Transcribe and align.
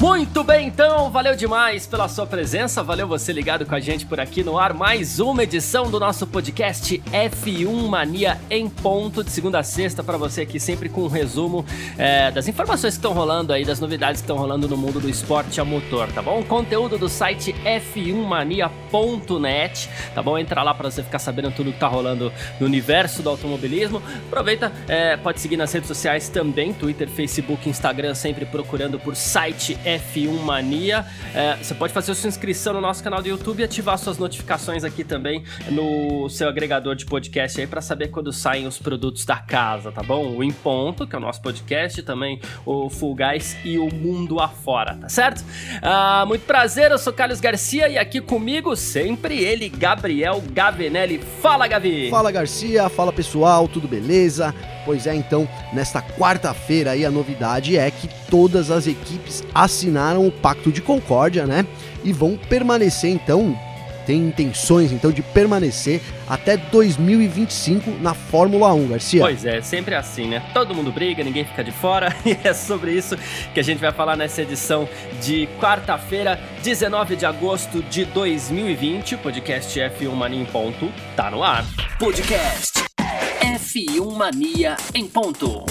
Muito 0.00 0.44
bem, 0.44 0.68
então, 0.68 1.10
valeu 1.10 1.34
demais 1.34 1.84
pela 1.84 2.06
sua 2.06 2.24
presença, 2.24 2.84
valeu 2.84 3.08
você 3.08 3.32
ligado 3.32 3.66
com 3.66 3.74
a 3.74 3.80
gente 3.80 4.06
por 4.06 4.20
aqui 4.20 4.44
no 4.44 4.56
ar. 4.56 4.72
Mais 4.72 5.18
uma 5.18 5.42
edição 5.42 5.90
do 5.90 5.98
nosso 5.98 6.24
podcast 6.24 7.02
F1 7.10 7.88
Mania 7.88 8.40
em 8.48 8.68
ponto, 8.68 9.24
de 9.24 9.32
segunda 9.32 9.58
a 9.58 9.64
sexta, 9.64 10.04
para 10.04 10.16
você 10.16 10.42
aqui, 10.42 10.60
sempre 10.60 10.88
com 10.88 11.02
um 11.02 11.08
resumo 11.08 11.66
é, 11.98 12.30
das 12.30 12.46
informações 12.46 12.94
que 12.94 12.98
estão 12.98 13.12
rolando 13.12 13.52
aí, 13.52 13.64
das 13.64 13.80
novidades 13.80 14.20
que 14.20 14.24
estão 14.24 14.36
rolando 14.36 14.68
no 14.68 14.76
mundo 14.76 15.00
do 15.00 15.10
esporte 15.10 15.60
a 15.60 15.64
motor, 15.64 16.06
tá 16.12 16.22
bom? 16.22 16.44
Conteúdo 16.44 16.96
do 16.96 17.08
site 17.08 17.52
f1mania.net, 17.64 19.90
tá 20.14 20.22
bom? 20.22 20.38
Entra 20.38 20.62
lá 20.62 20.72
para 20.74 20.92
você 20.92 21.02
ficar 21.02 21.18
sabendo 21.18 21.50
tudo 21.50 21.72
que 21.72 21.80
tá 21.80 21.88
rolando 21.88 22.32
no 22.60 22.66
universo 22.66 23.20
do 23.20 23.30
automobilismo. 23.30 24.00
Aproveita, 24.28 24.70
é, 24.86 25.16
pode 25.16 25.40
seguir 25.40 25.56
nas 25.56 25.72
redes 25.72 25.88
sociais 25.88 26.28
também, 26.28 26.72
Twitter, 26.72 27.08
Facebook, 27.08 27.68
Instagram, 27.68 28.14
sempre 28.14 28.46
procurando 28.46 28.96
por 29.00 29.16
site 29.16 29.76
F1 29.96 30.40
Mania. 30.42 31.06
É, 31.34 31.56
você 31.56 31.74
pode 31.74 31.92
fazer 31.92 32.14
sua 32.14 32.28
inscrição 32.28 32.74
no 32.74 32.80
nosso 32.80 33.02
canal 33.02 33.22
do 33.22 33.28
YouTube 33.28 33.60
e 33.60 33.64
ativar 33.64 33.96
suas 33.98 34.18
notificações 34.18 34.84
aqui 34.84 35.04
também 35.04 35.44
no 35.70 36.28
seu 36.28 36.48
agregador 36.48 36.94
de 36.94 37.06
podcast 37.06 37.60
aí 37.60 37.66
para 37.66 37.80
saber 37.80 38.08
quando 38.08 38.32
saem 38.32 38.66
os 38.66 38.78
produtos 38.78 39.24
da 39.24 39.36
casa, 39.36 39.90
tá 39.90 40.02
bom? 40.02 40.36
O 40.36 40.44
Em 40.44 40.52
Ponto, 40.52 41.06
que 41.06 41.14
é 41.14 41.18
o 41.18 41.20
nosso 41.20 41.40
podcast, 41.40 42.02
também 42.02 42.40
o 42.66 42.90
Full 42.90 43.14
Guys 43.14 43.56
e 43.64 43.78
o 43.78 43.92
Mundo 43.92 44.40
Afora, 44.40 44.96
tá 44.96 45.08
certo? 45.08 45.44
Ah, 45.80 46.24
muito 46.26 46.44
prazer, 46.44 46.90
eu 46.90 46.98
sou 46.98 47.12
Carlos 47.12 47.40
Garcia 47.40 47.88
e 47.88 47.96
aqui 47.96 48.20
comigo 48.20 48.76
sempre 48.76 49.42
ele, 49.42 49.68
Gabriel 49.68 50.42
Gavinelli. 50.52 51.18
Fala, 51.40 51.66
Gavi! 51.66 52.10
Fala, 52.10 52.30
Garcia, 52.30 52.88
fala 52.88 53.12
pessoal, 53.12 53.68
tudo 53.68 53.88
beleza? 53.88 54.54
Pois 54.84 55.06
é, 55.06 55.14
então, 55.14 55.48
nesta 55.72 56.00
quarta-feira 56.00 56.92
aí 56.92 57.04
a 57.04 57.10
novidade 57.10 57.76
é 57.76 57.90
que 57.90 58.08
todas 58.30 58.70
as 58.70 58.86
equipes 58.86 59.42
assinaram 59.54 60.26
o 60.26 60.32
Pacto 60.32 60.70
de 60.70 60.80
Concórdia, 60.80 61.46
né? 61.46 61.66
E 62.04 62.12
vão 62.12 62.38
permanecer 62.48 63.10
então, 63.10 63.56
tem 64.08 64.26
intenções 64.26 64.90
então 64.90 65.12
de 65.12 65.20
permanecer 65.20 66.00
até 66.26 66.56
2025 66.56 67.90
na 68.00 68.14
Fórmula 68.14 68.72
1, 68.72 68.88
Garcia. 68.88 69.20
Pois 69.20 69.44
é, 69.44 69.60
sempre 69.60 69.94
assim, 69.94 70.28
né? 70.28 70.42
Todo 70.54 70.74
mundo 70.74 70.90
briga, 70.90 71.22
ninguém 71.22 71.44
fica 71.44 71.62
de 71.62 71.70
fora, 71.70 72.16
e 72.24 72.34
é 72.42 72.54
sobre 72.54 72.92
isso 72.92 73.18
que 73.52 73.60
a 73.60 73.62
gente 73.62 73.78
vai 73.78 73.92
falar 73.92 74.16
nessa 74.16 74.40
edição 74.40 74.88
de 75.20 75.46
quarta-feira, 75.60 76.40
19 76.62 77.16
de 77.16 77.26
agosto 77.26 77.82
de 77.82 78.06
2020. 78.06 79.16
O 79.16 79.18
podcast 79.18 79.78
F1 79.78 80.10
Mania 80.14 80.40
em 80.40 80.46
ponto 80.46 80.90
tá 81.14 81.30
no 81.30 81.42
ar. 81.42 81.66
Podcast 81.98 82.82
F1 83.42 84.16
Mania 84.16 84.74
em 84.94 85.06
ponto. 85.06 85.66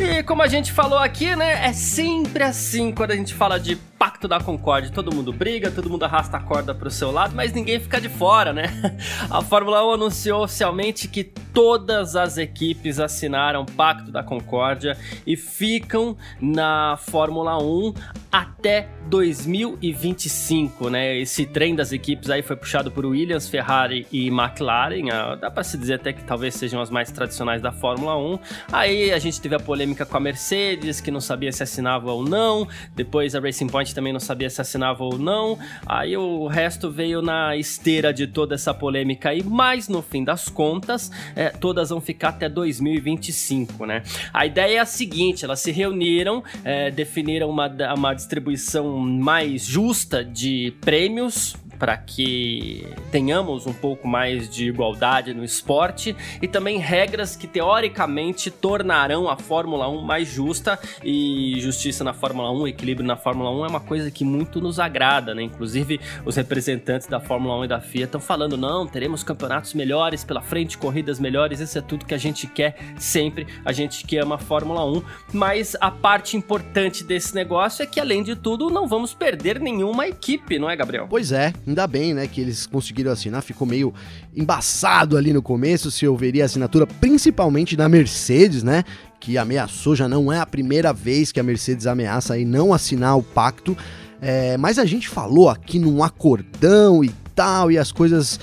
E 0.00 0.22
como 0.22 0.42
a 0.42 0.46
gente 0.46 0.70
falou 0.70 0.98
aqui, 0.98 1.34
né? 1.34 1.66
É 1.66 1.72
sempre 1.72 2.44
assim 2.44 2.92
quando 2.92 3.10
a 3.10 3.16
gente 3.16 3.34
fala 3.34 3.58
de 3.58 3.74
Pacto 3.98 4.28
da 4.28 4.38
Concórdia. 4.38 4.90
Todo 4.90 5.14
mundo 5.14 5.32
briga, 5.32 5.70
todo 5.70 5.90
mundo 5.90 6.04
arrasta 6.04 6.36
a 6.36 6.40
corda 6.40 6.74
pro 6.74 6.90
seu 6.90 7.10
lado, 7.10 7.34
mas 7.34 7.52
ninguém 7.52 7.80
fica 7.80 8.00
de 8.00 8.08
fora, 8.08 8.52
né? 8.52 8.66
A 9.28 9.42
Fórmula 9.42 9.84
1 9.86 9.92
anunciou 9.92 10.44
oficialmente 10.44 11.08
que 11.08 11.24
todas 11.24 12.14
as 12.14 12.38
equipes 12.38 13.00
assinaram 13.00 13.66
Pacto 13.66 14.12
da 14.12 14.22
Concórdia 14.22 14.96
e 15.26 15.36
ficam 15.36 16.16
na 16.40 16.96
Fórmula 16.96 17.60
1 17.60 17.94
até 18.30 18.88
2025, 19.08 20.90
né? 20.90 21.18
Esse 21.18 21.46
trem 21.46 21.74
das 21.74 21.92
equipes 21.92 22.30
aí 22.30 22.42
foi 22.42 22.54
puxado 22.56 22.90
por 22.90 23.04
Williams, 23.06 23.48
Ferrari 23.48 24.06
e 24.12 24.28
McLaren. 24.28 25.10
Ah, 25.10 25.34
dá 25.34 25.50
para 25.50 25.64
se 25.64 25.76
dizer 25.78 25.94
até 25.94 26.12
que 26.12 26.22
talvez 26.22 26.54
sejam 26.54 26.80
as 26.80 26.90
mais 26.90 27.10
tradicionais 27.10 27.62
da 27.62 27.72
Fórmula 27.72 28.16
1. 28.16 28.38
Aí 28.70 29.10
a 29.10 29.18
gente 29.18 29.40
teve 29.40 29.54
a 29.54 29.60
polêmica 29.60 30.04
com 30.04 30.16
a 30.16 30.20
Mercedes, 30.20 31.00
que 31.00 31.10
não 31.10 31.20
sabia 31.20 31.50
se 31.50 31.62
assinava 31.62 32.12
ou 32.12 32.22
não. 32.22 32.68
Depois 32.94 33.34
a 33.34 33.40
Racing 33.40 33.68
Point 33.68 33.87
também 33.94 34.12
não 34.12 34.20
sabia 34.20 34.48
se 34.50 34.60
assinava 34.60 35.04
ou 35.04 35.18
não. 35.18 35.58
Aí 35.86 36.16
o 36.16 36.46
resto 36.46 36.90
veio 36.90 37.22
na 37.22 37.56
esteira 37.56 38.12
de 38.12 38.26
toda 38.26 38.54
essa 38.54 38.72
polêmica 38.72 39.30
aí, 39.30 39.42
mas 39.42 39.88
no 39.88 40.02
fim 40.02 40.24
das 40.24 40.48
contas, 40.48 41.10
é, 41.34 41.50
todas 41.50 41.90
vão 41.90 42.00
ficar 42.00 42.30
até 42.30 42.48
2025, 42.48 43.86
né? 43.86 44.02
A 44.32 44.46
ideia 44.46 44.76
é 44.76 44.80
a 44.80 44.86
seguinte: 44.86 45.44
elas 45.44 45.60
se 45.60 45.70
reuniram, 45.70 46.42
é, 46.64 46.90
definiram 46.90 47.48
uma, 47.48 47.68
uma 47.94 48.14
distribuição 48.14 48.98
mais 48.98 49.64
justa 49.64 50.24
de 50.24 50.74
prêmios 50.80 51.56
para 51.78 51.96
que 51.96 52.86
tenhamos 53.10 53.66
um 53.66 53.72
pouco 53.72 54.06
mais 54.06 54.48
de 54.48 54.68
igualdade 54.68 55.32
no 55.34 55.44
esporte. 55.44 56.16
E 56.42 56.48
também 56.48 56.78
regras 56.78 57.36
que 57.36 57.46
teoricamente 57.46 58.50
tornarão 58.50 59.28
a 59.28 59.36
Fórmula 59.36 59.88
1 59.88 60.02
mais 60.02 60.28
justa. 60.28 60.78
E 61.02 61.58
justiça 61.60 62.02
na 62.04 62.12
Fórmula 62.12 62.50
1, 62.52 62.68
equilíbrio 62.68 63.06
na 63.06 63.16
Fórmula 63.16 63.50
1 63.50 63.64
é 63.64 63.68
uma 63.68 63.80
coisa 63.80 64.10
que 64.10 64.24
muito 64.24 64.60
nos 64.60 64.78
agrada, 64.78 65.34
né? 65.34 65.42
Inclusive 65.42 66.00
os 66.24 66.36
representantes 66.36 67.06
da 67.06 67.20
Fórmula 67.20 67.58
1 67.60 67.64
e 67.64 67.68
da 67.68 67.80
FIA 67.80 68.04
estão 68.04 68.20
falando 68.20 68.56
não, 68.56 68.86
teremos 68.86 69.22
campeonatos 69.22 69.74
melhores 69.74 70.24
pela 70.24 70.40
frente, 70.40 70.76
corridas 70.76 71.18
melhores, 71.18 71.60
isso 71.60 71.78
é 71.78 71.80
tudo 71.80 72.04
que 72.04 72.14
a 72.14 72.18
gente 72.18 72.46
quer 72.46 72.76
sempre, 72.98 73.46
a 73.64 73.72
gente 73.72 74.04
que 74.04 74.16
ama 74.18 74.36
a 74.36 74.38
Fórmula 74.38 74.84
1, 74.84 75.02
mas 75.32 75.76
a 75.80 75.90
parte 75.90 76.36
importante 76.36 77.04
desse 77.04 77.34
negócio 77.34 77.82
é 77.82 77.86
que 77.86 78.00
além 78.00 78.22
de 78.22 78.34
tudo 78.34 78.70
não 78.70 78.86
vamos 78.86 79.14
perder 79.14 79.60
nenhuma 79.60 80.06
equipe, 80.06 80.58
não 80.58 80.68
é, 80.68 80.76
Gabriel? 80.76 81.06
Pois 81.08 81.32
é, 81.32 81.52
Ainda 81.68 81.86
bem, 81.86 82.14
né, 82.14 82.26
que 82.26 82.40
eles 82.40 82.66
conseguiram 82.66 83.12
assinar. 83.12 83.42
Ficou 83.42 83.68
meio 83.68 83.92
embaçado 84.34 85.18
ali 85.18 85.34
no 85.34 85.42
começo 85.42 85.90
se 85.90 86.08
houveria 86.08 86.46
assinatura, 86.46 86.86
principalmente 86.86 87.76
da 87.76 87.88
Mercedes, 87.90 88.62
né? 88.62 88.82
Que 89.20 89.36
ameaçou, 89.36 89.94
já 89.94 90.08
não 90.08 90.32
é 90.32 90.40
a 90.40 90.46
primeira 90.46 90.94
vez 90.94 91.30
que 91.30 91.38
a 91.38 91.42
Mercedes 91.42 91.86
ameaça 91.86 92.32
aí 92.32 92.44
não 92.46 92.72
assinar 92.72 93.18
o 93.18 93.22
pacto. 93.22 93.76
É, 94.18 94.56
mas 94.56 94.78
a 94.78 94.86
gente 94.86 95.08
falou 95.10 95.50
aqui 95.50 95.78
num 95.78 96.02
acordão 96.02 97.04
e 97.04 97.10
tal, 97.34 97.70
e 97.70 97.76
as 97.76 97.92
coisas 97.92 98.40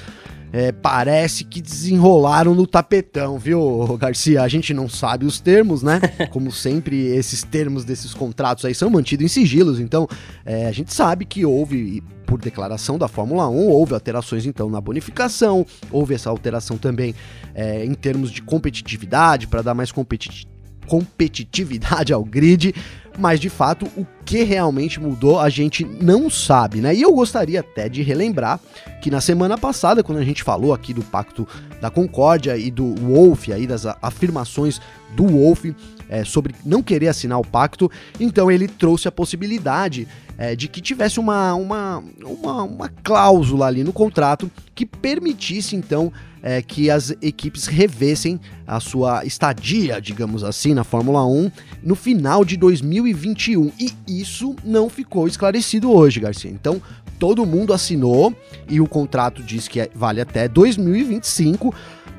é, 0.56 0.72
parece 0.72 1.44
que 1.44 1.62
desenrolaram 1.62 2.56
no 2.56 2.66
tapetão, 2.66 3.38
viu, 3.38 3.98
Garcia? 4.00 4.42
A 4.42 4.48
gente 4.48 4.74
não 4.74 4.88
sabe 4.88 5.26
os 5.26 5.38
termos, 5.42 5.84
né? 5.84 6.00
Como 6.32 6.50
sempre, 6.50 6.96
esses 7.08 7.44
termos 7.44 7.84
desses 7.84 8.14
contratos 8.14 8.64
aí 8.64 8.74
são 8.74 8.90
mantidos 8.90 9.26
em 9.26 9.28
sigilos, 9.28 9.82
então 9.82 10.08
é, 10.46 10.66
a 10.66 10.72
gente 10.72 10.94
sabe 10.94 11.26
que 11.26 11.46
houve 11.46 12.02
por 12.26 12.40
declaração 12.40 12.98
da 12.98 13.10
Fórmula 13.10 13.50
1, 13.50 13.68
houve 13.68 13.94
alterações 13.94 14.46
então 14.46 14.70
na 14.70 14.80
bonificação, 14.80 15.66
houve 15.92 16.14
essa 16.14 16.30
alteração 16.30 16.78
também 16.78 17.14
é, 17.54 17.84
em 17.84 17.94
termos 17.94 18.32
de 18.32 18.42
competitividade, 18.42 19.48
para 19.48 19.62
dar 19.62 19.74
mais 19.74 19.92
competi 19.92 20.48
competitividade 20.88 22.14
ao 22.14 22.24
grid, 22.24 22.74
mas 23.18 23.40
de 23.40 23.50
fato 23.50 23.86
o 23.98 24.06
que 24.26 24.44
realmente 24.44 25.00
mudou 25.00 25.40
a 25.40 25.50
gente 25.50 25.86
não 25.86 26.30
sabe, 26.30 26.81
né? 26.81 26.94
E 26.94 27.02
eu 27.02 27.14
gostaria 27.14 27.59
até 27.59 27.88
de 27.88 28.02
relembrar 28.02 28.59
que 29.02 29.12
na 29.12 29.22
semana 29.22 29.58
passada, 29.58 30.03
quando 30.03 30.18
a 30.18 30.24
gente 30.24 30.44
falou 30.44 30.74
aqui 30.74 30.94
do 30.94 31.03
Pacto 31.03 31.48
da 31.80 31.90
Concórdia 31.90 32.58
e 32.58 32.72
do 32.72 32.96
Wolf, 32.96 33.50
aí 33.50 33.68
das 33.68 33.86
afirmações 34.02 34.81
do 35.16 35.28
Wolf 35.28 35.66
é, 36.10 36.24
sobre 36.24 36.56
não 36.66 36.82
querer 36.82 37.08
assinar 37.08 37.40
o 37.40 37.46
pacto, 37.46 37.90
então 38.20 38.52
ele 38.52 38.68
trouxe 38.68 39.08
a 39.08 39.12
possibilidade 39.12 40.08
é, 40.38 40.56
de 40.56 40.68
que 40.68 40.82
tivesse 40.82 41.20
uma, 41.20 41.54
uma, 41.54 42.04
uma, 42.24 42.64
uma, 42.64 42.90
cláusula 43.04 43.68
ali 43.68 43.84
no 43.84 43.94
contrato 43.94 44.52
que 44.74 44.86
permitisse 44.86 45.75
então 45.75 46.12
é, 46.44 46.62
que 46.62 46.90
as 46.90 47.12
equipes 47.22 47.66
revessem 47.66 48.40
a 48.68 48.80
sua 48.80 49.25
estadia, 49.25 50.00
digamos 50.00 50.44
assim, 50.44 50.74
na 50.74 50.84
Fórmula 50.84 51.25
1 51.25 51.52
no 51.81 51.96
final 51.96 52.46
de 52.46 52.58
2021. 52.58 53.72
E 53.80 53.92
isso 54.08 54.56
não 54.63 54.90
ficou 54.90 55.28
esclarecido 55.28 55.92
hoje, 55.92 56.19
Garcia. 56.19 56.51
Então, 56.51 56.81
todo 57.18 57.46
mundo 57.46 57.74
assinou 57.74 58.36
e 58.69 58.80
o 58.80 58.88
contrato 58.88 59.42
diz 59.42 59.68
que 59.68 59.80
é, 59.80 59.90
vale 59.96 60.22
até 60.22 60.48
2025, 60.48 61.74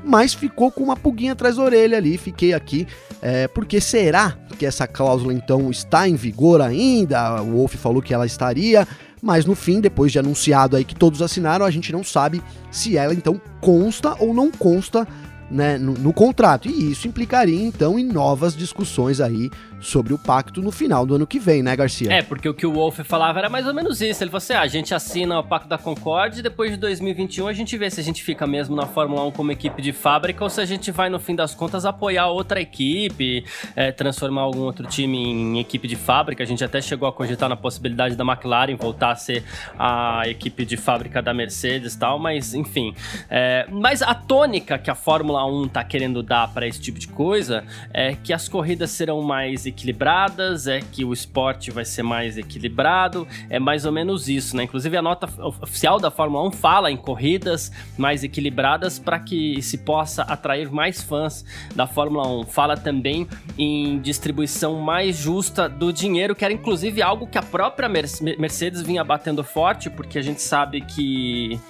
mas 0.06 0.32
ficou 0.32 0.70
com 0.70 0.85
uma 0.85 0.97
pulguinha 0.97 1.32
atrás 1.32 1.56
da 1.56 1.64
orelha 1.64 1.99
ali. 1.99 2.17
Fiquei 2.17 2.55
aqui, 2.55 2.87
é, 3.20 3.49
porque 3.49 3.81
será 3.81 4.38
que 4.56 4.64
essa 4.64 4.87
cláusula 4.87 5.35
então 5.35 5.69
está 5.70 6.08
em 6.08 6.14
vigor 6.14 6.61
ainda? 6.61 7.43
O 7.43 7.56
Wolf 7.56 7.75
falou 7.75 8.00
que 8.00 8.14
ela 8.14 8.25
estaria. 8.25 8.87
Mas 9.20 9.44
no 9.44 9.56
fim, 9.56 9.81
depois 9.81 10.12
de 10.12 10.19
anunciado 10.19 10.76
aí 10.76 10.85
que 10.85 10.94
todos 10.94 11.20
assinaram, 11.20 11.67
a 11.67 11.70
gente 11.70 11.91
não 11.91 12.05
sabe 12.05 12.41
se 12.70 12.97
ela 12.97 13.12
então 13.12 13.41
consta 13.61 14.14
ou 14.20 14.32
não 14.32 14.53
consta 14.53 15.08
né, 15.50 15.79
no, 15.79 15.94
no, 15.94 16.12
contrato. 16.12 16.69
E 16.69 16.93
isso 16.93 17.08
implicaria 17.08 17.61
então 17.61 17.99
em 17.99 18.05
novas 18.05 18.55
discussões 18.55 19.20
aí 19.20 19.50
sobre 19.81 20.12
o 20.12 20.19
pacto 20.19 20.62
no 20.62 20.70
final 20.70 21.06
do 21.06 21.14
ano 21.14 21.26
que 21.26 21.38
vem, 21.38 21.62
né, 21.62 21.76
Garcia? 21.76 22.12
É, 22.12 22.23
porque 22.23 22.49
o 22.49 22.55
que 22.55 22.67
o 22.67 22.73
Wolf 22.73 23.00
falava 23.05 23.38
era 23.38 23.49
mais 23.49 23.67
ou 23.67 23.75
menos 23.75 24.00
isso. 24.00 24.23
Ele 24.23 24.31
falou 24.31 24.38
assim: 24.38 24.55
ah, 24.55 24.62
a 24.62 24.67
gente 24.67 24.94
assina 24.94 25.38
o 25.38 25.44
Pacto 25.44 25.69
da 25.69 25.78
Concorde 25.78 26.40
e 26.40 26.43
depois 26.43 26.70
de 26.70 26.76
2021 26.76 27.46
a 27.46 27.52
gente 27.52 27.76
vê 27.76 27.90
se 27.90 28.00
a 28.00 28.02
gente 28.02 28.23
fica 28.23 28.46
mesmo 28.46 28.75
na 28.75 28.87
Fórmula 28.87 29.25
1 29.26 29.32
como 29.32 29.52
equipe 29.52 29.82
de 29.82 29.93
fábrica 29.93 30.43
ou 30.43 30.50
se 30.50 30.61
a 30.61 30.64
gente 30.64 30.90
vai, 30.90 31.08
no 31.08 31.19
fim 31.19 31.34
das 31.34 31.55
contas, 31.55 31.84
apoiar 31.84 32.28
outra 32.28 32.61
equipe, 32.61 33.44
é, 33.75 33.93
transformar 33.93 34.43
algum 34.43 34.62
outro 34.62 34.87
time 34.87 35.19
em 35.19 35.61
equipe 35.61 35.87
de 35.87 35.96
fábrica. 35.96 36.43
A 36.43 36.46
gente 36.46 36.64
até 36.64 36.81
chegou 36.81 37.08
a 37.08 37.12
cogitar 37.12 37.49
na 37.49 37.56
possibilidade 37.56 38.17
da 38.17 38.25
McLaren 38.25 38.76
voltar 38.76 39.12
a 39.12 39.17
ser 39.17 39.44
a 39.79 40.22
equipe 40.26 40.64
de 40.64 40.76
fábrica 40.76 41.20
da 41.20 41.34
Mercedes 41.34 41.94
e 41.94 41.99
tal, 41.99 42.19
mas 42.19 42.55
enfim. 42.55 42.94
É, 43.29 43.67
mas 43.70 44.02
a 44.02 44.14
tônica 44.14 44.79
que 44.79 44.90
a 44.90 44.94
Fórmula 44.94 45.44
1 45.44 45.69
tá 45.69 45.84
querendo 45.84 46.22
dar 46.22 46.49
para 46.52 46.67
esse 46.67 46.81
tipo 46.81 46.99
de 46.99 47.08
coisa 47.08 47.64
é 47.93 48.14
que 48.14 48.32
as 48.32 48.49
corridas 48.49 48.90
serão 48.90 49.22
mais 49.22 49.66
equilibradas, 49.67 50.67
é 50.67 50.81
que 50.81 51.05
o 51.05 51.13
esporte 51.13 51.71
vai 51.71 51.85
ser 51.85 52.03
mais 52.03 52.39
equilibrado, 52.39 53.27
é 53.51 53.59
mais 53.59 53.85
ou 53.85 53.93
menos 53.93 54.29
isso, 54.29 54.57
né? 54.57 54.65
Inclusive 54.65 54.97
a 54.97 55.03
nota 55.03 55.29
oficial 55.43 55.99
da 55.99 56.11
Fórmula 56.11 56.47
1 56.49 56.53
fala 56.53 56.91
em 56.91 56.97
corridas 56.97 57.71
mais 57.99 58.25
equilibradas 58.25 58.99
para 58.99 59.19
que 59.19 59.61
se 59.63 59.79
possa 59.79 60.23
atrair 60.23 60.71
mais 60.71 61.03
fãs 61.03 61.45
da 61.75 61.87
Fórmula 61.87 62.27
1. 62.29 62.47
Fala 62.47 62.77
também 62.77 63.27
em 63.59 63.99
distribuição 64.01 64.81
mais 64.81 65.17
justa 65.17 65.69
do 65.69 65.93
dinheiro, 65.93 66.35
que 66.35 66.45
era 66.45 66.55
inclusive 66.55 67.03
algo 67.03 67.27
que 67.27 67.39
a 67.39 67.43
própria 67.43 67.89
Mercedes 67.89 68.83
vinha 68.83 69.03
batendo 69.03 69.43
forte, 69.43 69.91
porque 69.91 70.19
a 70.19 70.23
gente 70.23 70.41
sabe 70.41 70.81
que 70.81 71.61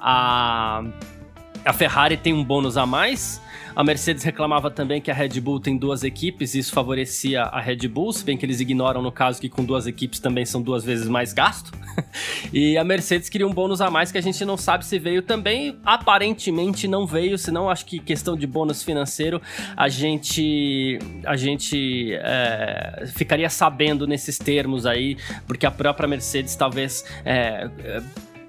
a 0.00 0.82
a 1.64 1.72
Ferrari 1.72 2.16
tem 2.16 2.32
um 2.32 2.44
bônus 2.44 2.76
a 2.76 2.84
mais. 2.84 3.40
A 3.76 3.82
Mercedes 3.82 4.22
reclamava 4.22 4.70
também 4.70 5.00
que 5.00 5.10
a 5.10 5.14
Red 5.14 5.40
Bull 5.40 5.58
tem 5.58 5.76
duas 5.76 6.04
equipes 6.04 6.54
e 6.54 6.60
isso 6.60 6.72
favorecia 6.72 7.42
a 7.42 7.60
Red 7.60 7.88
Bull, 7.88 8.12
se 8.12 8.24
bem 8.24 8.36
que 8.36 8.46
eles 8.46 8.60
ignoram 8.60 9.02
no 9.02 9.10
caso 9.10 9.40
que 9.40 9.48
com 9.48 9.64
duas 9.64 9.86
equipes 9.86 10.20
também 10.20 10.46
são 10.46 10.62
duas 10.62 10.84
vezes 10.84 11.08
mais 11.08 11.32
gasto. 11.32 11.72
e 12.52 12.78
a 12.78 12.84
Mercedes 12.84 13.28
queria 13.28 13.46
um 13.46 13.52
bônus 13.52 13.80
a 13.80 13.90
mais 13.90 14.12
que 14.12 14.18
a 14.18 14.20
gente 14.20 14.44
não 14.44 14.56
sabe 14.56 14.86
se 14.86 14.96
veio 14.96 15.22
também. 15.22 15.76
Aparentemente 15.84 16.86
não 16.86 17.04
veio, 17.04 17.36
senão 17.36 17.68
acho 17.68 17.84
que 17.86 17.98
questão 17.98 18.36
de 18.36 18.46
bônus 18.46 18.82
financeiro 18.82 19.42
a 19.76 19.88
gente 19.88 20.98
a 21.26 21.36
gente 21.36 22.14
é, 22.14 23.06
ficaria 23.14 23.50
sabendo 23.50 24.06
nesses 24.06 24.38
termos 24.38 24.86
aí, 24.86 25.16
porque 25.48 25.66
a 25.66 25.70
própria 25.70 26.06
Mercedes 26.06 26.54
talvez 26.54 27.04
é, 27.24 27.68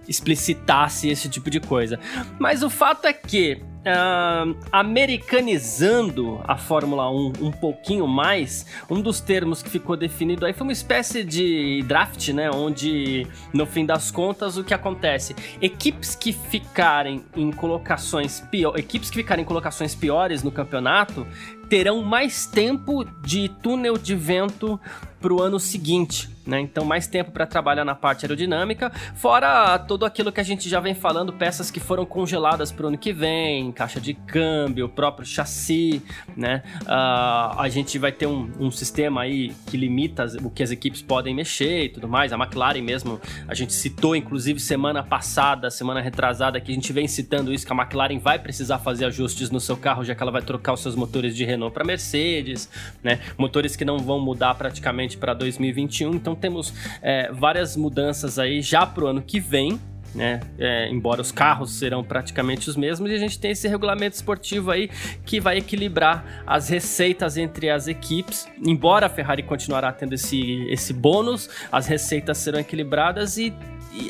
explicitasse 0.08 1.10
esse 1.10 1.28
tipo 1.30 1.50
de 1.50 1.60
coisa. 1.60 2.00
Mas 2.38 2.62
o 2.62 2.70
fato 2.70 3.06
é 3.08 3.14
que 3.14 3.60
Uh, 3.86 4.58
americanizando 4.72 6.42
a 6.48 6.58
Fórmula 6.58 7.08
1 7.12 7.34
um 7.40 7.52
pouquinho 7.52 8.08
mais, 8.08 8.66
um 8.90 9.00
dos 9.00 9.22
termos 9.22 9.62
que 9.62 9.70
ficou 9.70 9.96
definido 9.96 10.44
aí 10.44 10.54
foi 10.54 10.64
uma 10.64 10.74
espécie 10.74 11.24
de 11.24 11.84
draft, 11.88 12.30
né? 12.30 12.50
Onde, 12.50 13.28
no 13.54 13.68
fim 13.68 13.86
das 13.86 14.10
contas, 14.10 14.58
o 14.58 14.64
que 14.64 14.74
acontece? 14.74 15.36
Equipes 15.62 16.16
que 16.16 16.34
ficarem 16.34 17.24
em 17.36 17.52
colocações 17.52 18.40
pior, 18.40 18.76
equipes 18.76 19.12
que 19.12 19.18
ficarem 19.18 19.44
em 19.44 19.48
colocações 19.48 19.94
piores 19.94 20.42
no 20.42 20.52
campeonato 20.52 21.28
terão 21.70 22.02
mais 22.02 22.46
tempo 22.48 23.04
de 23.22 23.50
túnel 23.50 23.98
de 23.98 24.16
vento 24.16 24.80
para 25.20 25.34
o 25.34 25.42
ano 25.42 25.60
seguinte, 25.60 26.30
né? 26.46 26.60
Então 26.60 26.86
mais 26.86 27.08
tempo 27.08 27.32
para 27.32 27.48
trabalhar 27.48 27.84
na 27.84 27.96
parte 27.96 28.26
aerodinâmica, 28.26 28.92
fora 29.16 29.80
tudo 29.80 30.06
aquilo 30.06 30.32
que 30.32 30.40
a 30.40 30.44
gente 30.44 30.70
já 30.70 30.80
vem 30.80 30.94
falando, 30.94 31.34
peças 31.34 31.72
que 31.72 31.80
foram 31.80 32.06
congeladas 32.06 32.72
para 32.72 32.86
o 32.86 32.88
ano 32.90 32.98
que 32.98 33.12
vem, 33.12 33.72
caixa 33.76 34.00
de 34.00 34.14
câmbio, 34.14 34.86
o 34.86 34.90
próprio 34.90 35.28
chassi, 35.28 36.02
né? 36.36 36.64
Uh, 36.84 37.60
a 37.60 37.70
gente 37.70 38.00
vai 38.00 38.12
ter 38.12 38.26
um, 38.26 38.50
um, 38.60 38.72
sistema 38.72 39.22
aí 39.22 39.54
que 39.68 39.78
limita 39.78 40.26
o 40.44 40.50
que 40.50 40.64
as 40.64 40.72
equipes 40.72 41.02
podem 41.02 41.36
mexer 41.36 41.84
e 41.84 41.90
tudo 41.90 42.08
mais. 42.08 42.32
A 42.34 42.38
McLaren 42.38 42.82
mesmo, 42.82 43.20
a 43.48 43.54
gente 43.54 43.74
citou 43.74 44.16
inclusive 44.16 44.60
semana 44.60 45.04
passada, 45.04 45.70
semana 45.70 46.02
retrasada, 46.02 46.60
que 46.60 46.72
a 46.72 46.76
gente 46.76 46.92
vem 46.94 47.08
citando 47.08 47.54
isso 47.54 47.66
que 47.66 47.74
a 47.74 47.76
McLaren 47.76 48.18
vai 48.18 48.40
precisar 48.40 48.80
fazer 48.80 49.06
ajustes 49.06 49.52
no 49.52 49.60
seu 49.60 49.76
carro, 49.76 50.04
já 50.04 50.16
que 50.16 50.24
ela 50.24 50.32
vai 50.32 50.42
trocar 50.42 50.74
os 50.74 50.80
seus 50.80 50.96
motores 50.96 51.36
de 51.36 51.44
Renault 51.44 51.74
para 51.74 51.84
Mercedes, 51.84 52.70
né? 53.04 53.20
Motores 53.38 53.76
que 53.76 53.84
não 53.84 54.00
vão 54.00 54.20
mudar 54.20 54.56
praticamente 54.56 55.18
para 55.18 55.34
2021. 55.34 56.16
Então 56.16 56.34
temos 56.34 56.74
é, 57.02 57.32
várias 57.32 57.76
mudanças 57.76 58.40
aí 58.40 58.62
já 58.62 58.86
para 58.86 59.04
o 59.04 59.08
ano 59.08 59.22
que 59.22 59.40
vem. 59.40 59.80
Né? 60.16 60.40
É, 60.58 60.90
embora 60.90 61.22
os 61.22 61.30
carros 61.30 61.74
serão 61.74 62.02
praticamente 62.02 62.70
os 62.70 62.78
mesmos, 62.78 63.12
e 63.12 63.14
a 63.14 63.18
gente 63.18 63.38
tem 63.38 63.52
esse 63.52 63.68
regulamento 63.68 64.16
esportivo 64.16 64.72
aí 64.72 64.90
que 65.26 65.42
vai 65.42 65.58
equilibrar 65.58 66.44
as 66.48 66.70
receitas 66.70 67.36
entre 67.36 67.70
as 67.70 67.88
equipes. 67.88 68.48
Embora 68.66 69.08
a 69.08 69.10
Ferrari 69.10 69.44
continuará 69.44 69.92
tendo 69.92 70.14
esse, 70.14 70.66
esse 70.70 70.94
bônus, 70.94 71.50
as 71.70 71.86
receitas 71.86 72.38
serão 72.38 72.60
equilibradas 72.60 73.38
e 73.38 73.54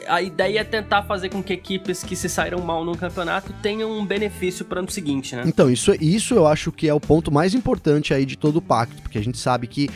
a 0.08 0.22
ideia 0.22 0.60
é 0.60 0.64
tentar 0.64 1.04
fazer 1.04 1.30
com 1.30 1.44
que 1.44 1.54
equipes 1.54 2.04
que 2.04 2.16
se 2.16 2.28
saíram 2.28 2.60
mal 2.60 2.84
no 2.84 2.98
campeonato 2.98 3.54
tenham 3.62 3.92
um 3.92 4.06
benefício 4.06 4.66
para 4.66 4.78
o 4.78 4.80
ano 4.80 4.92
seguinte, 4.92 5.36
né? 5.36 5.44
Então, 5.46 5.70
isso, 5.70 5.94
isso 6.02 6.34
eu 6.34 6.48
acho 6.48 6.72
que 6.72 6.88
é 6.88 6.94
o 6.94 7.00
ponto 7.00 7.32
mais 7.32 7.54
importante 7.54 8.14
aí 8.14 8.26
de 8.26 8.36
todo 8.36 8.58
o 8.58 8.62
pacto, 8.62 9.02
porque 9.02 9.18
a 9.18 9.24
gente 9.24 9.38
sabe 9.38 9.68
que 9.68 9.90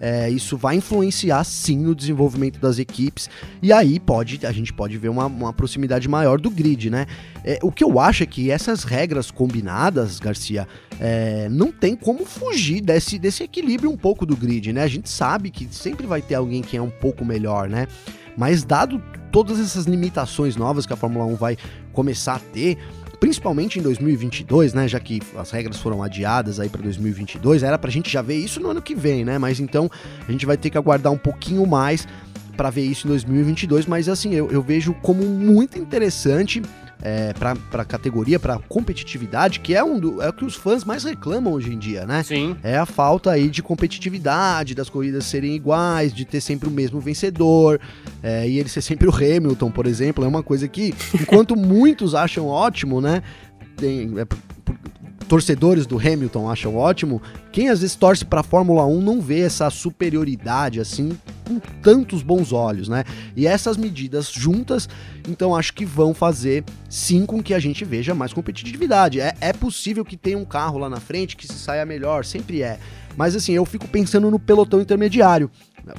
é, 0.00 0.28
isso 0.30 0.56
vai 0.56 0.76
influenciar 0.76 1.42
sim 1.44 1.78
no 1.78 1.94
desenvolvimento 1.94 2.60
das 2.60 2.78
equipes 2.78 3.30
e 3.62 3.72
aí 3.72 3.98
pode 3.98 4.44
a 4.46 4.52
gente 4.52 4.72
pode 4.72 4.98
ver 4.98 5.08
uma, 5.08 5.26
uma 5.26 5.52
proximidade 5.52 6.08
maior 6.08 6.38
do 6.38 6.50
grid, 6.50 6.90
né? 6.90 7.06
É, 7.44 7.58
o 7.62 7.70
que 7.72 7.82
eu 7.82 7.98
acho 7.98 8.22
é 8.22 8.26
que 8.26 8.50
essas 8.50 8.84
regras 8.84 9.30
combinadas, 9.30 10.18
Garcia, 10.18 10.66
é, 11.00 11.48
não 11.48 11.72
tem 11.72 11.96
como 11.96 12.24
fugir 12.24 12.80
desse, 12.80 13.18
desse 13.18 13.42
equilíbrio 13.42 13.90
um 13.90 13.96
pouco 13.96 14.26
do 14.26 14.36
grid, 14.36 14.72
né? 14.72 14.82
A 14.82 14.88
gente 14.88 15.08
sabe 15.08 15.50
que 15.50 15.66
sempre 15.70 16.06
vai 16.06 16.20
ter 16.20 16.34
alguém 16.34 16.62
que 16.62 16.76
é 16.76 16.82
um 16.82 16.90
pouco 16.90 17.24
melhor, 17.24 17.68
né? 17.68 17.86
Mas 18.36 18.64
dado 18.64 19.02
todas 19.32 19.58
essas 19.58 19.86
limitações 19.86 20.56
novas 20.56 20.86
que 20.86 20.92
a 20.92 20.96
Fórmula 20.96 21.24
1 21.26 21.36
vai 21.36 21.56
começar 21.92 22.36
a 22.36 22.38
ter, 22.38 22.78
principalmente 23.26 23.80
em 23.80 23.82
2022, 23.82 24.72
né, 24.72 24.86
já 24.86 25.00
que 25.00 25.20
as 25.36 25.50
regras 25.50 25.78
foram 25.78 26.00
adiadas 26.00 26.60
aí 26.60 26.68
para 26.68 26.80
2022, 26.80 27.64
era 27.64 27.76
pra 27.76 27.90
gente 27.90 28.08
já 28.08 28.22
ver 28.22 28.36
isso 28.36 28.60
no 28.60 28.70
ano 28.70 28.80
que 28.80 28.94
vem, 28.94 29.24
né? 29.24 29.36
Mas 29.36 29.58
então 29.58 29.90
a 30.28 30.30
gente 30.30 30.46
vai 30.46 30.56
ter 30.56 30.70
que 30.70 30.78
aguardar 30.78 31.12
um 31.12 31.18
pouquinho 31.18 31.66
mais 31.66 32.06
para 32.56 32.70
ver 32.70 32.82
isso 32.82 33.08
em 33.08 33.10
2022, 33.10 33.84
mas 33.86 34.08
assim, 34.08 34.32
eu, 34.32 34.48
eu 34.52 34.62
vejo 34.62 34.94
como 35.02 35.24
muito 35.24 35.76
interessante 35.76 36.62
é, 37.02 37.32
para 37.32 37.82
a 37.82 37.84
categoria, 37.84 38.38
para 38.38 38.58
competitividade, 38.58 39.60
que 39.60 39.74
é, 39.74 39.84
um 39.84 39.98
do, 39.98 40.22
é 40.22 40.28
o 40.28 40.32
que 40.32 40.44
os 40.44 40.54
fãs 40.54 40.84
mais 40.84 41.04
reclamam 41.04 41.52
hoje 41.52 41.72
em 41.72 41.78
dia, 41.78 42.06
né? 42.06 42.22
Sim. 42.22 42.56
É 42.62 42.76
a 42.76 42.86
falta 42.86 43.30
aí 43.30 43.48
de 43.48 43.62
competitividade, 43.62 44.74
das 44.74 44.88
corridas 44.88 45.24
serem 45.26 45.54
iguais, 45.54 46.12
de 46.12 46.24
ter 46.24 46.40
sempre 46.40 46.68
o 46.68 46.72
mesmo 46.72 47.00
vencedor, 47.00 47.80
é, 48.22 48.48
e 48.48 48.58
ele 48.58 48.68
ser 48.68 48.82
sempre 48.82 49.06
o 49.06 49.14
Hamilton, 49.14 49.70
por 49.70 49.86
exemplo, 49.86 50.24
é 50.24 50.28
uma 50.28 50.42
coisa 50.42 50.66
que, 50.66 50.94
enquanto 51.14 51.54
muitos 51.56 52.14
acham 52.14 52.46
ótimo, 52.46 53.00
né? 53.00 53.22
Tem, 53.76 54.14
é, 54.18 54.26
torcedores 55.28 55.86
do 55.86 55.98
Hamilton 55.98 56.50
acham 56.50 56.76
ótimo, 56.76 57.20
quem 57.52 57.68
às 57.68 57.80
vezes 57.80 57.96
torce 57.96 58.24
para 58.24 58.40
a 58.40 58.44
Fórmula 58.44 58.86
1 58.86 59.00
não 59.00 59.20
vê 59.20 59.40
essa 59.40 59.68
superioridade 59.70 60.80
assim 60.80 61.18
com 61.46 61.58
tantos 61.82 62.22
bons 62.22 62.52
olhos, 62.52 62.88
né? 62.88 63.04
E 63.34 63.46
essas 63.46 63.76
medidas 63.76 64.30
juntas, 64.30 64.88
então 65.28 65.54
acho 65.54 65.72
que 65.72 65.84
vão 65.84 66.12
fazer 66.12 66.64
sim 66.88 67.24
com 67.24 67.42
que 67.42 67.54
a 67.54 67.58
gente 67.58 67.84
veja 67.84 68.14
mais 68.14 68.32
competitividade. 68.32 69.20
É, 69.20 69.34
é 69.40 69.52
possível 69.52 70.04
que 70.04 70.16
tenha 70.16 70.38
um 70.38 70.44
carro 70.44 70.78
lá 70.78 70.88
na 70.88 71.00
frente 71.00 71.36
que 71.36 71.46
se 71.46 71.54
saia 71.54 71.84
melhor, 71.84 72.24
sempre 72.24 72.62
é. 72.62 72.78
Mas 73.16 73.34
assim, 73.34 73.52
eu 73.52 73.64
fico 73.64 73.88
pensando 73.88 74.30
no 74.30 74.38
pelotão 74.38 74.80
intermediário. 74.80 75.50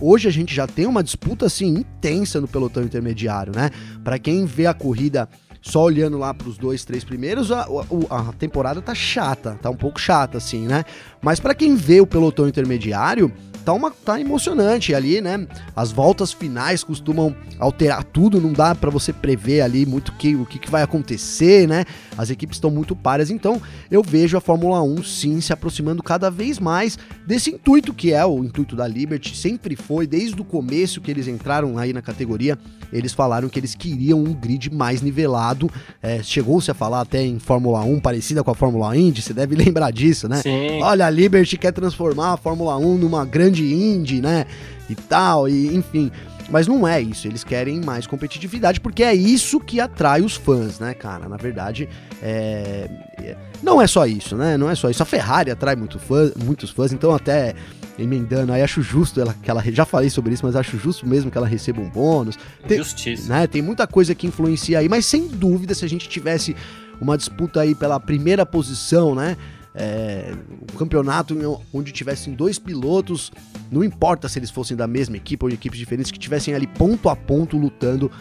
Hoje 0.01 0.27
a 0.27 0.31
gente 0.31 0.53
já 0.53 0.67
tem 0.67 0.85
uma 0.85 1.01
disputa 1.01 1.45
assim 1.45 1.67
intensa 1.67 2.41
no 2.41 2.47
pelotão 2.47 2.83
intermediário, 2.83 3.53
né? 3.55 3.69
Para 4.03 4.19
quem 4.19 4.45
vê 4.45 4.67
a 4.67 4.73
corrida 4.73 5.29
só 5.67 5.83
olhando 5.83 6.17
lá 6.17 6.33
para 6.33 6.47
os 6.47 6.57
dois, 6.57 6.85
três 6.85 7.03
primeiros, 7.03 7.51
a, 7.51 7.67
a, 8.09 8.29
a, 8.29 8.33
temporada 8.33 8.81
tá 8.81 8.95
chata, 8.95 9.59
tá 9.61 9.69
um 9.69 9.75
pouco 9.75 9.99
chata, 9.99 10.37
assim, 10.37 10.65
né? 10.65 10.85
Mas 11.21 11.41
para 11.41 11.53
quem 11.53 11.75
vê 11.75 11.99
o 11.99 12.07
pelotão 12.07 12.47
intermediário, 12.47 13.31
tá, 13.67 13.73
uma, 13.73 13.91
tá 13.91 14.17
emocionante 14.17 14.95
ali, 14.95 15.19
né? 15.19 15.45
As 15.75 15.91
voltas 15.91 16.31
finais 16.31 16.85
costumam 16.85 17.35
alterar 17.59 18.01
tudo, 18.01 18.39
não 18.39 18.53
dá 18.53 18.73
para 18.73 18.89
você 18.89 19.11
prever 19.11 19.59
ali 19.59 19.85
muito 19.85 20.13
que, 20.13 20.35
o 20.35 20.45
que, 20.45 20.57
que 20.57 20.71
vai 20.71 20.83
acontecer, 20.83 21.67
né? 21.67 21.83
As 22.17 22.29
equipes 22.29 22.55
estão 22.55 22.71
muito 22.71 22.95
pares, 22.95 23.29
então 23.29 23.61
eu 23.91 24.01
vejo 24.01 24.37
a 24.37 24.41
Fórmula 24.41 24.81
1 24.81 25.03
sim 25.03 25.41
se 25.41 25.51
aproximando 25.51 26.01
cada 26.01 26.31
vez 26.31 26.59
mais 26.59 26.97
desse 27.25 27.49
intuito 27.49 27.93
que 27.93 28.13
é 28.13 28.25
o 28.25 28.41
intuito 28.41 28.73
da 28.73 28.87
Liberty, 28.87 29.35
sempre 29.35 29.75
foi, 29.75 30.07
desde 30.07 30.39
o 30.39 30.45
começo 30.45 31.01
que 31.01 31.11
eles 31.11 31.27
entraram 31.27 31.77
aí 31.77 31.91
na 31.91 32.01
categoria, 32.01 32.57
eles 32.91 33.11
falaram 33.11 33.49
que 33.49 33.59
eles 33.59 33.75
queriam 33.75 34.19
um 34.19 34.33
grid 34.33 34.73
mais 34.73 35.01
nivelado. 35.01 35.56
É, 36.01 36.21
Chegou-se 36.21 36.69
a 36.69 36.73
falar 36.73 37.01
até 37.01 37.21
em 37.23 37.39
Fórmula 37.39 37.81
1, 37.81 37.99
parecida 37.99 38.43
com 38.43 38.51
a 38.51 38.55
Fórmula 38.55 38.95
Indy, 38.95 39.21
você 39.21 39.33
deve 39.33 39.55
lembrar 39.57 39.91
disso, 39.91 40.27
né? 40.27 40.37
Sim. 40.37 40.81
Olha, 40.81 41.05
a 41.05 41.09
Liberty 41.09 41.57
quer 41.57 41.71
transformar 41.71 42.33
a 42.33 42.37
Fórmula 42.37 42.77
1 42.77 42.97
numa 42.97 43.25
grande 43.25 43.63
Indy, 43.73 44.21
né? 44.21 44.45
E 44.89 44.95
tal, 44.95 45.49
e 45.49 45.75
enfim. 45.75 46.11
Mas 46.49 46.65
não 46.65 46.87
é 46.87 47.01
isso, 47.01 47.27
eles 47.27 47.43
querem 47.43 47.81
mais 47.81 48.07
competitividade, 48.07 48.79
porque 48.79 49.03
é 49.03 49.13
isso 49.13 49.59
que 49.59 49.79
atrai 49.81 50.21
os 50.21 50.35
fãs, 50.35 50.79
né, 50.79 50.93
cara? 50.93 51.27
Na 51.27 51.35
verdade, 51.35 51.89
é... 52.21 52.89
não 53.61 53.81
é 53.81 53.87
só 53.87 54.05
isso, 54.05 54.35
né? 54.37 54.55
Não 54.55 54.69
é 54.69 54.75
só 54.75 54.89
isso. 54.89 55.03
A 55.03 55.05
Ferrari 55.05 55.51
atrai 55.51 55.75
muito 55.75 55.99
fã, 55.99 56.31
muitos 56.41 56.69
fãs, 56.69 56.93
então 56.93 57.13
até 57.13 57.53
emendando, 57.97 58.53
aí 58.53 58.61
acho 58.61 58.81
justo 58.81 59.19
ela, 59.19 59.33
que 59.33 59.49
ela, 59.49 59.63
já 59.71 59.85
falei 59.85 60.09
sobre 60.09 60.33
isso, 60.33 60.45
mas 60.45 60.55
acho 60.55 60.77
justo 60.77 61.07
mesmo 61.07 61.31
que 61.31 61.37
ela 61.37 61.47
receba 61.47 61.81
um 61.81 61.89
bônus. 61.89 62.37
Tem, 62.67 62.77
Justiça. 62.77 63.27
Né, 63.27 63.47
tem 63.47 63.61
muita 63.61 63.87
coisa 63.87 64.13
que 64.13 64.27
influencia 64.27 64.79
aí, 64.79 64.87
mas 64.87 65.05
sem 65.05 65.27
dúvida, 65.27 65.73
se 65.73 65.83
a 65.83 65.89
gente 65.89 66.07
tivesse 66.07 66.55
uma 67.01 67.17
disputa 67.17 67.61
aí 67.61 67.73
pela 67.73 67.99
primeira 67.99 68.45
posição, 68.45 69.15
né? 69.15 69.37
É, 69.79 70.33
um 70.73 70.75
campeonato 70.75 71.37
onde 71.71 71.91
tivessem 71.91 72.33
dois 72.33 72.57
pilotos, 72.57 73.31
não 73.71 73.83
importa 73.83 74.27
se 74.27 74.39
eles 74.39 74.49
fossem 74.49 74.75
da 74.75 74.87
mesma 74.87 75.17
equipe 75.17 75.45
ou 75.45 75.49
de 75.49 75.55
equipes 75.55 75.77
diferentes, 75.77 76.11
que 76.11 76.17
tivessem 76.17 76.55
ali 76.55 76.65
ponto 76.65 77.09
a 77.09 77.15
ponto 77.15 77.55
lutando 77.55 78.11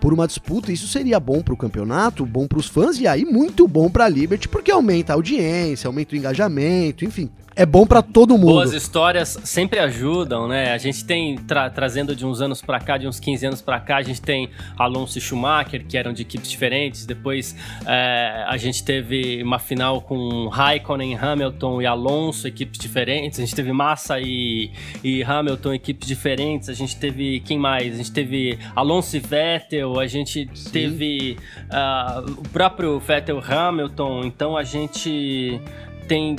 por 0.00 0.12
uma 0.12 0.26
disputa, 0.26 0.72
isso 0.72 0.88
seria 0.88 1.20
bom 1.20 1.40
para 1.40 1.54
o 1.54 1.56
campeonato, 1.56 2.26
bom 2.26 2.48
para 2.48 2.58
os 2.58 2.66
fãs 2.66 2.98
e 2.98 3.06
aí 3.06 3.24
muito 3.24 3.68
bom 3.68 3.88
para 3.88 4.06
a 4.06 4.08
Liberty, 4.08 4.48
porque 4.48 4.72
aumenta 4.72 5.12
a 5.12 5.14
audiência, 5.14 5.86
aumenta 5.86 6.14
o 6.14 6.18
engajamento, 6.18 7.04
enfim, 7.04 7.30
é 7.56 7.64
bom 7.64 7.86
para 7.86 8.02
todo 8.02 8.36
mundo. 8.36 8.54
Boas 8.54 8.72
histórias 8.72 9.38
sempre 9.44 9.78
ajudam, 9.78 10.48
né? 10.48 10.72
A 10.72 10.78
gente 10.78 11.04
tem, 11.04 11.36
tra 11.36 11.70
trazendo 11.70 12.14
de 12.14 12.26
uns 12.26 12.40
anos 12.40 12.60
para 12.60 12.80
cá, 12.80 12.98
de 12.98 13.06
uns 13.06 13.20
15 13.20 13.46
anos 13.46 13.62
para 13.62 13.78
cá, 13.78 13.96
a 13.98 14.02
gente 14.02 14.20
tem 14.20 14.50
Alonso 14.76 15.18
e 15.18 15.20
Schumacher, 15.20 15.84
que 15.86 15.96
eram 15.96 16.12
de 16.12 16.22
equipes 16.22 16.50
diferentes. 16.50 17.06
Depois 17.06 17.54
é, 17.86 18.44
a 18.48 18.56
gente 18.56 18.82
teve 18.82 19.42
uma 19.42 19.58
final 19.58 20.00
com 20.00 20.48
Raikkonen, 20.48 21.16
Hamilton 21.16 21.82
e 21.82 21.86
Alonso, 21.86 22.48
equipes 22.48 22.78
diferentes. 22.78 23.38
A 23.38 23.42
gente 23.42 23.54
teve 23.54 23.72
Massa 23.72 24.18
e, 24.20 24.70
e 25.02 25.22
Hamilton, 25.22 25.74
equipes 25.74 26.08
diferentes. 26.08 26.68
A 26.68 26.74
gente 26.74 26.96
teve, 26.96 27.40
quem 27.40 27.58
mais? 27.58 27.94
A 27.94 27.96
gente 27.98 28.12
teve 28.12 28.58
Alonso 28.74 29.16
e 29.16 29.20
Vettel, 29.20 29.98
a 29.98 30.06
gente 30.06 30.48
Sim. 30.54 30.70
teve 30.70 31.38
uh, 31.70 32.30
o 32.32 32.48
próprio 32.48 32.98
Vettel 32.98 33.40
Hamilton. 33.40 34.24
Então 34.24 34.56
a 34.56 34.64
gente 34.64 35.60
tem 36.08 36.36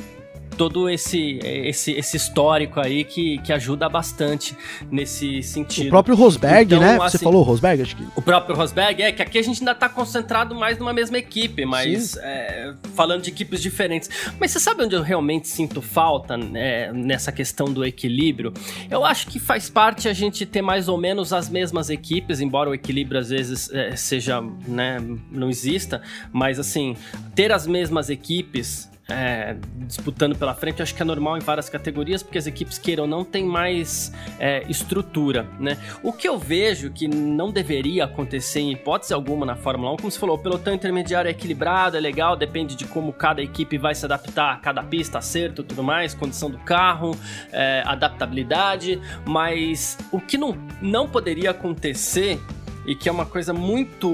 todo 0.58 0.90
esse, 0.90 1.40
esse, 1.44 1.92
esse 1.92 2.18
histórico 2.18 2.80
aí 2.80 3.04
que, 3.04 3.38
que 3.40 3.52
ajuda 3.54 3.88
bastante 3.88 4.56
nesse 4.90 5.44
sentido. 5.44 5.88
O 5.88 5.90
próprio 5.90 6.16
Rosberg, 6.16 6.76
então, 6.76 6.80
né? 6.80 6.98
Assim, 6.98 7.18
Você 7.18 7.24
falou 7.24 7.44
Rosberg, 7.44 7.82
acho 7.82 7.96
que. 7.96 8.06
O 8.16 8.22
próprio 8.22 8.56
Rosberg, 8.56 9.02
é 9.02 9.12
que 9.12 9.22
aqui 9.22 9.38
a 9.38 9.42
gente 9.42 9.60
ainda 9.62 9.76
tá 9.76 9.90
concentrado 9.90 10.56
mais 10.56 10.78
numa 10.78 10.94
mesma 10.94 11.18
equipe, 11.18 11.66
mas 11.66 12.18
é, 12.18 12.74
falando 12.96 13.22
de 13.22 13.30
equipes 13.30 13.62
diferentes. 13.62 14.10
Mas 14.40 14.52
você 14.52 14.60
sabe 14.60 14.84
onde 14.84 14.96
eu 14.96 15.02
realmente 15.02 15.48
sinto 15.48 15.82
falta 15.82 16.38
né, 16.38 16.92
nessa 16.94 17.32
questão 17.32 17.72
do 17.72 17.86
equilíbrio? 17.86 18.54
Eu 18.90 19.06
acho 19.06 19.28
que 19.28 19.40
faz 19.40 19.70
parte 19.70 20.08
a 20.08 20.14
gente 20.14 20.46
ter 20.46 20.62
mais 20.62 20.88
ou 20.88 20.98
menos 20.98 21.34
as 21.34 21.50
mesmas 21.50 21.90
equipes, 21.90 22.40
embora 22.42 22.70
o 22.70 22.74
equilíbrio 22.74 23.20
às 23.20 23.30
vezes 23.30 23.70
é, 23.72 23.96
seja, 23.96 24.42
né, 24.68 24.98
não 25.32 25.50
exista, 25.50 26.02
mas 26.32 26.60
assim, 26.60 26.96
ter 27.34 27.52
as 27.52 27.68
mesmas 27.68 28.10
equipes 28.10 28.90
é, 29.08 29.56
disputando 29.76 30.36
pela 30.36 30.56
frente, 30.56 30.82
acho 30.82 30.96
que 30.96 31.02
é 31.02 31.06
normal 31.06 31.38
em 31.38 31.40
várias 31.40 31.70
categorias, 31.70 32.24
porque 32.24 32.38
as 32.38 32.48
equipes 32.48 32.78
queiram 32.78 33.06
não 33.06 33.24
tem 33.24 33.46
mais 33.46 34.12
é, 34.40 34.64
estrutura, 34.70 35.48
né? 35.60 35.78
O 36.02 36.12
que 36.12 36.28
eu 36.28 36.38
vejo 36.40 36.90
que 36.92 37.08
não 37.08 37.52
deveria 37.52 38.06
acontecer 38.06 38.62
em 38.62 38.72
hipótese 38.72 39.14
alguma 39.14 39.46
na 39.46 39.56
Fórmula 39.56 39.92
1, 39.94 39.98
como 39.98 40.12
você 40.12 40.20
falou, 40.20 40.36
o 40.36 40.40
pelotão 40.40 40.74
intermediário 40.74 41.28
é 41.28 41.32
equilibrado, 41.32 41.98
é 41.98 42.00
legal, 42.00 42.36
depende 42.36 42.76
de 42.76 42.86
como 42.86 43.14
cada 43.14 43.42
equipe 43.42 43.78
vai 43.78 43.94
se 43.94 44.06
adaptar 44.06 44.54
a 44.54 44.58
cada 44.58 44.82
pista, 44.82 45.20
acerto 45.20 45.64
tudo 45.64 45.84
mais, 45.84 46.14
condição 46.14 46.50
do 46.50 46.58
carro, 46.60 47.16
é, 47.52 47.84
adaptabilidade, 47.86 49.00
mas 49.26 49.98
o 50.12 50.20
que 50.20 50.38
não, 50.38 50.58
não 50.82 51.08
poderia 51.08 51.52
acontecer 51.52 52.40
e 52.88 52.96
que 52.96 53.10
é 53.10 53.12
uma 53.12 53.26
coisa 53.26 53.54
muito 53.54 54.08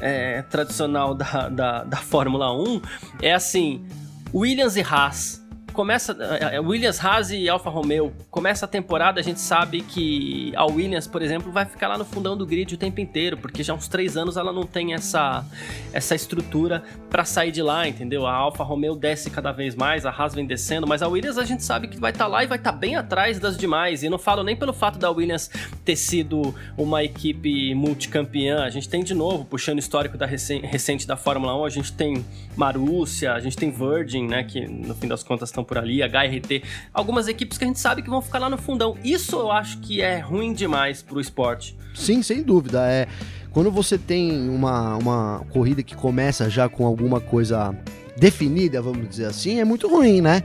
é, 0.00 0.42
tradicional 0.42 1.14
da, 1.14 1.48
da, 1.48 1.84
da 1.84 1.96
Fórmula 1.96 2.52
1 2.52 2.80
é 3.22 3.34
assim: 3.34 3.86
Williams 4.34 4.76
e 4.76 4.82
Haas 4.82 5.43
começa. 5.74 6.16
É, 6.40 6.56
é, 6.56 6.60
Williams, 6.60 7.04
Haas 7.04 7.30
e 7.30 7.48
Alfa 7.48 7.68
Romeo. 7.68 8.12
Começa 8.30 8.64
a 8.64 8.68
temporada, 8.68 9.20
a 9.20 9.22
gente 9.22 9.40
sabe 9.40 9.82
que 9.82 10.52
a 10.56 10.64
Williams, 10.64 11.06
por 11.06 11.20
exemplo, 11.20 11.52
vai 11.52 11.66
ficar 11.66 11.88
lá 11.88 11.98
no 11.98 12.04
fundão 12.04 12.36
do 12.36 12.46
grid 12.46 12.74
o 12.74 12.78
tempo 12.78 13.00
inteiro, 13.00 13.36
porque 13.36 13.62
já 13.62 13.74
há 13.74 13.76
uns 13.76 13.88
três 13.88 14.16
anos 14.16 14.38
ela 14.38 14.52
não 14.52 14.64
tem 14.64 14.94
essa, 14.94 15.44
essa 15.92 16.14
estrutura 16.14 16.82
para 17.10 17.24
sair 17.24 17.50
de 17.50 17.60
lá, 17.60 17.86
entendeu? 17.86 18.26
A 18.26 18.32
Alfa 18.32 18.64
Romeo 18.64 18.94
desce 18.94 19.30
cada 19.30 19.52
vez 19.52 19.74
mais, 19.74 20.06
a 20.06 20.10
Haas 20.10 20.34
vem 20.34 20.46
descendo, 20.46 20.86
mas 20.86 21.02
a 21.02 21.08
Williams 21.08 21.36
a 21.36 21.44
gente 21.44 21.62
sabe 21.62 21.88
que 21.88 21.98
vai 21.98 22.12
estar 22.12 22.24
tá 22.24 22.30
lá 22.30 22.44
e 22.44 22.46
vai 22.46 22.56
estar 22.56 22.72
tá 22.72 22.78
bem 22.78 22.96
atrás 22.96 23.38
das 23.38 23.56
demais. 23.56 24.02
E 24.02 24.08
não 24.08 24.18
falo 24.18 24.42
nem 24.42 24.56
pelo 24.56 24.72
fato 24.72 24.98
da 24.98 25.10
Williams 25.10 25.50
ter 25.84 25.96
sido 25.96 26.54
uma 26.78 27.02
equipe 27.02 27.74
multicampeã. 27.74 28.62
A 28.62 28.70
gente 28.70 28.88
tem 28.88 29.02
de 29.02 29.14
novo, 29.14 29.44
puxando 29.44 29.76
o 29.76 29.80
histórico 29.80 30.16
da 30.16 30.26
recente 30.26 31.06
da 31.06 31.16
Fórmula 31.16 31.60
1, 31.60 31.64
a 31.64 31.70
gente 31.70 31.92
tem 31.92 32.24
Marúcia, 32.56 33.32
a 33.32 33.40
gente 33.40 33.56
tem 33.56 33.70
Virgin, 33.70 34.26
né? 34.28 34.44
Que 34.44 34.66
no 34.66 34.94
fim 34.94 35.08
das 35.08 35.22
contas 35.22 35.48
estão 35.48 35.63
por 35.64 35.78
ali, 35.78 36.02
HRT, 36.02 36.62
algumas 36.92 37.28
equipes 37.28 37.58
que 37.58 37.64
a 37.64 37.66
gente 37.66 37.80
sabe 37.80 38.02
que 38.02 38.10
vão 38.10 38.20
ficar 38.20 38.38
lá 38.38 38.50
no 38.50 38.58
fundão. 38.58 38.96
Isso 39.02 39.36
eu 39.36 39.50
acho 39.50 39.78
que 39.78 40.00
é 40.00 40.18
ruim 40.18 40.52
demais 40.52 41.02
pro 41.02 41.20
esporte. 41.20 41.76
Sim, 41.94 42.22
sem 42.22 42.42
dúvida. 42.42 42.86
É 42.88 43.06
quando 43.54 43.70
você 43.70 43.96
tem 43.96 44.50
uma, 44.50 44.96
uma 44.96 45.46
corrida 45.50 45.80
que 45.80 45.94
começa 45.94 46.50
já 46.50 46.68
com 46.68 46.84
alguma 46.84 47.20
coisa 47.20 47.72
definida, 48.16 48.82
vamos 48.82 49.08
dizer 49.08 49.26
assim, 49.26 49.60
é 49.60 49.64
muito 49.64 49.88
ruim, 49.88 50.20
né? 50.20 50.42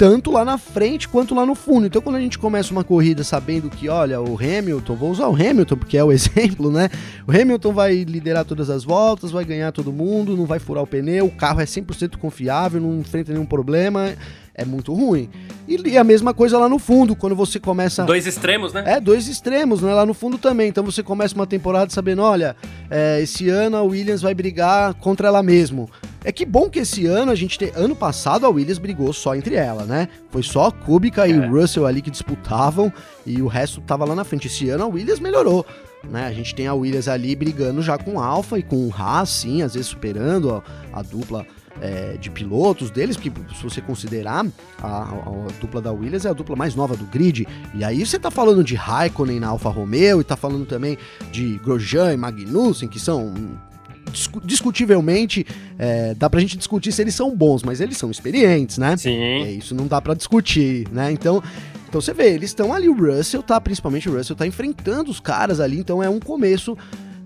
tanto 0.00 0.30
lá 0.30 0.46
na 0.46 0.56
frente 0.56 1.06
quanto 1.06 1.34
lá 1.34 1.44
no 1.44 1.54
fundo. 1.54 1.86
Então, 1.86 2.00
quando 2.00 2.16
a 2.16 2.20
gente 2.20 2.38
começa 2.38 2.72
uma 2.72 2.82
corrida 2.82 3.22
sabendo 3.22 3.68
que, 3.68 3.86
olha, 3.86 4.18
o 4.18 4.34
Hamilton, 4.34 4.94
vou 4.94 5.10
usar 5.10 5.28
o 5.28 5.34
Hamilton 5.34 5.76
porque 5.76 5.98
é 5.98 6.02
o 6.02 6.08
exemplo, 6.10 6.72
né? 6.72 6.88
O 7.28 7.30
Hamilton 7.30 7.70
vai 7.70 8.02
liderar 8.04 8.46
todas 8.46 8.70
as 8.70 8.82
voltas, 8.82 9.30
vai 9.30 9.44
ganhar 9.44 9.72
todo 9.72 9.92
mundo, 9.92 10.38
não 10.38 10.46
vai 10.46 10.58
furar 10.58 10.82
o 10.82 10.86
pneu, 10.86 11.26
o 11.26 11.30
carro 11.30 11.60
é 11.60 11.66
100% 11.66 12.16
confiável, 12.16 12.80
não 12.80 12.98
enfrenta 12.98 13.30
nenhum 13.30 13.44
problema 13.44 14.14
é 14.54 14.64
muito 14.64 14.92
ruim. 14.92 15.28
E, 15.66 15.76
e, 15.76 15.98
a 15.98 16.04
mesma 16.04 16.34
coisa 16.34 16.58
lá 16.58 16.68
no 16.68 16.78
fundo, 16.78 17.14
quando 17.14 17.34
você 17.36 17.58
começa. 17.58 18.04
Dois 18.04 18.26
extremos, 18.26 18.72
né? 18.72 18.84
É, 18.86 19.00
dois 19.00 19.28
extremos, 19.28 19.80
né? 19.80 19.92
Lá 19.94 20.04
no 20.04 20.14
fundo 20.14 20.38
também. 20.38 20.68
Então 20.68 20.84
você 20.84 21.02
começa 21.02 21.34
uma 21.34 21.46
temporada 21.46 21.90
sabendo: 21.90 22.22
olha, 22.22 22.56
é, 22.90 23.20
esse 23.20 23.48
ano 23.48 23.76
a 23.76 23.82
Williams 23.82 24.22
vai 24.22 24.34
brigar 24.34 24.94
contra 24.94 25.28
ela 25.28 25.42
mesmo. 25.42 25.88
É 26.24 26.30
que 26.30 26.44
bom 26.44 26.68
que 26.68 26.80
esse 26.80 27.06
ano 27.06 27.32
a 27.32 27.34
gente 27.34 27.58
tem. 27.58 27.72
Ano 27.74 27.96
passado 27.96 28.44
a 28.44 28.48
Williams 28.48 28.78
brigou 28.78 29.12
só 29.12 29.34
entre 29.34 29.54
ela, 29.54 29.84
né? 29.84 30.08
Foi 30.30 30.42
só 30.42 30.70
Kubica 30.70 31.26
é. 31.26 31.30
e 31.30 31.46
Russell 31.46 31.86
ali 31.86 32.02
que 32.02 32.10
disputavam 32.10 32.92
e 33.24 33.40
o 33.40 33.46
resto 33.46 33.80
tava 33.80 34.04
lá 34.04 34.14
na 34.14 34.24
frente. 34.24 34.46
Esse 34.46 34.68
ano 34.68 34.84
a 34.84 34.86
Williams 34.86 35.20
melhorou. 35.20 35.64
Né, 36.02 36.26
a 36.26 36.32
gente 36.32 36.54
tem 36.54 36.66
a 36.66 36.72
Williams 36.72 37.08
ali 37.08 37.36
brigando 37.36 37.82
já 37.82 37.98
com 37.98 38.18
Alfa 38.18 38.58
e 38.58 38.62
com 38.62 38.88
o 38.88 38.90
Haas, 38.90 39.28
sim, 39.28 39.60
às 39.60 39.74
vezes 39.74 39.88
superando 39.88 40.50
a, 40.50 40.62
a 40.98 41.02
dupla 41.02 41.46
é, 41.80 42.16
de 42.18 42.30
pilotos 42.30 42.90
deles, 42.90 43.16
porque 43.16 43.32
se 43.54 43.62
você 43.62 43.80
considerar 43.80 44.46
a, 44.82 44.86
a, 44.86 45.02
a, 45.02 45.52
dupla 45.60 45.80
da 45.80 45.92
Williams 45.92 46.24
é 46.24 46.30
a 46.30 46.32
dupla 46.32 46.56
mais 46.56 46.74
nova 46.74 46.96
do 46.96 47.04
grid, 47.04 47.46
e 47.74 47.84
aí 47.84 48.04
você 48.04 48.18
tá 48.18 48.30
falando 48.30 48.64
de 48.64 48.74
Raikkonen 48.74 49.40
na 49.40 49.48
Alfa 49.48 49.68
Romeo, 49.68 50.20
e 50.20 50.24
tá 50.24 50.36
falando 50.36 50.66
também 50.66 50.98
de 51.30 51.58
Grosjean 51.58 52.12
e 52.12 52.16
Magnussen, 52.16 52.88
que 52.88 52.98
são 52.98 53.34
discutivelmente, 54.44 55.46
é, 55.78 56.14
dá 56.14 56.28
pra 56.28 56.40
gente 56.40 56.56
discutir 56.56 56.92
se 56.92 57.00
eles 57.00 57.14
são 57.14 57.34
bons, 57.34 57.62
mas 57.62 57.80
eles 57.80 57.96
são 57.96 58.10
experientes, 58.10 58.76
né? 58.76 58.96
Sim. 58.96 59.16
É, 59.20 59.52
isso 59.52 59.74
não 59.74 59.86
dá 59.86 60.00
pra 60.00 60.14
discutir, 60.14 60.88
né? 60.90 61.12
Então, 61.12 61.42
então 61.88 62.00
você 62.00 62.12
vê, 62.12 62.32
eles 62.32 62.50
estão 62.50 62.72
ali, 62.72 62.88
o 62.88 62.94
Russell 62.94 63.42
tá, 63.42 63.60
principalmente 63.60 64.08
o 64.08 64.16
Russell 64.16 64.36
tá 64.36 64.46
enfrentando 64.46 65.10
os 65.10 65.20
caras 65.20 65.60
ali, 65.60 65.78
então 65.78 66.02
é 66.02 66.08
um 66.08 66.20
começo 66.20 66.76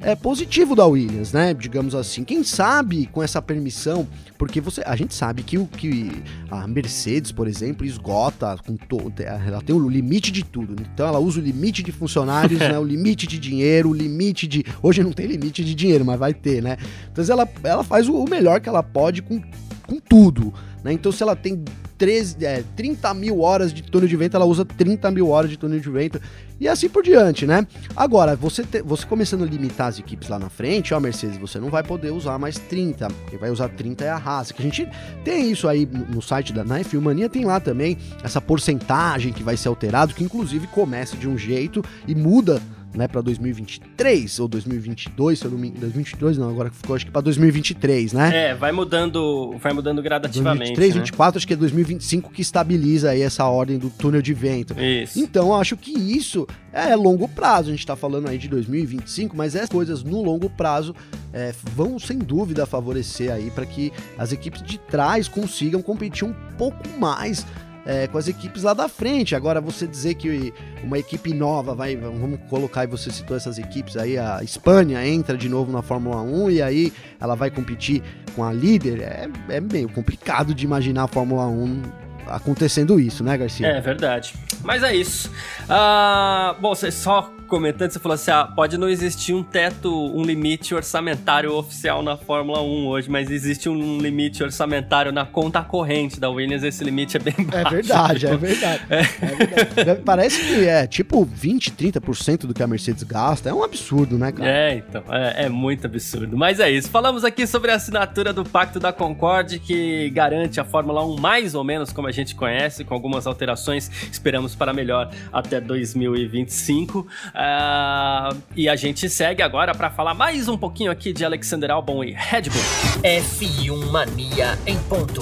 é, 0.05 0.15
positivo 0.15 0.77
da 0.77 0.85
Williams, 0.85 1.33
né? 1.33 1.55
Digamos 1.55 1.95
assim. 1.95 2.25
Quem 2.25 2.45
sabe 2.45 3.07
com 3.07 3.23
essa 3.23 3.41
permissão, 3.41 4.07
porque 4.37 4.61
você, 4.61 4.83
a 4.85 4.95
gente 4.95 5.15
sabe 5.15 5.43
que 5.43 5.57
o 5.57 5.67
que 5.67 6.23
a 6.51 6.69
Mercedes, 6.69 7.33
por 7.33 7.49
exemplo, 7.49 7.87
esgota 7.87 8.57
com 8.67 8.77
todo, 8.77 9.19
ela 9.21 9.63
tem 9.63 9.75
o 9.75 9.89
limite 9.89 10.31
de 10.31 10.45
tudo. 10.45 10.77
Então 10.93 11.09
ela 11.09 11.19
usa 11.19 11.41
o 11.41 11.43
limite 11.43 11.83
de 11.83 11.91
funcionários, 11.91 12.61
né? 12.61 12.79
O 12.79 12.85
limite 12.85 13.27
de 13.27 13.39
dinheiro, 13.39 13.89
o 13.89 13.95
limite 13.95 14.47
de, 14.47 14.63
hoje 14.83 15.03
não 15.03 15.13
tem 15.13 15.27
limite 15.27 15.65
de 15.65 15.75
dinheiro, 15.75 16.05
mas 16.05 16.19
vai 16.19 16.35
ter, 16.35 16.63
né? 16.63 16.77
Então 17.11 17.25
ela, 17.27 17.49
ela 17.63 17.83
faz 17.83 18.07
o 18.07 18.25
melhor 18.27 18.61
que 18.61 18.69
ela 18.69 18.83
pode 18.83 19.23
com, 19.23 19.43
com 19.87 19.99
tudo, 19.99 20.53
né? 20.83 20.93
Então 20.93 21.13
se 21.13 21.23
ela 21.23 21.37
tem 21.37 21.63
13, 21.99 22.45
é, 22.45 22.65
30 22.77 23.15
mil 23.15 23.41
horas 23.41 23.73
de 23.73 23.83
túnel 23.83 24.09
de 24.09 24.17
vento, 24.17 24.37
ela 24.37 24.45
usa 24.45 24.65
30 24.65 25.11
mil 25.11 25.29
horas 25.29 25.51
de 25.51 25.57
túnel 25.57 25.81
de 25.81 25.89
vento 25.89 26.21
e 26.61 26.69
assim 26.69 26.89
por 26.89 27.03
diante, 27.03 27.47
né? 27.47 27.67
Agora, 27.97 28.37
você, 28.37 28.63
te, 28.63 28.83
você 28.83 29.07
começando 29.07 29.43
a 29.43 29.47
limitar 29.47 29.89
as 29.89 29.99
equipes 29.99 30.29
lá 30.29 30.39
na 30.39 30.49
frente, 30.49 30.95
ó, 30.95 31.01
Mercedes, 31.01 31.37
você 31.37 31.59
não 31.59 31.69
vai 31.69 31.83
poder 31.83 32.13
usar 32.13 32.39
mais 32.39 32.59
30, 32.59 33.09
quem 33.29 33.39
vai 33.39 33.51
usar 33.51 33.69
30 33.69 34.05
é 34.05 34.11
a 34.11 34.17
Haas, 34.17 34.53
que 34.53 34.61
a 34.61 34.65
gente 34.65 34.89
tem 35.25 35.51
isso 35.51 35.69
aí 35.69 35.87
no 35.87 36.23
site 36.23 36.53
da 36.53 36.65
na 36.65 36.81
F1 36.81 37.01
Mania, 37.01 37.29
tem 37.29 37.45
lá 37.45 37.61
também 37.61 37.99
essa 38.23 38.41
porcentagem 38.41 39.33
que 39.33 39.43
vai 39.43 39.57
ser 39.57 39.69
alterado, 39.69 40.15
que 40.15 40.25
inclusive 40.25 40.67
começa 40.69 41.17
de 41.17 41.29
um 41.29 41.37
jeito 41.37 41.83
e 42.07 42.15
muda 42.15 42.61
né, 42.95 43.09
para 43.09 43.21
2023 43.21 44.41
ou 44.41 44.49
2022, 44.49 45.39
se 45.39 45.45
eu 45.45 45.51
não 45.51 45.59
me 45.59 45.71
2022 45.71 46.39
não, 46.39 46.49
agora 46.49 46.71
ficou 46.71 46.95
acho 46.95 47.07
que 47.07 47.11
para 47.11 47.21
2023, 47.23 48.13
né? 48.13 48.51
É, 48.51 48.55
vai 48.55 48.73
mudando, 48.73 49.57
vai 49.59 49.73
mudando 49.73 50.03
gradativamente. 50.03 50.75
2023, 50.75 50.89
né? 50.89 50.95
2024, 50.95 51.39
acho 51.39 51.47
que 51.47 51.53
é 51.53 51.57
2025 51.57 52.31
que 52.33 52.43
estabiliza 52.43 53.11
aí 53.11 53.23
essa 53.23 53.45
ordem 53.45 53.79
do 53.79 53.91
túnel 53.91 54.23
de 54.23 54.33
vento. 54.33 54.75
Isso. 54.79 55.19
Então, 55.19 55.55
acho 55.55 55.77
que 55.77 55.93
isso 55.93 56.47
é 56.73 56.95
longo 56.95 57.29
prazo. 57.29 57.69
A 57.69 57.71
gente 57.71 57.81
está 57.81 57.97
falando 57.97 58.29
aí 58.29 58.39
de 58.39 58.49
2025, 58.49 59.37
mas 59.37 59.55
essas 59.55 59.69
coisas 59.69 60.03
no 60.03 60.23
longo 60.23 60.49
prazo 60.51 60.95
é, 61.33 61.53
vão 61.75 61.99
sem 61.99 62.19
dúvida 62.19 62.67
favorecer 62.67 63.33
aí 63.33 63.51
para 63.51 63.67
que 63.67 63.93
as 64.19 64.33
equipes 64.33 64.63
de 64.63 64.79
trás 64.79 65.29
consigam 65.29 65.83
competir 65.83 66.27
um 66.27 66.35
pouco 66.57 66.89
mais 66.99 67.47
é, 67.87 68.07
com 68.07 68.19
as 68.19 68.29
equipes 68.29 68.63
lá 68.63 68.75
da 68.75 68.89
frente. 68.89 69.35
Agora, 69.35 69.61
você 69.61 69.87
dizer 69.87 70.15
que 70.15 70.53
uma 70.83 70.99
equipe 70.99 71.33
nova 71.33 71.75
vai, 71.75 71.97
vamos 71.97 72.39
colocar, 72.49 72.85
e 72.85 72.87
você 72.87 73.11
citou 73.11 73.37
essas 73.37 73.59
equipes 73.59 73.97
aí, 73.97 74.19
a 74.19 74.43
Espanha 74.43 75.07
entra 75.07 75.37
de 75.37 75.49
novo 75.49 75.73
na 75.73 75.83
Fórmula 75.83 76.21
1 76.21 76.51
e 76.51 76.63
aí 76.63 76.93
ela 77.21 77.35
vai 77.35 77.51
competir 77.51 78.03
com 78.35 78.45
a 78.45 78.53
líder, 78.53 79.01
é, 79.01 79.29
é 79.49 79.61
meio 79.61 79.89
complicado 79.89 80.55
de 80.55 80.65
imaginar 80.65 81.05
a 81.05 81.09
Fórmula 81.09 81.47
1 81.47 82.04
acontecendo 82.29 82.99
isso, 82.99 83.23
né, 83.23 83.37
Garcia? 83.37 83.67
É 83.67 83.81
verdade. 83.81 84.35
Mas 84.63 84.83
é 84.83 84.95
isso. 84.95 85.31
Uh, 85.65 86.61
bom, 86.61 86.75
você 86.75 86.91
só 86.91 87.31
comentando, 87.47 87.91
você 87.91 87.99
falou 87.99 88.15
assim: 88.15 88.31
ah, 88.31 88.45
pode 88.45 88.77
não 88.77 88.89
existir 88.89 89.33
um 89.33 89.43
teto, 89.43 89.91
um 90.15 90.23
limite 90.23 90.75
orçamentário 90.75 91.53
oficial 91.55 92.03
na 92.03 92.17
Fórmula 92.17 92.63
1 92.63 92.87
hoje, 92.87 93.11
mas 93.11 93.31
existe 93.31 93.69
um 93.69 93.99
limite 93.99 94.43
orçamentário 94.43 95.13
na 95.13 95.25
conta 95.25 95.63
corrente 95.63 96.19
da 96.19 96.29
Williams, 96.29 96.63
esse 96.63 96.83
limite 96.83 97.17
é 97.17 97.21
bem 97.21 97.35
é 97.39 97.45
baixo. 97.45 97.67
É 97.67 97.71
verdade, 97.71 98.27
é 98.27 98.37
verdade. 98.37 98.83
É. 98.91 99.01
é 99.01 99.75
verdade. 99.75 100.01
Parece 100.05 100.41
que 100.41 100.67
é 100.67 100.87
tipo 100.87 101.25
20, 101.25 101.73
30% 101.73 102.39
do 102.47 102.55
que 102.55 102.63
a 102.63 102.67
Mercedes 102.67 103.03
gasta. 103.03 103.49
É 103.49 103.55
um 103.55 103.63
absurdo, 103.63 104.19
né, 104.19 104.33
cara? 104.33 104.49
É, 104.49 104.75
então. 104.77 105.03
É, 105.11 105.45
é 105.45 105.49
muito 105.49 105.87
absurdo. 105.87 106.37
Mas 106.37 106.61
é 106.61 106.71
isso. 106.71 106.91
Falamos 106.91 107.25
aqui 107.25 107.47
sobre 107.47 107.71
a 107.71 107.75
assinatura 107.75 108.33
do 108.33 108.45
Pacto 108.45 108.81
da 108.81 108.93
Concorde, 108.93 109.59
que 109.59 110.11
garante 110.11 110.61
a 110.61 110.65
Fórmula 110.65 111.05
1 111.05 111.21
mais 111.21 111.55
ou 111.55 111.63
menos 111.63 111.93
como 111.93 112.09
a 112.09 112.13
gente 112.15 112.35
conhece, 112.35 112.85
com 112.85 112.95
algumas 112.95 113.27
alterações, 113.27 113.91
esperamos 114.11 114.55
para 114.55 114.73
melhor 114.73 115.11
até 115.33 115.61
2025. 115.61 117.01
Uh, 117.01 118.43
e 118.57 118.69
a 118.69 118.77
gente 118.77 119.09
segue 119.09 119.43
agora 119.43 119.75
para 119.75 119.91
falar 119.91 120.15
mais 120.15 120.49
um 120.49 120.57
pouquinho 120.57 120.91
aqui 120.91 121.13
de 121.13 121.25
Alexander 121.25 121.71
Albon 121.71 122.03
e 122.05 122.13
Red 122.13 122.43
Bull. 122.43 123.03
F1 123.03 123.91
Mania 123.91 124.59
em 124.67 124.79
ponto. 124.85 125.21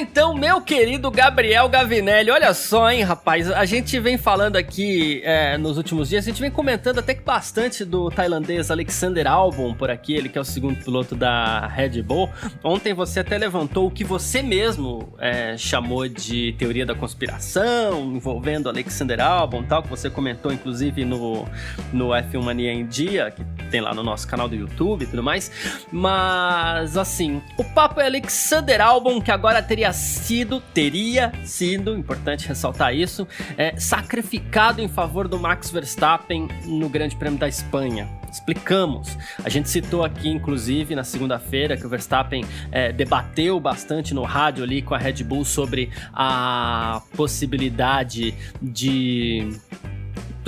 Então, 0.00 0.34
meu 0.34 0.60
querido 0.60 1.10
Gabriel 1.10 1.68
Gavinelli. 1.68 2.30
Olha 2.30 2.54
só, 2.54 2.90
hein, 2.90 3.02
rapaz. 3.02 3.50
A 3.50 3.64
gente 3.64 3.98
vem 3.98 4.16
falando 4.16 4.56
aqui 4.56 5.20
é, 5.24 5.58
nos 5.58 5.76
últimos 5.76 6.08
dias, 6.08 6.24
a 6.24 6.30
gente 6.30 6.40
vem 6.40 6.50
comentando 6.50 6.98
até 6.98 7.14
que 7.14 7.22
bastante 7.22 7.84
do 7.84 8.08
tailandês 8.08 8.70
Alexander 8.70 9.26
Albon 9.26 9.74
por 9.74 9.90
aqui, 9.90 10.14
ele 10.14 10.28
que 10.28 10.38
é 10.38 10.40
o 10.40 10.44
segundo 10.44 10.76
piloto 10.76 11.16
da 11.16 11.66
Red 11.66 12.00
Bull. 12.02 12.30
Ontem 12.62 12.94
você 12.94 13.20
até 13.20 13.36
levantou 13.36 13.88
o 13.88 13.90
que 13.90 14.04
você 14.04 14.40
mesmo 14.40 15.12
é, 15.18 15.56
chamou 15.56 16.06
de 16.06 16.54
teoria 16.58 16.86
da 16.86 16.94
conspiração, 16.94 18.12
envolvendo 18.14 18.68
Alexander 18.68 19.20
Albon 19.20 19.64
tal, 19.64 19.82
que 19.82 19.88
você 19.88 20.08
comentou 20.08 20.52
inclusive 20.52 21.04
no, 21.04 21.44
no 21.92 22.10
F1 22.10 22.42
Mania 22.42 22.72
em 22.72 22.86
Dia, 22.86 23.32
que 23.32 23.42
tem 23.68 23.80
lá 23.80 23.92
no 23.92 24.02
nosso 24.02 24.28
canal 24.28 24.48
do 24.48 24.54
YouTube 24.54 25.02
e 25.02 25.06
tudo 25.06 25.22
mais. 25.22 25.50
Mas, 25.90 26.96
assim, 26.96 27.42
o 27.56 27.64
papo 27.64 28.00
é 28.00 28.06
Alexander 28.06 28.80
Albon, 28.80 29.20
que 29.20 29.30
agora 29.30 29.60
teria 29.60 29.87
sido, 29.92 30.60
teria 30.72 31.32
sido, 31.44 31.96
importante 31.96 32.46
ressaltar 32.46 32.94
isso, 32.94 33.26
é, 33.56 33.76
sacrificado 33.78 34.80
em 34.80 34.88
favor 34.88 35.28
do 35.28 35.38
Max 35.38 35.70
Verstappen 35.70 36.48
no 36.64 36.88
Grande 36.88 37.16
Prêmio 37.16 37.38
da 37.38 37.48
Espanha. 37.48 38.08
Explicamos. 38.30 39.16
A 39.42 39.48
gente 39.48 39.68
citou 39.68 40.04
aqui, 40.04 40.28
inclusive, 40.28 40.94
na 40.94 41.04
segunda-feira, 41.04 41.76
que 41.76 41.86
o 41.86 41.88
Verstappen 41.88 42.44
é, 42.70 42.92
debateu 42.92 43.58
bastante 43.58 44.12
no 44.12 44.22
rádio 44.22 44.64
ali 44.64 44.82
com 44.82 44.94
a 44.94 44.98
Red 44.98 45.24
Bull 45.24 45.44
sobre 45.44 45.90
a 46.12 47.02
possibilidade 47.16 48.34
de 48.60 49.58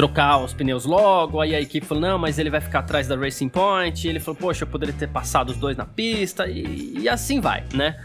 trocar 0.00 0.38
os 0.38 0.54
pneus 0.54 0.86
logo, 0.86 1.42
aí 1.42 1.54
a 1.54 1.60
equipe 1.60 1.86
falou, 1.86 2.00
não, 2.00 2.18
mas 2.18 2.38
ele 2.38 2.48
vai 2.48 2.60
ficar 2.62 2.78
atrás 2.78 3.06
da 3.06 3.14
Racing 3.16 3.50
Point, 3.50 4.06
e 4.06 4.08
ele 4.08 4.18
falou, 4.18 4.34
poxa, 4.40 4.64
eu 4.64 4.66
poderia 4.66 4.94
ter 4.94 5.08
passado 5.08 5.50
os 5.50 5.58
dois 5.58 5.76
na 5.76 5.84
pista, 5.84 6.46
e, 6.48 7.00
e 7.00 7.06
assim 7.06 7.38
vai, 7.38 7.64
né? 7.74 8.02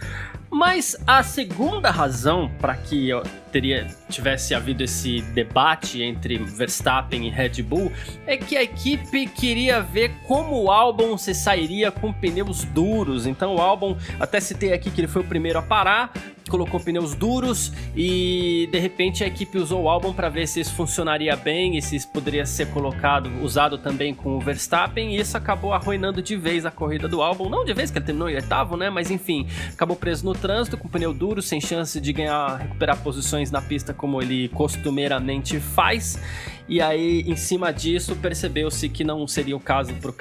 Mas 0.50 0.96
a 1.06 1.22
segunda 1.24 1.90
razão 1.90 2.50
para 2.60 2.76
que 2.76 3.10
eu 3.10 3.24
teria 3.52 3.88
tivesse 4.10 4.54
havido 4.54 4.84
esse 4.84 5.22
debate 5.22 6.02
entre 6.02 6.38
Verstappen 6.38 7.28
e 7.28 7.30
Red 7.30 7.62
Bull 7.64 7.92
é 8.26 8.38
que 8.38 8.56
a 8.56 8.64
equipe 8.64 9.28
queria 9.28 9.82
ver 9.82 10.12
como 10.28 10.64
o 10.64 10.72
álbum 10.72 11.18
se 11.18 11.34
sairia 11.34 11.92
com 11.92 12.14
pneus 12.14 12.64
duros. 12.66 13.26
Então 13.26 13.56
o 13.56 13.62
álbum, 13.62 13.98
até 14.20 14.40
citei 14.40 14.74
aqui 14.74 14.90
que 14.90 15.02
ele 15.02 15.08
foi 15.08 15.22
o 15.22 15.26
primeiro 15.26 15.60
a 15.60 15.62
parar, 15.62 16.14
colocou 16.50 16.80
pneus 16.80 17.16
duros 17.16 17.72
e 17.96 18.70
de 18.72 18.80
repente 18.80 19.24
a 19.24 19.28
equipe 19.28 19.58
usou 19.58 19.84
o 19.84 19.90
álbum 19.90 20.14
para 20.14 20.30
ver 20.30 20.48
se 20.48 20.60
isso 20.60 20.74
funcionaria 20.76 21.36
bem 21.36 21.78
e 21.78 21.82
se 21.82 21.96
isso 21.96 22.08
poderia 22.10 22.46
ser 22.46 22.68
colocado, 22.68 23.30
usado 23.42 23.78
também 23.78 24.14
com 24.14 24.38
o 24.38 24.40
Verstappen. 24.40 25.16
E 25.16 25.20
isso 25.20 25.36
acabou 25.36 25.74
arruinando 25.74 26.22
de 26.22 26.36
vez 26.36 26.66
a 26.66 26.72
corrida 26.72 27.08
do 27.08 27.22
álbum, 27.22 27.50
não 27.50 27.66
de 27.66 27.74
vez 27.74 27.90
que 27.90 27.98
ele 27.98 28.06
terminou 28.06 28.30
em 28.30 28.36
oitavo, 28.36 28.78
né, 28.78 28.90
mas 28.90 29.10
enfim, 29.10 29.48
acabou 29.72 29.96
preso 29.96 30.26
no 30.26 30.34
trânsito 30.34 30.78
com 30.78 30.88
pneu 30.88 31.14
duro, 31.14 31.42
sem 31.42 31.60
chance 31.60 32.00
de 32.00 32.14
ganhar, 32.14 32.58
recuperar 32.58 32.98
posições 33.02 33.52
na 33.52 33.62
pista 33.62 33.94
como 33.94 34.22
ele 34.22 34.50
costumeiramente 34.50 35.60
faz. 35.60 36.20
E 36.68 36.82
aí, 36.82 37.22
em 37.28 37.36
cima 37.36 37.72
disso, 37.72 38.16
percebeu-se 38.16 38.90
que 38.90 39.04
não 39.04 39.28
seria 39.28 39.56
o 39.56 39.60
caso 39.60 39.94
pro, 39.96 40.12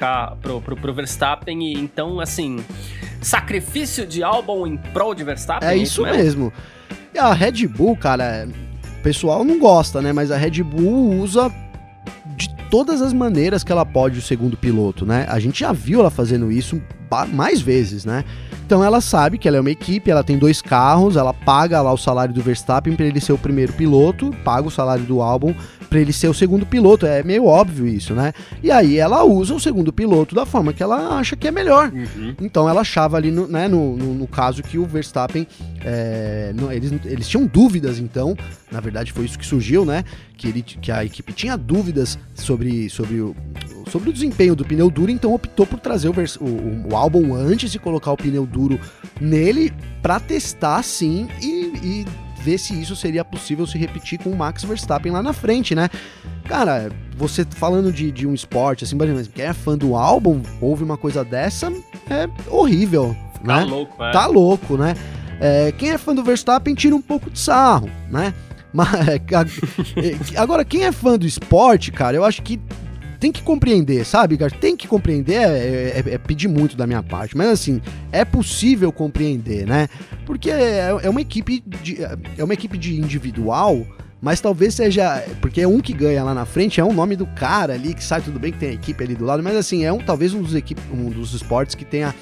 pro, 0.42 0.60
pro, 0.60 0.76
pro 0.76 0.94
Verstappen. 0.94 1.66
E 1.66 1.72
então, 1.72 2.20
assim, 2.20 2.62
sacrifício 3.24 4.06
de 4.06 4.22
álbum 4.22 4.66
em 4.66 4.76
prol 4.76 5.14
de 5.14 5.24
Verstappen? 5.24 5.68
É, 5.68 5.72
é 5.72 5.76
isso 5.76 6.02
mesmo? 6.02 6.22
mesmo. 6.22 6.52
E 7.14 7.18
a 7.18 7.32
Red 7.32 7.66
Bull, 7.66 7.96
cara, 7.96 8.48
o 8.98 9.02
pessoal 9.02 9.44
não 9.44 9.58
gosta, 9.58 10.02
né? 10.02 10.12
Mas 10.12 10.30
a 10.30 10.36
Red 10.36 10.62
Bull 10.62 11.20
usa 11.20 11.52
de 12.36 12.48
todas 12.70 13.00
as 13.00 13.12
maneiras 13.12 13.62
que 13.62 13.70
ela 13.70 13.86
pode 13.86 14.18
o 14.18 14.22
segundo 14.22 14.56
piloto, 14.56 15.06
né? 15.06 15.26
A 15.28 15.38
gente 15.38 15.60
já 15.60 15.72
viu 15.72 16.00
ela 16.00 16.10
fazendo 16.10 16.50
isso 16.50 16.82
mais 17.32 17.60
vezes, 17.60 18.04
né? 18.04 18.24
Então 18.64 18.82
ela 18.82 19.02
sabe 19.02 19.36
que 19.36 19.46
ela 19.46 19.58
é 19.58 19.60
uma 19.60 19.70
equipe, 19.70 20.10
ela 20.10 20.24
tem 20.24 20.38
dois 20.38 20.62
carros, 20.62 21.16
ela 21.16 21.34
paga 21.34 21.82
lá 21.82 21.92
o 21.92 21.98
salário 21.98 22.32
do 22.32 22.40
Verstappen 22.40 22.96
para 22.96 23.04
ele 23.04 23.20
ser 23.20 23.34
o 23.34 23.38
primeiro 23.38 23.74
piloto, 23.74 24.34
paga 24.42 24.66
o 24.66 24.70
salário 24.70 25.04
do 25.04 25.20
álbum 25.20 25.54
para 25.90 26.00
ele 26.00 26.14
ser 26.14 26.28
o 26.28 26.34
segundo 26.34 26.64
piloto. 26.64 27.04
É 27.04 27.22
meio 27.22 27.44
óbvio 27.44 27.86
isso, 27.86 28.14
né? 28.14 28.32
E 28.62 28.70
aí 28.70 28.96
ela 28.96 29.22
usa 29.22 29.54
o 29.54 29.60
segundo 29.60 29.92
piloto 29.92 30.34
da 30.34 30.46
forma 30.46 30.72
que 30.72 30.82
ela 30.82 31.18
acha 31.18 31.36
que 31.36 31.46
é 31.46 31.50
melhor. 31.50 31.92
Uhum. 31.92 32.34
Então 32.40 32.66
ela 32.66 32.80
achava 32.80 33.18
ali, 33.18 33.30
no, 33.30 33.46
né, 33.46 33.68
no, 33.68 33.96
no, 33.96 34.14
no 34.14 34.26
caso 34.26 34.62
que 34.62 34.78
o 34.78 34.86
Verstappen, 34.86 35.46
é, 35.84 36.52
no, 36.54 36.72
eles, 36.72 36.90
eles 37.04 37.28
tinham 37.28 37.46
dúvidas, 37.46 37.98
então, 37.98 38.34
na 38.72 38.80
verdade 38.80 39.12
foi 39.12 39.26
isso 39.26 39.38
que 39.38 39.46
surgiu, 39.46 39.84
né? 39.84 40.04
Que, 40.38 40.48
ele, 40.48 40.62
que 40.62 40.90
a 40.90 41.04
equipe 41.04 41.34
tinha 41.34 41.56
dúvidas 41.56 42.18
sobre, 42.34 42.88
sobre 42.88 43.20
o, 43.20 43.36
sobre 43.88 44.10
o 44.10 44.12
desempenho 44.12 44.54
do 44.54 44.64
pneu 44.64 44.90
duro, 44.90 45.10
então 45.10 45.32
optou 45.32 45.66
por 45.66 45.78
trazer 45.80 46.08
o, 46.08 46.12
o, 46.12 46.92
o 46.92 46.96
álbum 46.96 47.34
antes 47.34 47.70
de 47.70 47.78
colocar 47.78 48.12
o 48.12 48.16
pneu 48.16 48.46
duro 48.46 48.78
nele 49.20 49.72
para 50.02 50.20
testar 50.20 50.82
sim 50.82 51.28
e, 51.40 51.72
e 51.82 52.06
ver 52.44 52.58
se 52.58 52.78
isso 52.78 52.94
seria 52.94 53.24
possível 53.24 53.66
se 53.66 53.78
repetir 53.78 54.18
com 54.18 54.30
o 54.30 54.36
Max 54.36 54.62
Verstappen 54.64 55.10
lá 55.10 55.22
na 55.22 55.32
frente, 55.32 55.74
né? 55.74 55.88
Cara, 56.44 56.90
você 57.16 57.44
falando 57.44 57.90
de, 57.90 58.12
de 58.12 58.26
um 58.26 58.34
esporte, 58.34 58.84
assim, 58.84 58.96
quem 59.34 59.46
é 59.46 59.52
fã 59.54 59.78
do 59.78 59.96
álbum, 59.96 60.42
ouve 60.60 60.84
uma 60.84 60.98
coisa 60.98 61.24
dessa, 61.24 61.72
é 62.10 62.28
horrível, 62.50 63.16
tá 63.44 63.60
né? 63.60 63.64
louco, 63.64 64.02
é. 64.02 64.12
Tá 64.12 64.26
louco, 64.26 64.76
né? 64.76 64.94
É, 65.40 65.72
quem 65.72 65.90
é 65.90 65.98
fã 65.98 66.14
do 66.14 66.22
Verstappen 66.22 66.74
tira 66.74 66.94
um 66.94 67.00
pouco 67.00 67.30
de 67.30 67.38
sarro, 67.38 67.88
né? 68.10 68.34
Mas, 68.74 68.92
é, 68.92 70.36
agora, 70.36 70.64
quem 70.64 70.84
é 70.84 70.90
fã 70.90 71.16
do 71.16 71.24
esporte, 71.24 71.92
cara, 71.92 72.16
eu 72.16 72.24
acho 72.24 72.42
que 72.42 72.60
tem 73.24 73.32
que 73.32 73.42
compreender, 73.42 74.04
sabe, 74.04 74.36
cara? 74.36 74.50
Tem 74.50 74.76
que 74.76 74.86
compreender, 74.86 75.36
é, 75.36 75.94
é, 75.96 76.04
é, 76.08 76.18
pedir 76.18 76.46
muito 76.46 76.76
da 76.76 76.86
minha 76.86 77.02
parte, 77.02 77.34
mas 77.34 77.48
assim, 77.48 77.80
é 78.12 78.22
possível 78.22 78.92
compreender, 78.92 79.66
né? 79.66 79.88
Porque 80.26 80.50
é, 80.50 80.90
é 81.02 81.08
uma 81.08 81.22
equipe 81.22 81.64
de, 81.82 82.04
é 82.36 82.44
uma 82.44 82.52
equipe 82.52 82.76
de 82.76 83.00
individual, 83.00 83.82
mas 84.20 84.42
talvez 84.42 84.74
seja. 84.74 85.24
Porque 85.40 85.62
é 85.62 85.66
um 85.66 85.80
que 85.80 85.94
ganha 85.94 86.22
lá 86.22 86.34
na 86.34 86.44
frente, 86.44 86.82
é 86.82 86.84
um 86.84 86.92
nome 86.92 87.16
do 87.16 87.26
cara 87.28 87.72
ali, 87.72 87.94
que 87.94 88.04
sai 88.04 88.20
tudo 88.20 88.38
bem 88.38 88.52
que 88.52 88.58
tem 88.58 88.68
a 88.68 88.74
equipe 88.74 89.02
ali 89.02 89.14
do 89.14 89.24
lado, 89.24 89.42
mas 89.42 89.56
assim, 89.56 89.86
é 89.86 89.92
um, 89.92 90.00
talvez 90.00 90.34
um 90.34 90.42
dos, 90.42 90.54
equipe, 90.54 90.82
um 90.92 91.08
dos 91.08 91.32
esportes 91.32 91.74
que 91.74 91.84
tenha 91.86 92.14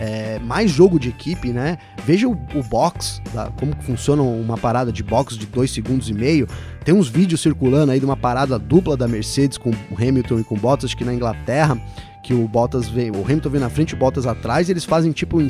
é, 0.00 0.38
mais 0.38 0.70
jogo 0.70 0.98
de 0.98 1.08
equipe, 1.08 1.52
né? 1.52 1.78
Veja 2.04 2.28
o, 2.28 2.32
o 2.32 2.62
box, 2.62 3.20
tá? 3.32 3.50
como 3.58 3.74
funciona 3.82 4.22
uma 4.22 4.56
parada 4.56 4.92
de 4.92 5.02
box 5.02 5.36
de 5.36 5.46
2 5.46 5.70
segundos 5.70 6.08
e 6.08 6.14
meio. 6.14 6.46
Tem 6.84 6.94
uns 6.94 7.08
vídeos 7.08 7.40
circulando 7.40 7.92
aí 7.92 7.98
de 7.98 8.04
uma 8.04 8.16
parada 8.16 8.58
dupla 8.58 8.96
da 8.96 9.08
Mercedes 9.08 9.58
com 9.58 9.70
o 9.70 9.94
Hamilton 9.94 10.40
e 10.40 10.44
com 10.44 10.54
o 10.54 10.58
Bottas, 10.58 10.86
acho 10.86 10.96
que 10.96 11.04
na 11.04 11.12
Inglaterra, 11.12 11.80
que 12.22 12.32
o 12.32 12.46
Bottas 12.46 12.88
vem, 12.88 13.10
o 13.10 13.22
Hamilton 13.24 13.50
vem 13.50 13.60
na 13.60 13.70
frente, 13.70 13.94
o 13.94 13.96
Bottas 13.96 14.26
atrás, 14.26 14.68
e 14.68 14.72
eles 14.72 14.84
fazem 14.84 15.12
tipo 15.12 15.40
em, 15.40 15.48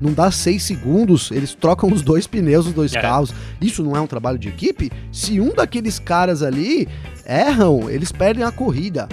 não 0.00 0.12
dá 0.12 0.30
6 0.30 0.62
segundos, 0.62 1.30
eles 1.30 1.54
trocam 1.54 1.90
os 1.90 2.02
dois 2.02 2.26
pneus 2.26 2.66
dos 2.66 2.74
dois 2.74 2.94
é. 2.94 3.00
carros. 3.00 3.32
Isso 3.60 3.82
não 3.82 3.96
é 3.96 4.00
um 4.00 4.06
trabalho 4.06 4.38
de 4.38 4.48
equipe? 4.48 4.90
Se 5.10 5.40
um 5.40 5.54
daqueles 5.54 5.98
caras 5.98 6.42
ali 6.42 6.86
erram, 7.26 7.88
eles 7.90 8.12
perdem 8.12 8.44
a 8.44 8.52
corrida. 8.52 9.08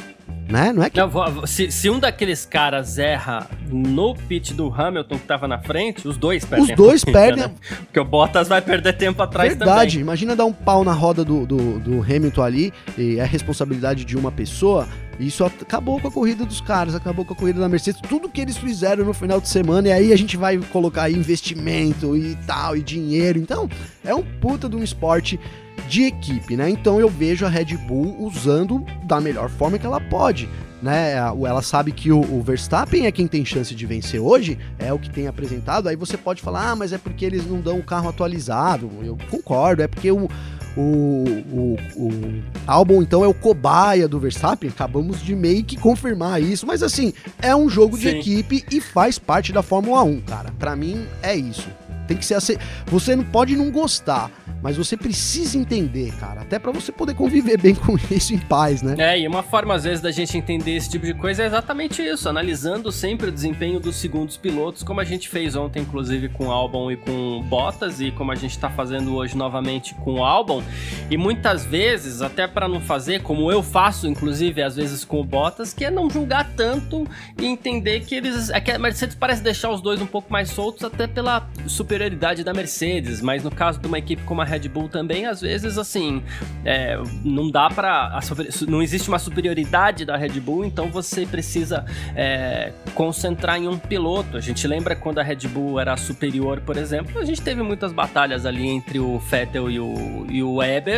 Né? 0.47 0.71
Não 0.71 0.83
é 0.83 0.89
que. 0.89 0.99
Não, 0.99 1.47
se, 1.47 1.71
se, 1.71 1.89
um 1.89 1.99
daqueles 1.99 2.45
caras 2.45 2.97
erra 2.97 3.47
no 3.67 4.15
pit 4.15 4.53
do 4.53 4.71
Hamilton 4.71 5.17
que 5.17 5.25
tava 5.25 5.47
na 5.47 5.59
frente, 5.59 6.07
os 6.07 6.17
dois 6.17 6.45
perdem. 6.45 6.71
Os 6.71 6.75
dois 6.75 7.03
perdem. 7.03 7.43
Né? 7.45 7.53
Porque 7.85 7.99
o 7.99 8.05
Bottas 8.05 8.47
vai 8.47 8.61
perder 8.61 8.93
tempo 8.93 9.21
atrás 9.21 9.49
Verdade. 9.49 9.59
também. 9.59 9.79
Verdade. 9.79 9.99
Imagina 9.99 10.35
dar 10.35 10.45
um 10.45 10.53
pau 10.53 10.83
na 10.83 10.93
roda 10.93 11.23
do, 11.23 11.45
do, 11.45 11.79
do 11.79 12.01
Hamilton 12.01 12.43
ali, 12.43 12.73
e 12.97 13.19
é 13.19 13.25
responsabilidade 13.25 14.05
de 14.05 14.15
uma 14.15 14.31
pessoa. 14.31 14.87
Isso 15.19 15.45
acabou 15.45 15.99
com 15.99 16.09
a 16.09 16.11
corrida 16.11 16.45
dos 16.45 16.59
caras, 16.59 16.93
acabou 16.93 17.23
com 17.23 17.33
a 17.33 17.35
corrida 17.35 17.59
da 17.59 17.69
Mercedes, 17.69 18.01
tudo 18.01 18.29
que 18.29 18.41
eles 18.41 18.57
fizeram 18.57 19.05
no 19.05 19.13
final 19.13 19.39
de 19.39 19.47
semana, 19.47 19.87
e 19.87 19.91
aí 19.91 20.13
a 20.13 20.17
gente 20.17 20.35
vai 20.35 20.57
colocar 20.57 21.03
aí 21.03 21.13
investimento 21.13 22.17
e 22.17 22.35
tal, 22.45 22.75
e 22.75 22.81
dinheiro. 22.81 23.39
Então, 23.39 23.69
é 24.03 24.13
um 24.13 24.23
puta 24.23 24.67
de 24.67 24.75
um 24.75 24.83
esporte 24.83 25.39
de 25.87 26.03
equipe, 26.03 26.55
né? 26.55 26.69
Então 26.69 26.99
eu 26.99 27.09
vejo 27.09 27.45
a 27.45 27.49
Red 27.49 27.77
Bull 27.87 28.15
usando 28.19 28.83
da 29.03 29.19
melhor 29.19 29.49
forma 29.49 29.77
que 29.77 29.85
ela 29.85 30.01
pode. 30.01 30.49
Né, 30.81 31.13
ela 31.15 31.63
sabe 31.63 31.91
que 31.91 32.11
o, 32.11 32.19
o, 32.19 32.43
Verstappen 32.43 33.07
é 33.07 33.11
quem 33.11 33.25
tem 33.25 33.43
chance 33.43 33.73
de 33.73 33.85
vencer 33.87 34.19
hoje, 34.19 34.59
é 34.77 34.93
o 34.93 34.99
que 34.99 35.09
tem 35.09 35.25
apresentado. 35.25 35.87
Aí 35.87 35.95
você 35.95 36.15
pode 36.15 36.43
falar, 36.43 36.69
ah, 36.69 36.75
mas 36.75 36.93
é 36.93 36.97
porque 36.99 37.25
eles 37.25 37.49
não 37.49 37.59
dão 37.59 37.79
o 37.79 37.83
carro 37.83 38.09
atualizado. 38.09 38.91
Eu 39.01 39.17
concordo, 39.31 39.81
é 39.81 39.87
porque 39.87 40.11
o, 40.11 40.29
o, 40.77 41.23
o, 41.51 41.77
o 41.95 42.43
álbum 42.67 43.01
então 43.01 43.23
é 43.23 43.27
o 43.27 43.33
cobaia 43.33 44.07
do 44.07 44.19
Verstappen. 44.19 44.69
Acabamos 44.69 45.23
de 45.23 45.35
meio 45.35 45.63
que 45.63 45.77
confirmar 45.77 46.41
isso, 46.41 46.67
mas 46.67 46.83
assim, 46.83 47.13
é 47.41 47.55
um 47.55 47.69
jogo 47.69 47.95
Sim. 47.95 48.03
de 48.03 48.09
equipe 48.09 48.65
e 48.69 48.79
faz 48.79 49.17
parte 49.17 49.51
da 49.51 49.63
Fórmula 49.63 50.03
1, 50.03 50.21
cara. 50.21 50.51
Para 50.59 50.75
mim 50.75 51.07
é 51.23 51.35
isso. 51.35 51.69
Tem 52.07 52.17
que 52.17 52.25
ser 52.25 52.35
assim. 52.35 52.55
Você 52.87 53.15
não 53.15 53.23
pode 53.23 53.55
não 53.55 53.71
gostar 53.71 54.31
mas 54.65 54.77
você 54.77 54.97
precisa 54.97 55.59
entender, 55.59 56.11
cara, 56.19 56.41
até 56.41 56.57
para 56.57 56.71
você 56.71 56.91
poder 56.91 57.13
conviver 57.13 57.55
bem 57.55 57.75
com 57.77 57.95
isso 58.09 58.33
em 58.33 58.39
paz, 58.39 58.81
né? 58.81 58.95
É, 58.97 59.19
e 59.19 59.27
uma 59.27 59.43
forma 59.43 59.75
às 59.75 59.83
vezes 59.83 60.01
da 60.01 60.09
gente 60.09 60.35
entender 60.35 60.71
esse 60.71 60.89
tipo 60.89 61.05
de 61.05 61.13
coisa 61.13 61.43
é 61.43 61.45
exatamente 61.45 62.01
isso, 62.01 62.27
analisando 62.27 62.91
sempre 62.91 63.29
o 63.29 63.31
desempenho 63.31 63.79
dos 63.79 63.95
segundos 63.95 64.37
pilotos, 64.37 64.81
como 64.81 64.99
a 64.99 65.03
gente 65.03 65.29
fez 65.29 65.55
ontem, 65.55 65.83
inclusive 65.83 66.29
com 66.29 66.47
o 66.47 66.51
Albon 66.51 66.91
e 66.91 66.97
com 66.97 67.43
Bottas, 67.43 68.01
e 68.01 68.09
como 68.09 68.31
a 68.31 68.35
gente 68.35 68.57
tá 68.57 68.67
fazendo 68.67 69.15
hoje 69.15 69.37
novamente 69.37 69.93
com 69.93 70.15
o 70.15 70.23
Albon. 70.23 70.63
E 71.09 71.17
muitas 71.17 71.65
vezes, 71.65 72.21
até 72.21 72.47
para 72.47 72.67
não 72.67 72.81
fazer, 72.81 73.21
como 73.21 73.51
eu 73.51 73.61
faço, 73.61 74.07
inclusive, 74.07 74.61
às 74.63 74.75
vezes 74.75 75.05
com 75.05 75.19
o 75.19 75.23
Bottas, 75.23 75.73
que 75.73 75.85
é 75.85 75.91
não 75.91 76.09
julgar 76.09 76.49
tanto 76.55 77.07
e 77.39 77.45
entender 77.45 78.01
que 78.01 78.15
eles. 78.15 78.49
É 78.49 78.59
que 78.59 78.71
a 78.71 78.79
Mercedes 78.79 79.15
parece 79.15 79.43
deixar 79.43 79.69
os 79.69 79.81
dois 79.81 80.01
um 80.01 80.05
pouco 80.05 80.31
mais 80.31 80.49
soltos, 80.49 80.83
até 80.83 81.05
pela 81.05 81.47
superioridade 81.67 82.43
da 82.43 82.53
Mercedes, 82.53 83.21
mas 83.21 83.43
no 83.43 83.51
caso 83.51 83.79
de 83.79 83.87
uma 83.87 83.99
equipe 83.99 84.23
como 84.23 84.41
a 84.41 84.45
Red 84.45 84.67
Bull 84.67 84.89
também, 84.89 85.25
às 85.25 85.41
vezes, 85.41 85.77
assim, 85.77 86.23
é, 86.63 86.97
não 87.23 87.51
dá 87.51 87.69
para 87.69 88.19
Não 88.67 88.81
existe 88.81 89.07
uma 89.07 89.19
superioridade 89.19 90.05
da 90.05 90.17
Red 90.17 90.39
Bull, 90.39 90.65
então 90.65 90.89
você 90.89 91.25
precisa 91.25 91.85
é, 92.15 92.71
concentrar 92.95 93.57
em 93.57 93.67
um 93.67 93.77
piloto. 93.77 94.37
A 94.37 94.41
gente 94.41 94.67
lembra 94.67 94.95
quando 94.95 95.19
a 95.19 95.23
Red 95.23 95.47
Bull 95.47 95.79
era 95.79 95.95
superior, 95.97 96.61
por 96.61 96.77
exemplo, 96.77 97.19
a 97.19 97.25
gente 97.25 97.41
teve 97.41 97.61
muitas 97.61 97.93
batalhas 97.93 98.45
ali 98.45 98.67
entre 98.67 98.99
o 98.99 99.19
Vettel 99.19 99.69
e 99.69 99.79
o, 99.79 100.25
e 100.29 100.41
o 100.41 100.55
Weber, 100.55 100.94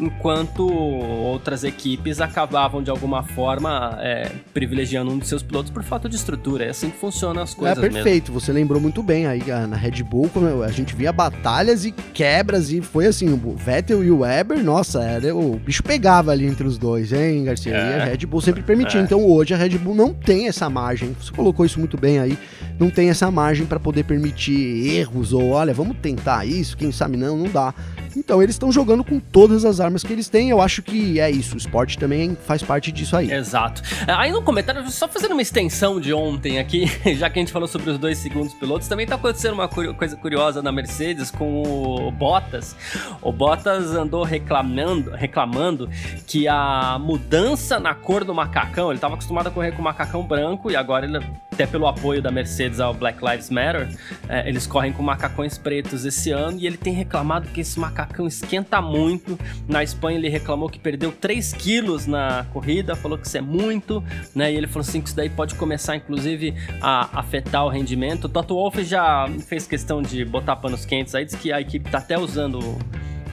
enquanto 0.00 0.66
outras 0.66 1.64
equipes 1.64 2.20
acabavam 2.20 2.82
de 2.82 2.90
alguma 2.90 3.22
forma 3.22 3.98
é, 4.00 4.30
privilegiando 4.52 5.10
um 5.10 5.18
de 5.18 5.26
seus 5.26 5.42
pilotos 5.42 5.70
por 5.70 5.82
falta 5.82 6.08
de 6.08 6.16
estrutura. 6.16 6.64
É 6.64 6.70
assim 6.70 6.90
que 6.90 6.98
funcionam 6.98 7.42
as 7.42 7.54
coisas. 7.54 7.78
É 7.78 7.80
perfeito, 7.80 8.32
mesmo. 8.32 8.40
você 8.40 8.52
lembrou 8.52 8.80
muito 8.80 9.02
bem 9.02 9.26
aí 9.26 9.42
na 9.68 9.76
Red 9.76 10.02
Bull, 10.02 10.30
a 10.64 10.70
gente 10.70 10.94
via 10.94 11.12
batalhas 11.12 11.84
e 11.84 11.92
quebras 11.92 12.70
e 12.70 12.80
foi 12.80 13.06
assim, 13.06 13.28
o 13.32 13.56
Vettel 13.56 14.04
e 14.04 14.10
o 14.10 14.20
Weber, 14.20 14.62
nossa, 14.62 15.02
era, 15.02 15.34
o 15.34 15.56
bicho 15.56 15.82
pegava 15.82 16.30
ali 16.30 16.46
entre 16.46 16.66
os 16.66 16.78
dois, 16.78 17.12
hein, 17.12 17.44
Garcia? 17.44 17.74
É. 17.74 17.98
E 17.98 18.00
a 18.00 18.04
Red 18.04 18.26
Bull 18.26 18.40
sempre 18.40 18.62
permitia. 18.62 19.00
É. 19.00 19.02
Então 19.02 19.24
hoje 19.24 19.54
a 19.54 19.56
Red 19.56 19.78
Bull 19.78 19.94
não 19.94 20.12
tem 20.12 20.48
essa 20.48 20.68
margem. 20.68 21.14
Você 21.20 21.32
colocou 21.32 21.64
isso 21.64 21.78
muito 21.78 21.96
bem 21.96 22.18
aí. 22.18 22.38
Não 22.78 22.90
tem 22.90 23.10
essa 23.10 23.30
margem 23.30 23.66
para 23.66 23.78
poder 23.78 24.04
permitir 24.04 24.96
erros 24.96 25.32
ou, 25.32 25.50
olha, 25.50 25.72
vamos 25.72 25.96
tentar 25.98 26.44
isso, 26.46 26.76
quem 26.76 26.90
sabe 26.90 27.16
não, 27.16 27.36
não 27.36 27.48
dá. 27.48 27.74
Então 28.16 28.42
eles 28.42 28.54
estão 28.54 28.70
jogando 28.70 29.04
com 29.04 29.18
todas 29.32 29.64
as 29.64 29.80
armas 29.80 30.04
que 30.04 30.12
eles 30.12 30.28
têm. 30.28 30.50
Eu 30.50 30.60
acho 30.60 30.82
que 30.82 31.18
é 31.18 31.30
isso. 31.30 31.54
O 31.54 31.58
esporte 31.58 31.98
também 31.98 32.36
faz 32.46 32.62
parte 32.62 32.92
disso 32.92 33.16
aí. 33.16 33.32
Exato. 33.32 33.82
Aí 34.06 34.30
no 34.30 34.42
comentário, 34.42 34.88
só 34.90 35.08
fazendo 35.08 35.32
uma 35.32 35.42
extensão 35.42 35.98
de 35.98 36.12
ontem 36.12 36.58
aqui, 36.58 36.86
já 37.16 37.30
que 37.30 37.38
a 37.38 37.42
gente 37.42 37.52
falou 37.52 37.66
sobre 37.66 37.90
os 37.90 37.98
dois 37.98 38.18
segundos 38.18 38.52
pilotos, 38.52 38.86
também 38.86 39.06
tá 39.06 39.14
acontecendo 39.14 39.54
uma 39.54 39.68
coisa 39.68 40.16
curiosa 40.16 40.62
na 40.62 40.70
Mercedes 40.70 41.30
com 41.30 41.62
o 41.62 42.10
Bottas. 42.10 42.76
O 43.22 43.32
Bottas 43.32 43.94
andou 43.94 44.22
reclamando, 44.22 45.10
reclamando 45.12 45.88
que 46.26 46.46
a 46.46 46.98
mudança 47.00 47.80
na 47.80 47.94
cor 47.94 48.24
do 48.24 48.34
macacão, 48.34 48.90
ele 48.90 48.98
estava 48.98 49.14
acostumado 49.14 49.46
a 49.46 49.50
correr 49.50 49.72
com 49.72 49.82
macacão 49.82 50.22
branco 50.22 50.70
e 50.70 50.76
agora 50.76 51.06
ele, 51.06 51.18
até 51.52 51.66
pelo 51.66 51.86
apoio 51.86 52.22
da 52.22 52.30
Mercedes 52.30 52.80
ao 52.80 52.94
Black 52.94 53.22
Lives 53.22 53.50
Matter, 53.50 53.88
é, 54.28 54.48
eles 54.48 54.66
correm 54.66 54.92
com 54.92 55.02
macacões 55.02 55.58
pretos 55.58 56.04
esse 56.04 56.30
ano 56.30 56.58
e 56.58 56.66
ele 56.66 56.76
tem 56.76 56.94
reclamado 56.94 57.48
que 57.48 57.60
esse 57.60 57.78
macacão 57.78 58.26
esquenta 58.26 58.80
muito. 58.80 59.38
Na 59.68 59.82
Espanha 59.82 60.18
ele 60.18 60.28
reclamou 60.28 60.68
que 60.68 60.78
perdeu 60.78 61.12
3 61.12 61.52
quilos 61.52 62.06
na 62.06 62.46
corrida, 62.52 62.96
falou 62.96 63.18
que 63.18 63.26
isso 63.26 63.36
é 63.36 63.40
muito, 63.40 64.02
né? 64.34 64.52
E 64.52 64.56
ele 64.56 64.66
falou 64.66 64.80
assim 64.80 65.00
que 65.00 65.08
isso 65.08 65.16
daí 65.16 65.28
pode 65.28 65.54
começar, 65.54 65.94
inclusive, 65.96 66.54
a 66.80 67.20
afetar 67.20 67.64
o 67.64 67.68
rendimento. 67.68 68.24
O 68.24 68.28
Toto 68.28 68.54
Wolff 68.54 68.82
já 68.84 69.26
fez 69.46 69.66
questão 69.66 70.00
de 70.00 70.24
botar 70.24 70.56
panos 70.56 70.84
quentes 70.86 71.14
aí, 71.14 71.24
diz 71.24 71.34
que 71.34 71.52
a 71.52 71.60
equipe 71.60 71.90
tá 71.90 71.98
até 71.98 72.18
usando 72.18 72.78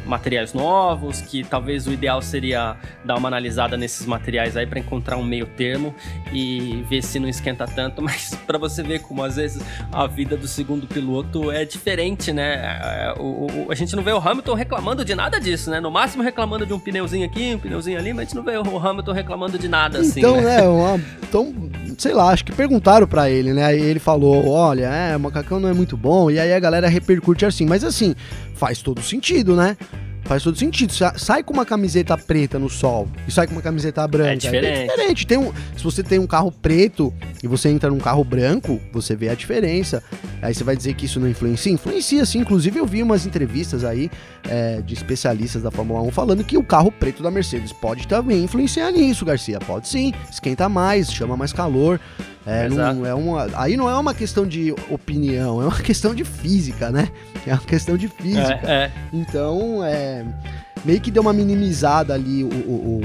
materiais 0.09 0.53
novos, 0.53 1.21
que 1.21 1.43
talvez 1.43 1.87
o 1.87 1.93
ideal 1.93 2.21
seria 2.21 2.75
dar 3.05 3.15
uma 3.15 3.27
analisada 3.27 3.77
nesses 3.77 4.05
materiais 4.05 4.57
aí 4.57 4.65
para 4.65 4.79
encontrar 4.79 5.17
um 5.17 5.23
meio 5.23 5.45
termo 5.45 5.93
e 6.33 6.83
ver 6.89 7.01
se 7.03 7.19
não 7.19 7.29
esquenta 7.29 7.65
tanto, 7.65 8.01
mas 8.03 8.35
para 8.47 8.57
você 8.57 8.83
ver 8.83 9.01
como 9.01 9.23
às 9.23 9.35
vezes 9.35 9.63
a 9.91 10.07
vida 10.07 10.35
do 10.35 10.47
segundo 10.47 10.87
piloto 10.87 11.51
é 11.51 11.63
diferente, 11.63 12.33
né? 12.33 12.55
É, 12.55 13.13
o, 13.17 13.67
o, 13.67 13.71
a 13.71 13.75
gente 13.75 13.95
não 13.95 14.03
vê 14.03 14.11
o 14.11 14.17
Hamilton 14.17 14.53
reclamando 14.53 15.05
de 15.05 15.15
nada 15.15 15.39
disso, 15.39 15.69
né? 15.69 15.79
No 15.79 15.91
máximo 15.91 16.23
reclamando 16.23 16.65
de 16.65 16.73
um 16.73 16.79
pneuzinho 16.79 17.25
aqui, 17.25 17.53
um 17.55 17.59
pneuzinho 17.59 17.97
ali, 17.97 18.11
mas 18.11 18.19
a 18.19 18.23
gente 18.25 18.35
não 18.35 18.43
vê 18.43 18.57
o 18.57 18.77
Hamilton 18.77 19.11
reclamando 19.11 19.57
de 19.57 19.67
nada 19.67 19.99
assim. 19.99 20.19
Então, 20.19 20.37
né? 20.37 20.57
né 20.57 20.67
uma, 20.67 20.99
então, 21.29 21.53
sei 21.97 22.13
lá, 22.13 22.29
acho 22.29 22.43
que 22.43 22.51
perguntaram 22.51 23.07
para 23.07 23.29
ele, 23.29 23.53
né? 23.53 23.65
Aí 23.65 23.79
ele 23.79 23.99
falou: 23.99 24.49
olha, 24.49 24.85
é, 24.85 25.15
o 25.15 25.19
macacão 25.19 25.59
não 25.59 25.69
é 25.69 25.73
muito 25.73 25.95
bom, 25.95 26.31
e 26.31 26.39
aí 26.39 26.53
a 26.53 26.59
galera 26.59 26.87
repercute 26.87 27.45
assim, 27.45 27.65
mas 27.65 27.83
assim, 27.83 28.15
faz 28.55 28.81
todo 28.81 29.01
sentido, 29.01 29.55
né? 29.55 29.77
Faz 30.29 30.43
todo 30.43 30.55
sentido. 30.55 30.93
Sai 31.15 31.41
com 31.41 31.51
uma 31.51 31.65
camiseta 31.65 32.15
preta 32.15 32.59
no 32.59 32.69
sol 32.69 33.07
e 33.27 33.31
sai 33.31 33.47
com 33.47 33.53
uma 33.53 33.63
camiseta 33.63 34.07
branca. 34.07 34.33
É 34.33 34.35
diferente. 34.35 34.77
É 34.77 34.85
diferente. 34.85 35.25
Tem 35.25 35.39
um, 35.39 35.51
se 35.75 35.83
você 35.83 36.03
tem 36.03 36.19
um 36.19 36.27
carro 36.27 36.51
preto 36.51 37.11
e 37.41 37.47
você 37.47 37.67
entra 37.67 37.89
num 37.89 37.97
carro 37.97 38.23
branco, 38.23 38.79
você 38.93 39.15
vê 39.15 39.29
a 39.29 39.33
diferença. 39.33 40.03
Aí 40.39 40.53
você 40.53 40.63
vai 40.63 40.77
dizer 40.77 40.93
que 40.93 41.07
isso 41.07 41.19
não 41.19 41.27
influencia? 41.27 41.71
Influencia 41.71 42.23
sim. 42.27 42.41
Inclusive 42.41 42.77
eu 42.77 42.85
vi 42.85 43.01
umas 43.01 43.25
entrevistas 43.25 43.83
aí 43.83 44.11
é, 44.47 44.81
de 44.81 44.93
especialistas 44.93 45.63
da 45.63 45.71
Fórmula 45.71 45.99
1 46.03 46.11
falando 46.11 46.43
que 46.43 46.59
o 46.59 46.63
carro 46.63 46.91
preto 46.91 47.23
da 47.23 47.31
Mercedes 47.31 47.73
pode 47.73 48.07
também 48.07 48.43
influenciar 48.43 48.91
nisso, 48.91 49.25
Garcia. 49.25 49.57
Pode 49.57 49.87
sim. 49.87 50.13
Esquenta 50.31 50.69
mais, 50.69 51.11
chama 51.11 51.35
mais 51.35 51.51
calor. 51.51 51.99
É, 52.45 52.69
não, 52.69 53.05
é 53.05 53.13
uma, 53.13 53.47
aí 53.53 53.75
não 53.75 53.89
é 53.89 53.95
uma 53.95 54.13
questão 54.13 54.47
de 54.47 54.71
opinião, 54.89 55.61
é 55.61 55.65
uma 55.65 55.77
questão 55.81 56.15
de 56.15 56.23
física, 56.23 56.89
né? 56.89 57.09
É 57.45 57.53
uma 57.53 57.61
questão 57.61 57.97
de 57.97 58.07
física. 58.07 58.59
É, 58.63 58.85
é. 58.85 58.91
Então, 59.13 59.83
é, 59.83 60.25
meio 60.85 61.01
que 61.01 61.11
deu 61.11 61.21
uma 61.21 61.33
minimizada 61.33 62.13
ali 62.13 62.43
o, 62.43 62.47
o, 62.47 63.01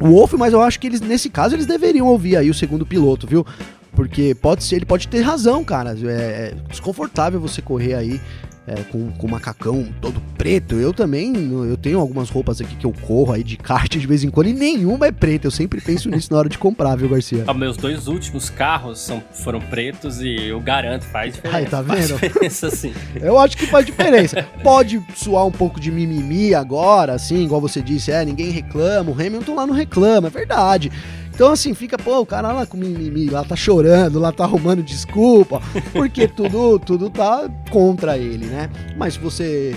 o, 0.00 0.06
o 0.06 0.10
Wolf, 0.10 0.32
mas 0.34 0.52
eu 0.52 0.62
acho 0.62 0.80
que 0.80 0.86
eles, 0.86 1.00
nesse 1.00 1.28
caso, 1.28 1.54
eles 1.54 1.66
deveriam 1.66 2.06
ouvir 2.06 2.36
aí 2.36 2.50
o 2.50 2.54
segundo 2.54 2.86
piloto, 2.86 3.26
viu? 3.26 3.46
Porque 3.92 4.34
pode 4.34 4.64
ser, 4.64 4.76
ele 4.76 4.86
pode 4.86 5.06
ter 5.06 5.20
razão, 5.20 5.62
cara. 5.62 5.94
É, 6.02 6.10
é 6.10 6.54
desconfortável 6.68 7.38
você 7.38 7.60
correr 7.60 7.94
aí 7.94 8.20
é, 8.66 8.76
com, 8.84 9.10
com 9.12 9.28
macacão 9.28 9.88
todo 10.00 10.20
preto. 10.36 10.76
Eu 10.76 10.92
também, 10.92 11.32
eu 11.68 11.76
tenho 11.76 11.98
algumas 11.98 12.30
roupas 12.30 12.60
aqui 12.60 12.76
que 12.76 12.86
eu 12.86 12.92
corro 12.92 13.32
aí 13.32 13.42
de 13.42 13.56
kart 13.56 13.90
de 13.90 14.06
vez 14.06 14.22
em 14.22 14.30
quando 14.30 14.48
e 14.48 14.52
nenhuma 14.52 15.06
é 15.06 15.12
preta. 15.12 15.46
Eu 15.46 15.50
sempre 15.50 15.80
penso 15.80 16.08
nisso 16.08 16.32
na 16.32 16.38
hora 16.38 16.48
de 16.48 16.58
comprar, 16.58 16.96
viu, 16.96 17.08
Garcia? 17.08 17.44
Ah, 17.46 17.54
meus 17.54 17.76
dois 17.76 18.06
últimos 18.06 18.48
carros 18.48 19.00
são, 19.00 19.22
foram 19.32 19.60
pretos 19.60 20.20
e 20.20 20.48
eu 20.48 20.60
garanto, 20.60 21.04
faz 21.04 21.34
diferença. 21.34 21.58
Aí, 21.58 21.66
tá 21.66 21.82
vendo? 21.82 22.18
Faz 22.18 22.32
diferença, 22.32 22.70
sim. 22.70 22.94
Eu 23.20 23.38
acho 23.38 23.56
que 23.56 23.66
faz 23.66 23.84
diferença. 23.84 24.46
Pode 24.62 25.02
suar 25.14 25.46
um 25.46 25.52
pouco 25.52 25.80
de 25.80 25.90
mimimi 25.90 26.54
agora, 26.54 27.14
assim, 27.14 27.44
igual 27.44 27.60
você 27.60 27.80
disse, 27.80 28.10
é, 28.10 28.24
ninguém 28.24 28.50
reclama, 28.50 29.10
o 29.10 29.14
Hamilton 29.14 29.54
lá 29.54 29.66
não 29.66 29.74
reclama, 29.74 30.28
é 30.28 30.30
verdade. 30.30 30.90
Então, 31.34 31.50
assim, 31.50 31.72
fica, 31.74 31.96
pô, 31.96 32.20
o 32.20 32.26
cara 32.26 32.52
lá 32.52 32.66
com 32.66 32.76
mimimi, 32.76 33.30
lá 33.30 33.42
tá 33.42 33.56
chorando, 33.56 34.18
lá 34.18 34.30
tá 34.30 34.44
arrumando 34.44 34.82
desculpa, 34.82 35.62
porque 35.92 36.28
tudo, 36.28 36.78
tudo 36.78 37.08
tá 37.08 37.48
contra 37.70 38.18
ele, 38.18 38.46
né? 38.46 38.68
Mas 38.96 39.14
se 39.14 39.20
você 39.20 39.74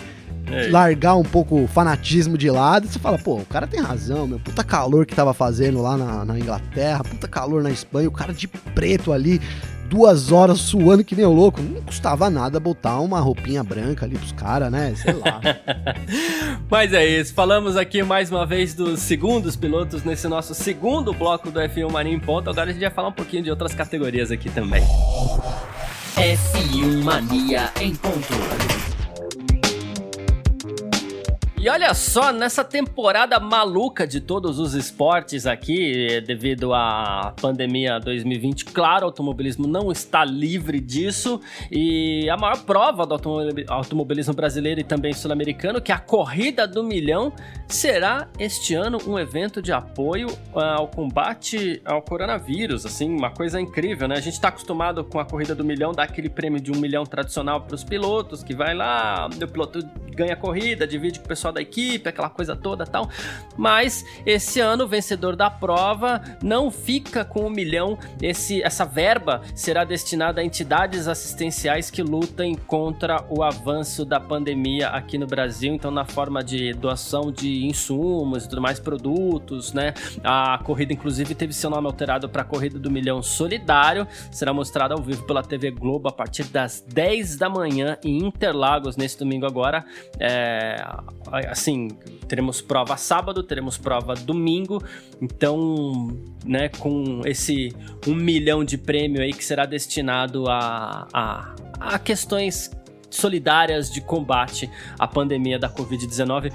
é. 0.48 0.68
largar 0.68 1.16
um 1.16 1.24
pouco 1.24 1.64
o 1.64 1.68
fanatismo 1.68 2.38
de 2.38 2.50
lado, 2.50 2.88
você 2.88 3.00
fala, 3.00 3.18
pô, 3.18 3.38
o 3.38 3.46
cara 3.46 3.66
tem 3.66 3.80
razão, 3.80 4.28
meu, 4.28 4.40
puta 4.40 4.64
calor 4.64 5.06
que 5.06 5.16
tava 5.16 5.34
fazendo 5.34 5.82
lá 5.82 5.98
na, 5.98 6.26
na 6.26 6.38
Inglaterra, 6.38 7.04
puta 7.04 7.28
calor 7.28 7.64
na 7.64 7.72
Espanha, 7.72 8.08
o 8.08 8.12
cara 8.12 8.34
de 8.34 8.48
preto 8.48 9.12
ali, 9.12 9.42
duas 9.90 10.32
horas 10.32 10.60
suando 10.60 11.04
que 11.04 11.16
nem 11.16 11.26
o 11.26 11.32
louco. 11.32 11.62
Não 11.62 11.82
custava 11.82 12.30
nada 12.30 12.60
botar 12.60 13.00
uma 13.00 13.20
roupinha 13.20 13.64
branca 13.64 14.06
ali 14.06 14.18
pros 14.18 14.32
caras, 14.32 14.72
né? 14.72 14.94
Sei 14.96 15.14
lá. 15.14 15.42
Mas 16.70 16.94
é 16.94 17.06
isso. 17.06 17.34
Falamos 17.34 17.78
aqui 17.78 18.04
mais 18.04 18.32
uma 18.32 18.46
vez 18.46 18.74
dos 18.74 19.00
segundos 19.00 19.56
pilotos 19.56 20.04
nesse 20.04 20.28
nosso 20.28 20.54
segundo 20.54 21.14
bloco 21.14 21.52
do 21.52 21.60
F1 21.60 21.92
Mania 21.92 22.14
em 22.14 22.20
Ponto. 22.20 22.50
Agora 22.50 22.70
a 22.70 22.74
gente 22.74 22.82
vai 22.82 22.92
falar 22.92 23.10
um 23.10 23.14
pouquinho 23.14 23.44
de 23.44 23.50
outras 23.50 23.74
categorias 23.74 24.32
aqui 24.32 24.50
também. 24.50 24.84
F1 26.16 27.04
Mania 27.04 27.72
em 27.82 27.96
Ponto. 27.96 28.95
E 31.66 31.70
olha 31.70 31.96
só, 31.96 32.32
nessa 32.32 32.64
temporada 32.64 33.40
maluca 33.40 34.06
de 34.06 34.22
todos 34.22 34.60
os 34.60 34.76
esportes 34.76 35.48
aqui, 35.48 36.22
devido 36.22 36.76
à 36.76 37.34
pandemia 37.42 38.00
2020, 38.00 38.66
claro, 38.66 39.06
o 39.06 39.08
automobilismo 39.08 39.66
não 39.66 39.92
está 39.92 40.24
livre 40.24 40.80
disso. 40.80 41.42
E 41.72 42.30
a 42.30 42.38
maior 42.38 42.62
prova 42.66 43.04
do 43.04 43.16
automobilismo 43.68 44.36
brasileiro 44.36 44.80
e 44.80 44.84
também 44.84 45.12
sul-americano, 45.12 45.82
que 45.82 45.92
é 45.92 45.96
a 45.96 45.98
Corrida 45.98 46.68
do 46.68 46.84
Milhão, 46.84 47.34
será 47.68 48.28
este 48.38 48.76
ano 48.76 49.00
um 49.08 49.18
evento 49.18 49.60
de 49.60 49.74
apoio 49.74 50.28
ah, 50.56 50.76
ao 50.76 50.88
combate 50.88 51.82
ao 51.84 52.00
coronavírus. 52.00 52.86
Assim, 52.86 53.10
uma 53.10 53.32
coisa 53.32 53.60
incrível, 53.60 54.08
né? 54.08 54.18
A 54.18 54.22
gente 54.22 54.36
está 54.36 54.50
acostumado 54.50 55.04
com 55.04 55.20
a 55.20 55.26
Corrida 55.26 55.56
do 55.56 55.66
Milhão, 55.66 55.94
dar 55.94 56.04
aquele 56.04 56.30
prêmio 56.30 56.62
de 56.62 56.72
um 56.72 56.76
milhão 56.76 57.08
tradicional 57.08 57.62
para 57.62 57.74
os 57.74 57.84
pilotos, 57.84 58.44
que 58.44 58.54
vai 58.54 58.76
lá, 58.76 59.28
o 59.28 59.48
piloto 59.48 59.80
ganha 60.16 60.34
a 60.34 60.38
corrida, 60.38 60.86
divide 60.86 61.20
com 61.20 61.26
o 61.26 61.28
pessoal 61.28 61.55
da 61.56 61.62
equipe, 61.62 62.08
aquela 62.08 62.30
coisa 62.30 62.56
toda 62.56 62.86
tal. 62.86 63.10
Mas 63.58 64.06
esse 64.26 64.60
ano 64.60 64.84
o 64.84 64.88
vencedor 64.88 65.36
da 65.36 65.50
prova 65.50 66.22
não 66.44 66.70
fica 66.70 67.26
com 67.26 67.48
um 67.48 67.50
milhão. 67.50 67.98
Esse, 68.22 68.62
essa 68.62 68.86
verba 68.86 69.42
será 69.56 69.84
destinada 69.84 70.42
a 70.42 70.44
entidades 70.44 71.08
assistenciais 71.08 71.90
que 71.90 72.04
lutem 72.04 72.56
contra 72.56 73.26
o 73.30 73.42
avanço 73.42 74.06
da 74.06 74.20
pandemia 74.20 74.90
aqui 74.90 75.18
no 75.18 75.26
Brasil. 75.26 75.74
Então, 75.74 75.90
na 75.90 76.06
forma 76.06 76.44
de 76.44 76.74
doação 76.74 77.32
de 77.32 77.66
insumos 77.66 78.46
e 78.46 78.50
tudo 78.50 78.62
mais, 78.62 78.80
produtos, 78.80 79.74
né? 79.74 79.94
A 80.24 80.60
corrida, 80.64 80.94
inclusive, 80.94 81.34
teve 81.34 81.54
seu 81.54 81.70
nome 81.70 81.88
alterado 81.88 82.28
para 82.28 82.44
Corrida 82.44 82.78
do 82.78 82.92
Milhão 82.92 83.24
Solidário. 83.24 84.08
Será 84.32 84.54
mostrada 84.54 84.94
ao 84.94 85.02
vivo 85.02 85.24
pela 85.24 85.42
TV 85.42 85.72
Globo 85.72 86.10
a 86.10 86.12
partir 86.12 86.44
das 86.46 86.82
10 86.82 87.38
da 87.38 87.50
manhã 87.50 87.98
em 88.04 88.18
Interlagos, 88.26 88.98
nesse 88.98 89.18
domingo 89.18 89.46
agora. 89.46 89.86
É, 90.20 90.84
assim, 91.50 91.90
teremos 92.28 92.62
prova 92.62 92.98
sábado, 92.98 93.44
teremos 93.44 93.78
prova 93.78 94.14
domingo, 94.16 94.84
então, 95.22 96.08
né, 96.46 96.70
com 96.70 97.22
esse 97.26 97.74
um 98.08 98.16
milhão 98.16 98.64
de 98.64 98.78
prêmio 98.78 99.22
aí 99.22 99.34
que 99.34 99.44
será 99.44 99.66
destinado 99.66 100.48
a, 100.48 101.08
a, 101.14 101.56
a 101.80 102.00
questões 102.00 102.72
solidárias 103.10 103.92
de 103.92 104.02
combate 104.02 104.70
à 105.00 105.08
pandemia 105.08 105.58
da 105.58 105.70
Covid-19 105.70 106.52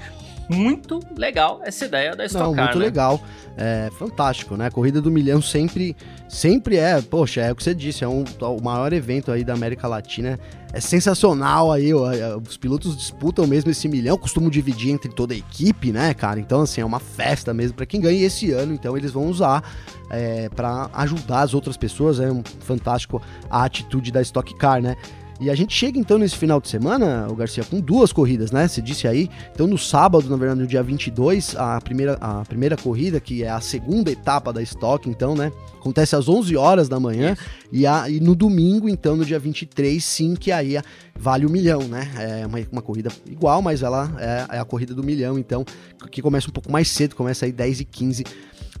muito 0.53 0.99
legal 1.17 1.61
essa 1.63 1.85
ideia 1.85 2.15
da 2.15 2.25
Stock 2.25 2.45
Não, 2.45 2.53
Car, 2.53 2.65
muito 2.65 2.79
né? 2.79 2.85
legal. 2.85 3.21
É 3.57 3.89
fantástico, 3.97 4.55
né? 4.55 4.67
A 4.67 4.71
corrida 4.71 5.01
do 5.01 5.11
milhão 5.11 5.41
sempre, 5.41 5.95
sempre 6.27 6.77
é, 6.77 7.01
poxa, 7.01 7.41
é 7.41 7.51
o 7.51 7.55
que 7.55 7.63
você 7.63 7.75
disse, 7.75 8.03
é 8.03 8.07
um, 8.07 8.23
o 8.23 8.63
maior 8.63 8.93
evento 8.93 9.31
aí 9.31 9.43
da 9.43 9.53
América 9.53 9.87
Latina. 9.87 10.39
É 10.73 10.79
sensacional 10.79 11.69
aí, 11.69 11.93
os 11.93 12.55
pilotos 12.55 12.95
disputam 12.95 13.45
mesmo 13.45 13.69
esse 13.71 13.89
milhão, 13.89 14.17
costumam 14.17 14.49
dividir 14.49 14.91
entre 14.91 15.11
toda 15.11 15.33
a 15.33 15.37
equipe, 15.37 15.91
né, 15.91 16.13
cara? 16.13 16.39
Então, 16.39 16.61
assim, 16.61 16.79
é 16.79 16.85
uma 16.85 16.99
festa 16.99 17.53
mesmo 17.53 17.75
para 17.75 17.85
quem 17.85 17.99
ganha 17.99 18.25
esse 18.25 18.51
ano, 18.51 18.73
então 18.73 18.95
eles 18.95 19.11
vão 19.11 19.27
usar 19.27 19.63
é, 20.09 20.47
para 20.47 20.89
ajudar 20.93 21.41
as 21.41 21.53
outras 21.53 21.75
pessoas. 21.75 22.21
É 22.21 22.31
um 22.31 22.41
fantástico 22.61 23.21
a 23.49 23.65
atitude 23.65 24.13
da 24.13 24.21
Stock 24.21 24.55
Car, 24.55 24.81
né? 24.81 24.95
E 25.41 25.49
a 25.49 25.55
gente 25.55 25.73
chega 25.73 25.97
então 25.97 26.19
nesse 26.19 26.37
final 26.37 26.61
de 26.61 26.69
semana, 26.69 27.27
o 27.27 27.35
Garcia, 27.35 27.63
com 27.63 27.81
duas 27.81 28.13
corridas, 28.13 28.51
né? 28.51 28.67
Você 28.67 28.79
disse 28.79 29.07
aí. 29.07 29.27
Então 29.51 29.65
no 29.65 29.75
sábado, 29.75 30.29
na 30.29 30.37
verdade, 30.37 30.61
no 30.61 30.67
dia 30.67 30.83
22, 30.83 31.55
a 31.57 31.81
primeira, 31.81 32.13
a 32.21 32.45
primeira 32.45 32.77
corrida, 32.77 33.19
que 33.19 33.41
é 33.41 33.49
a 33.49 33.59
segunda 33.59 34.11
etapa 34.11 34.53
da 34.53 34.61
Stock, 34.61 35.09
então, 35.09 35.33
né? 35.33 35.51
Acontece 35.79 36.15
às 36.15 36.29
11 36.29 36.55
horas 36.55 36.87
da 36.87 36.99
manhã. 36.99 37.35
E, 37.71 37.87
a, 37.87 38.07
e 38.07 38.19
no 38.19 38.35
domingo, 38.35 38.87
então, 38.87 39.15
no 39.15 39.25
dia 39.25 39.39
23, 39.39 40.03
sim, 40.03 40.35
que 40.35 40.51
aí 40.51 40.79
vale 41.17 41.47
o 41.47 41.49
milhão, 41.49 41.81
né? 41.87 42.07
É 42.19 42.45
uma, 42.45 42.59
uma 42.71 42.81
corrida 42.83 43.09
igual, 43.25 43.63
mas 43.63 43.81
ela 43.81 44.15
é, 44.19 44.57
é, 44.57 44.59
a 44.59 44.65
corrida 44.65 44.93
do 44.93 45.03
milhão, 45.03 45.39
então, 45.39 45.65
que 46.11 46.21
começa 46.21 46.49
um 46.49 46.53
pouco 46.53 46.71
mais 46.71 46.87
cedo, 46.87 47.15
começa 47.15 47.45
aí 47.45 47.51
10 47.51 47.79
e 47.79 47.85
15 47.85 48.23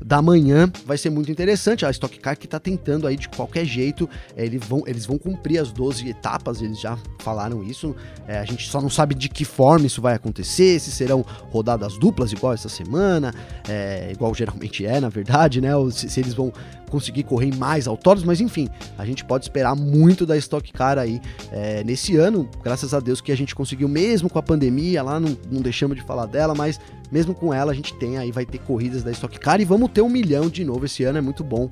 da 0.03 0.21
manhã. 0.21 0.71
Vai 0.85 0.97
ser 0.97 1.09
muito 1.09 1.31
interessante. 1.31 1.85
A 1.85 1.91
Stock 1.91 2.19
Car 2.19 2.37
que 2.37 2.45
está 2.45 2.59
tentando 2.59 3.07
aí 3.07 3.15
de 3.15 3.29
qualquer 3.29 3.65
jeito, 3.65 4.09
é, 4.35 4.45
eles, 4.45 4.61
vão, 4.65 4.83
eles 4.85 5.05
vão 5.05 5.17
cumprir 5.17 5.59
as 5.59 5.71
12 5.71 6.09
etapas, 6.09 6.61
eles 6.61 6.79
já 6.79 6.97
falaram 7.19 7.63
isso. 7.63 7.95
É, 8.27 8.39
a 8.39 8.45
gente 8.45 8.67
só 8.69 8.81
não 8.81 8.89
sabe 8.89 9.15
de 9.15 9.29
que 9.29 9.45
forma 9.45 9.85
isso 9.85 10.01
vai 10.01 10.15
acontecer, 10.15 10.79
se 10.79 10.91
serão 10.91 11.25
rodadas 11.49 11.97
duplas 11.97 12.31
igual 12.31 12.53
essa 12.53 12.69
semana, 12.69 13.33
é, 13.67 14.09
igual 14.11 14.33
geralmente 14.33 14.85
é, 14.85 14.99
na 14.99 15.09
verdade, 15.09 15.61
né? 15.61 15.75
Ou 15.75 15.91
se, 15.91 16.09
se 16.09 16.19
eles 16.19 16.33
vão 16.33 16.51
conseguir 16.91 17.23
correr 17.23 17.55
mais 17.55 17.87
autódromos, 17.87 18.27
mas 18.27 18.41
enfim, 18.41 18.67
a 18.97 19.05
gente 19.05 19.23
pode 19.23 19.45
esperar 19.45 19.75
muito 19.75 20.25
da 20.25 20.37
Stock 20.37 20.71
Car 20.73 20.99
aí 20.99 21.21
é, 21.51 21.83
nesse 21.83 22.17
ano, 22.17 22.47
graças 22.61 22.93
a 22.93 22.99
Deus 22.99 23.21
que 23.21 23.31
a 23.31 23.37
gente 23.37 23.55
conseguiu, 23.55 23.87
mesmo 23.87 24.29
com 24.29 24.37
a 24.37 24.43
pandemia 24.43 25.01
lá, 25.01 25.19
não, 25.19 25.35
não 25.49 25.61
deixamos 25.61 25.97
de 25.97 26.03
falar 26.03 26.25
dela, 26.25 26.53
mas 26.53 26.79
mesmo 27.11 27.33
com 27.33 27.53
ela 27.53 27.71
a 27.71 27.75
gente 27.75 27.93
tem 27.95 28.17
aí, 28.17 28.31
vai 28.31 28.45
ter 28.45 28.59
corridas 28.59 29.03
da 29.03 29.11
Stock 29.11 29.39
Car 29.39 29.61
e 29.61 29.65
vamos 29.65 29.89
ter 29.91 30.01
um 30.01 30.09
milhão 30.09 30.49
de 30.49 30.63
novo 30.63 30.85
esse 30.85 31.03
ano, 31.03 31.17
é 31.17 31.21
muito 31.21 31.43
bom 31.43 31.67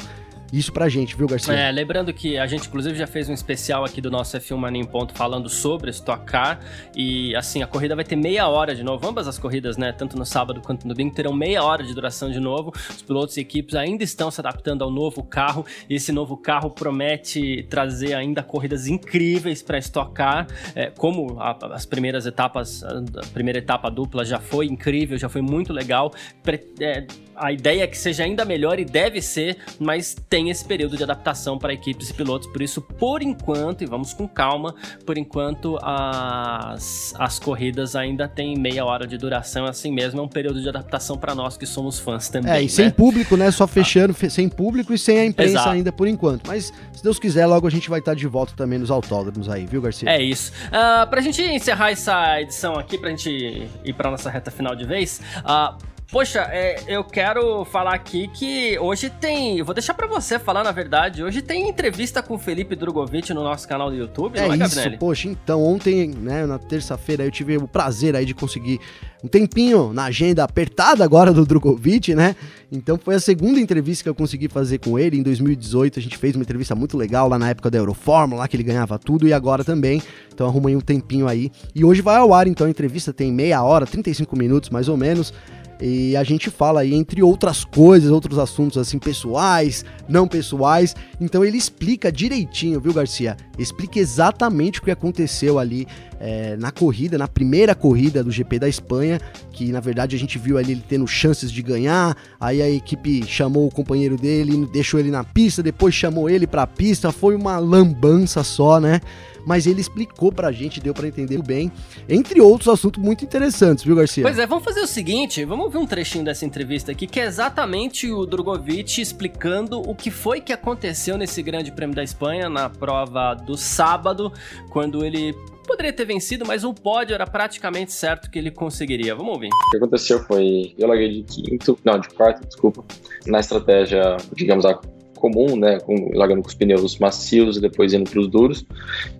isso 0.52 0.74
pra 0.74 0.90
gente, 0.90 1.16
viu, 1.16 1.28
Garcia? 1.28 1.54
É, 1.54 1.72
lembrando 1.72 2.12
que 2.12 2.38
a 2.38 2.48
gente, 2.48 2.68
inclusive, 2.68 2.98
já 2.98 3.06
fez 3.06 3.30
um 3.30 3.34
especial 3.34 3.86
aqui 3.86 4.02
do 4.02 4.10
nosso 4.10 4.36
F1 4.38 4.58
Mania 4.58 4.82
em 4.82 4.86
Ponto 4.86 5.14
falando 5.14 5.48
sobre 5.48 5.92
Stock 5.92 6.26
Car. 6.26 6.60
E, 6.96 7.36
assim, 7.36 7.62
a 7.62 7.68
corrida 7.68 7.96
vai 7.96 8.04
ter 8.04 8.16
meia 8.16 8.48
hora 8.48 8.74
de 8.74 8.84
novo. 8.84 9.08
Ambas 9.08 9.28
as 9.28 9.38
corridas, 9.38 9.78
né, 9.78 9.92
tanto 9.92 10.18
no 10.18 10.26
sábado 10.26 10.62
quanto 10.62 10.88
no 10.88 10.94
domingo, 10.94 11.14
terão 11.14 11.34
meia 11.34 11.64
hora 11.64 11.84
de 11.84 11.94
duração 11.94 12.32
de 12.32 12.40
novo. 12.40 12.74
Os 12.90 13.02
pilotos 13.02 13.38
e 13.38 13.42
equipes 13.42 13.76
ainda 13.76 14.04
estão 14.04 14.32
se 14.32 14.42
adaptando 14.42 14.84
ao 14.84 14.90
novo 14.92 15.24
carro. 15.24 15.66
E 15.90 15.96
esse 15.96 16.12
novo 16.12 16.36
carro 16.36 16.72
promete 16.72 17.64
trazer 17.70 18.14
ainda 18.14 18.42
corridas 18.42 18.88
incríveis 18.88 19.62
para 19.62 19.78
Stock 19.78 20.14
Car. 20.14 20.48
É, 20.74 20.88
como 20.90 21.40
a, 21.40 21.58
as 21.74 21.86
primeiras 21.86 22.26
etapas, 22.26 22.84
a 22.84 23.02
primeira 23.34 23.60
etapa 23.60 23.90
dupla 23.90 24.26
já 24.26 24.40
foi 24.40 24.66
incrível, 24.66 25.18
já 25.18 25.30
foi 25.30 25.42
muito 25.42 25.72
legal. 25.72 26.12
Pre, 26.42 26.60
é, 26.80 27.06
a 27.36 27.52
ideia 27.52 27.84
é 27.84 27.88
que 27.88 27.98
seja 27.98 28.24
ainda 28.24 28.44
melhor 28.44 28.80
e 28.80 28.86
deve 28.86 29.22
ser, 29.22 29.58
mas 29.80 30.16
tem 30.30 30.39
esse 30.48 30.64
período 30.64 30.96
de 30.96 31.04
adaptação 31.04 31.58
para 31.58 31.74
equipes 31.74 32.10
e 32.10 32.14
pilotos. 32.14 32.48
Por 32.48 32.62
isso, 32.62 32.82
por 32.82 33.22
enquanto, 33.22 33.84
e 33.84 33.86
vamos 33.86 34.14
com 34.14 34.28
calma, 34.28 34.74
por 35.06 35.18
enquanto 35.18 35.78
as, 35.82 37.14
as 37.20 37.38
corridas 37.38 37.96
ainda 37.96 38.28
têm 38.28 38.58
meia 38.58 38.86
hora 38.86 39.06
de 39.06 39.18
duração, 39.18 39.66
assim 39.66 39.92
mesmo, 39.92 40.22
é 40.22 40.24
um 40.24 40.28
período 40.28 40.62
de 40.62 40.70
adaptação 40.70 41.18
para 41.18 41.36
nós 41.36 41.58
que 41.58 41.66
somos 41.66 42.00
fãs 42.00 42.30
também. 42.30 42.52
É, 42.52 42.60
e 42.60 42.64
né? 42.64 42.70
sem 42.70 42.90
público, 42.90 43.36
né? 43.36 43.52
Só 43.52 43.68
fechando, 43.68 44.16
ah. 44.24 44.30
sem 44.30 44.48
público 44.48 44.94
e 44.94 44.98
sem 44.98 45.20
a 45.20 45.26
imprensa 45.26 45.54
Exato. 45.54 45.70
ainda 45.70 45.92
por 45.92 46.08
enquanto. 46.08 46.48
Mas, 46.48 46.72
se 46.94 47.04
Deus 47.04 47.20
quiser, 47.20 47.46
logo 47.46 47.68
a 47.68 47.70
gente 47.70 47.90
vai 47.90 48.00
estar 48.00 48.14
de 48.14 48.28
volta 48.28 48.54
também 48.56 48.80
nos 48.80 48.90
autódromos 48.90 49.50
aí, 49.50 49.66
viu, 49.66 49.82
Garcia? 49.82 50.10
É 50.10 50.22
isso. 50.22 50.52
Uh, 50.68 51.10
pra 51.10 51.20
gente 51.22 51.42
encerrar 51.42 51.92
essa 51.92 52.42
edição 52.42 52.78
aqui, 52.78 52.98
pra 52.98 53.10
gente 53.10 53.68
ir 53.84 53.94
pra 53.94 54.10
nossa 54.12 54.30
reta 54.30 54.52
final 54.52 54.76
de 54.76 54.86
vez, 54.86 55.22
uh, 55.40 55.76
Poxa, 56.12 56.40
é, 56.52 56.82
eu 56.88 57.04
quero 57.04 57.64
falar 57.66 57.94
aqui 57.94 58.28
que 58.30 58.80
hoje 58.80 59.12
tem. 59.12 59.62
Vou 59.62 59.76
deixar 59.76 59.94
para 59.94 60.08
você 60.08 60.40
falar, 60.40 60.64
na 60.64 60.72
verdade. 60.72 61.24
Hoje 61.24 61.40
tem 61.40 61.70
entrevista 61.70 62.24
com 62.24 62.34
o 62.34 62.40
Felipe 62.40 62.76
Drogovic 62.76 63.32
no 63.32 63.44
nosso 63.44 63.68
canal 63.68 63.92
do 63.92 63.96
YouTube, 63.96 64.40
é, 64.40 64.42
é, 64.42 64.48
isso, 64.48 64.58
Gabriele? 64.58 64.98
Poxa, 64.98 65.28
então, 65.28 65.64
ontem, 65.64 66.08
né, 66.08 66.48
na 66.48 66.58
terça-feira, 66.58 67.24
eu 67.24 67.30
tive 67.30 67.58
o 67.58 67.68
prazer 67.68 68.16
aí 68.16 68.26
de 68.26 68.34
conseguir 68.34 68.80
um 69.24 69.28
tempinho 69.28 69.94
na 69.94 70.06
agenda 70.06 70.44
apertada 70.44 71.04
agora 71.04 71.32
do 71.32 71.46
Drogovic, 71.46 72.16
né? 72.16 72.36
Então 72.72 72.98
foi 72.98 73.16
a 73.16 73.20
segunda 73.20 73.60
entrevista 73.60 74.04
que 74.04 74.10
eu 74.10 74.16
consegui 74.16 74.48
fazer 74.48 74.80
com 74.80 74.98
ele. 74.98 75.18
Em 75.18 75.24
2018 75.24 76.00
a 76.00 76.02
gente 76.02 76.18
fez 76.18 76.36
uma 76.36 76.42
entrevista 76.42 76.74
muito 76.74 76.98
legal 76.98 77.28
lá 77.28 77.38
na 77.38 77.50
época 77.50 77.70
da 77.70 77.78
Eurofórmula, 77.78 78.42
lá 78.42 78.48
que 78.48 78.56
ele 78.56 78.64
ganhava 78.64 78.98
tudo, 78.98 79.28
e 79.28 79.34
agora 79.34 79.64
também. 79.64 80.02
Então 80.34 80.48
arrumei 80.48 80.76
um 80.76 80.82
tempinho 80.82 81.28
aí. 81.28 81.52
E 81.76 81.84
hoje 81.84 82.02
vai 82.02 82.16
ao 82.16 82.34
ar, 82.34 82.48
então 82.48 82.66
a 82.66 82.70
entrevista 82.70 83.12
tem 83.12 83.32
meia 83.32 83.62
hora, 83.62 83.86
35 83.86 84.36
minutos 84.38 84.70
mais 84.70 84.88
ou 84.88 84.96
menos. 84.96 85.34
E 85.82 86.16
a 86.16 86.24
gente 86.24 86.50
fala 86.50 86.82
aí, 86.82 86.94
entre 86.94 87.24
outras 87.24 87.64
coisas, 87.64 88.12
outros 88.12 88.38
assuntos 88.38 88.78
assim, 88.78 89.00
pessoais, 89.00 89.86
não 90.08 90.28
pessoais. 90.28 90.96
Então 91.22 91.44
ele 91.44 91.58
explica 91.58 92.12
direitinho, 92.12 92.82
viu, 92.82 92.94
Garcia? 92.94 93.38
Explica 93.58 94.00
exatamente 94.00 94.80
o 94.80 94.84
que 94.84 94.92
aconteceu 94.92 95.58
ali 95.58 95.88
é, 96.20 96.56
na 96.58 96.72
corrida, 96.72 97.18
na 97.18 97.28
primeira 97.28 97.74
corrida 97.74 98.24
do 98.24 98.32
GP 98.32 98.60
da 98.60 98.68
Espanha, 98.68 99.20
que 99.52 99.72
na 99.72 99.80
verdade 99.80 100.16
a 100.16 100.20
gente 100.20 100.38
viu 100.38 100.58
ali 100.58 100.74
ele 100.74 100.84
tendo 100.88 101.08
chances 101.08 101.52
de 101.52 101.62
ganhar, 101.62 102.18
aí 102.40 102.62
a 102.62 102.70
equipe 102.70 103.26
chamou 103.26 103.68
o 103.68 103.72
companheiro 103.72 104.18
dele, 104.18 104.68
deixou 104.72 105.00
ele 105.00 105.12
na 105.12 105.24
pista, 105.24 105.64
depois 105.64 105.94
chamou 105.94 106.30
ele 106.30 106.46
pra 106.46 106.68
pista, 106.68 107.12
foi 107.12 107.36
uma 107.36 107.58
lambança 107.58 108.44
só, 108.44 108.80
né? 108.80 109.02
mas 109.46 109.66
ele 109.66 109.82
explicou 109.82 110.32
pra 110.32 110.52
gente, 110.52 110.80
deu 110.80 110.94
para 110.94 111.08
entender 111.08 111.42
bem, 111.42 111.72
entre 112.08 112.42
outros 112.42 112.68
assuntos 112.68 113.02
muito 113.02 113.24
interessantes, 113.24 113.84
viu, 113.84 113.96
Garcia? 113.96 114.24
Pois 114.24 114.38
é, 114.38 114.46
vamos 114.46 114.64
fazer 114.64 114.82
o 114.82 114.88
seguinte, 114.88 115.44
vamos 115.46 115.72
ver 115.72 115.78
um 115.78 115.86
trechinho 115.86 116.24
dessa 116.24 116.46
entrevista 116.46 116.92
aqui, 116.92 117.08
que 117.08 117.20
é 117.20 117.26
exatamente 117.26 118.12
o 118.12 118.26
Drogovic 118.26 119.02
explicando 119.02 119.82
o 119.82 119.96
que 119.96 120.12
foi 120.12 120.42
que 120.42 120.54
aconteceu 120.54 121.18
nesse 121.18 121.42
Grande 121.42 121.72
Prêmio 121.72 121.96
da 121.96 122.04
Espanha, 122.04 122.50
na 122.50 122.70
prova 122.70 123.34
do 123.34 123.58
sábado, 123.58 124.32
quando 124.70 125.04
ele 125.04 125.36
poderia 125.70 125.94
ter 125.94 126.06
vencido, 126.06 126.46
mas 126.46 126.64
o 126.64 126.74
pódio 126.74 127.14
era 127.14 127.28
praticamente 127.28 127.94
certo 127.94 128.30
que 128.30 128.40
ele 128.40 128.52
conseguiria. 128.52 129.16
Vamos 129.16 129.34
ouvir. 129.34 129.50
O 129.50 129.70
que 129.72 129.78
aconteceu 129.78 130.20
foi, 130.24 130.74
eu 130.78 130.88
larguei 130.88 131.22
de 131.22 131.24
quinto, 131.24 131.78
não, 131.86 132.00
de 132.00 132.10
quarto, 132.10 132.46
desculpa, 132.46 132.84
na 133.28 133.40
estratégia, 133.40 134.18
digamos, 134.36 134.66
a 134.66 134.80
comum, 135.20 135.58
né, 135.58 135.80
com, 135.82 136.10
largando 136.14 136.42
com 136.42 136.48
os 136.48 136.56
pneus 136.56 136.98
macios 136.98 137.58
e 137.58 137.62
depois 137.62 137.94
indo 137.94 138.10
para 138.10 138.20
os 138.20 138.28
duros. 138.28 138.66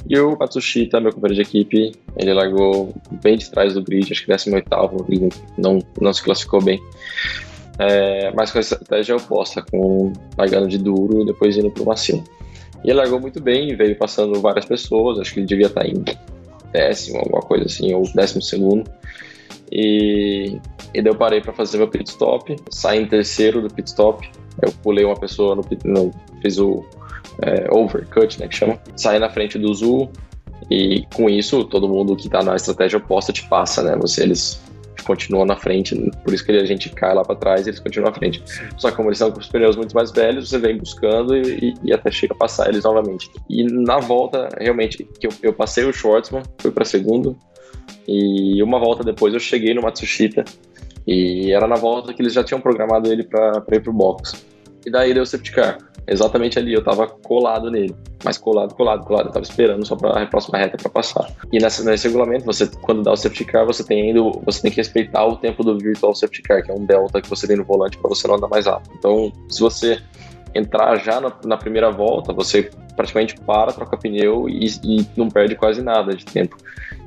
E 0.10 0.18
o 0.18 0.38
Matsushita, 0.38 1.00
meu 1.00 1.14
companheiro 1.14 1.44
de 1.44 1.50
equipe, 1.50 1.92
ele 2.18 2.34
largou 2.34 2.94
bem 3.22 3.38
de 3.38 3.52
trás 3.52 3.74
do 3.74 3.84
grid, 3.84 4.12
acho 4.12 4.26
que 4.26 4.34
18 4.34 4.70
ele 5.10 5.30
não, 5.58 5.80
não 6.02 6.14
se 6.14 6.24
classificou 6.24 6.62
bem. 6.62 6.82
É, 7.78 8.32
mas 8.34 8.52
com 8.52 8.58
a 8.58 8.62
estratégia 8.62 9.16
oposta, 9.16 9.62
com 9.62 10.12
largando 10.38 10.68
de 10.68 10.78
duro 10.78 11.22
e 11.22 11.26
depois 11.26 11.58
indo 11.58 11.70
para 11.70 11.84
o 11.84 11.86
macio. 11.86 12.24
E 12.84 12.90
ele 12.90 12.98
largou 12.98 13.20
muito 13.20 13.42
bem, 13.42 13.76
veio 13.76 13.96
passando 13.96 14.40
várias 14.42 14.66
pessoas, 14.66 15.20
acho 15.20 15.34
que 15.34 15.42
ele 15.42 15.48
devia 15.48 15.68
estar 15.68 15.86
em 15.86 16.04
décimo, 16.72 17.20
alguma 17.20 17.42
coisa 17.42 17.66
assim, 17.66 17.94
ou 17.94 18.04
décimo 18.14 18.42
segundo. 18.42 18.90
E, 19.72 20.60
e 20.94 21.02
daí 21.02 21.12
eu 21.12 21.16
parei 21.16 21.42
para 21.42 21.54
fazer 21.54 21.78
meu 21.78 21.88
pit 21.88 22.10
stop, 22.10 22.56
saí 22.70 23.02
em 23.02 23.08
terceiro 23.08 23.62
do 23.62 23.74
pit 23.74 23.88
stop, 23.90 24.30
eu 24.62 24.72
pulei 24.84 25.06
uma 25.06 25.16
pessoa 25.16 25.56
no, 25.56 25.64
no 25.86 26.12
fiz 26.42 26.58
o 26.58 26.84
é, 27.42 27.68
overcut, 27.72 28.40
né, 28.40 28.48
que 28.48 28.56
chama, 28.56 28.80
saí 28.96 29.20
na 29.20 29.30
frente 29.30 29.58
do 29.58 29.74
Zul 29.74 30.10
e 30.70 31.06
com 31.14 31.30
isso 31.30 31.64
todo 31.64 31.88
mundo 31.88 32.16
que 32.16 32.30
tá 32.30 32.44
na 32.44 32.56
estratégia 32.56 32.98
oposta 32.98 33.32
te 33.32 33.48
passa, 33.48 33.84
né, 33.84 33.96
você, 33.96 34.24
eles 34.24 34.62
continuam 35.02 35.46
na 35.46 35.56
frente, 35.56 35.96
por 36.24 36.34
isso 36.34 36.46
que 36.46 36.52
a 36.52 36.66
gente 36.66 36.90
cai 36.90 37.14
lá 37.14 37.24
para 37.24 37.36
trás 37.36 37.66
e 37.66 37.70
eles 37.70 37.80
continuam 37.80 38.12
na 38.12 38.16
frente. 38.16 38.44
Só 38.78 38.90
que 38.90 38.98
como 38.98 39.10
eles 39.10 39.18
são 39.18 39.32
com 39.32 39.40
os 39.40 39.48
pneus 39.48 39.76
muito 39.76 39.94
mais 39.94 40.12
velhos, 40.12 40.50
você 40.50 40.58
vem 40.58 40.78
buscando 40.78 41.36
e, 41.36 41.74
e 41.84 41.94
até 41.94 42.12
chega 42.12 42.34
a 42.34 42.38
passar 42.38 42.70
eles 42.70 42.84
novamente. 42.84 43.30
E 43.50 43.64
na 43.64 44.00
volta, 44.00 44.50
realmente, 44.58 45.04
que 45.20 45.28
eu, 45.28 45.32
eu 45.44 45.54
passei 45.54 45.86
o 45.86 45.94
Schwartzman, 45.94 46.44
fui 46.60 46.72
para 46.72 46.86
segundo, 46.86 47.38
e 48.08 48.62
uma 48.64 48.80
volta 48.80 49.04
depois 49.04 49.34
eu 49.34 49.40
cheguei 49.40 49.74
no 49.74 49.82
Matsushita, 49.82 50.44
e 51.08 51.52
era 51.52 51.68
na 51.68 51.76
volta 51.76 52.14
que 52.14 52.22
eles 52.22 52.34
já 52.34 52.44
tinham 52.44 52.62
programado 52.62 53.12
ele 53.12 53.24
para 53.24 53.64
ir 53.72 53.82
pro 53.82 53.94
box. 53.94 54.46
E 54.86 54.92
daí 54.92 55.14
deu 55.14 55.24
o 55.24 55.26
safety 55.26 55.52
car. 55.52 55.78
Exatamente 56.08 56.58
ali, 56.58 56.74
eu 56.74 56.84
tava 56.84 57.08
colado 57.08 57.70
nele. 57.70 57.96
Mas 58.24 58.38
colado, 58.38 58.76
colado, 58.76 59.06
colado. 59.06 59.28
Eu 59.28 59.32
tava 59.32 59.44
esperando 59.44 59.86
só 59.86 59.96
para 59.96 60.24
a 60.24 60.26
próxima 60.26 60.58
reta 60.58 60.78
para 60.78 60.90
passar. 60.90 61.32
E 61.52 61.60
nessa, 61.60 61.84
nesse 61.84 62.08
regulamento, 62.08 62.46
você, 62.46 62.68
quando 62.82 63.04
dá 63.04 63.12
o 63.12 63.16
safety 63.16 63.46
car, 63.46 63.66
você 63.66 63.84
tem, 63.84 64.10
indo, 64.10 64.42
você 64.46 64.62
tem 64.62 64.72
que 64.72 64.78
respeitar 64.78 65.26
o 65.26 65.38
tempo 65.38 65.64
do 65.64 65.78
virtual 65.78 66.14
safety 66.14 66.42
car, 66.42 66.64
que 66.64 66.72
é 66.72 66.74
um 66.74 66.86
delta 66.86 67.22
que 67.22 67.30
você 67.30 67.48
tem 67.48 67.56
no 67.56 67.64
volante 67.64 67.98
para 67.98 68.10
você 68.10 68.28
não 68.28 68.36
andar 68.36 68.50
mais 68.50 68.66
rápido. 68.66 68.94
Então, 68.98 69.32
se 69.48 69.62
você 69.62 70.02
entrar 70.54 70.98
já 70.98 71.22
na, 71.22 71.32
na 71.46 71.58
primeira 71.58 71.92
volta, 71.92 72.34
você 72.34 72.70
praticamente 72.96 73.40
para, 73.40 73.72
troca 73.72 73.96
pneu 73.98 74.50
e, 74.50 74.66
e 74.84 75.08
não 75.16 75.30
perde 75.30 75.56
quase 75.56 75.82
nada 75.82 76.14
de 76.14 76.26
tempo. 76.26 76.58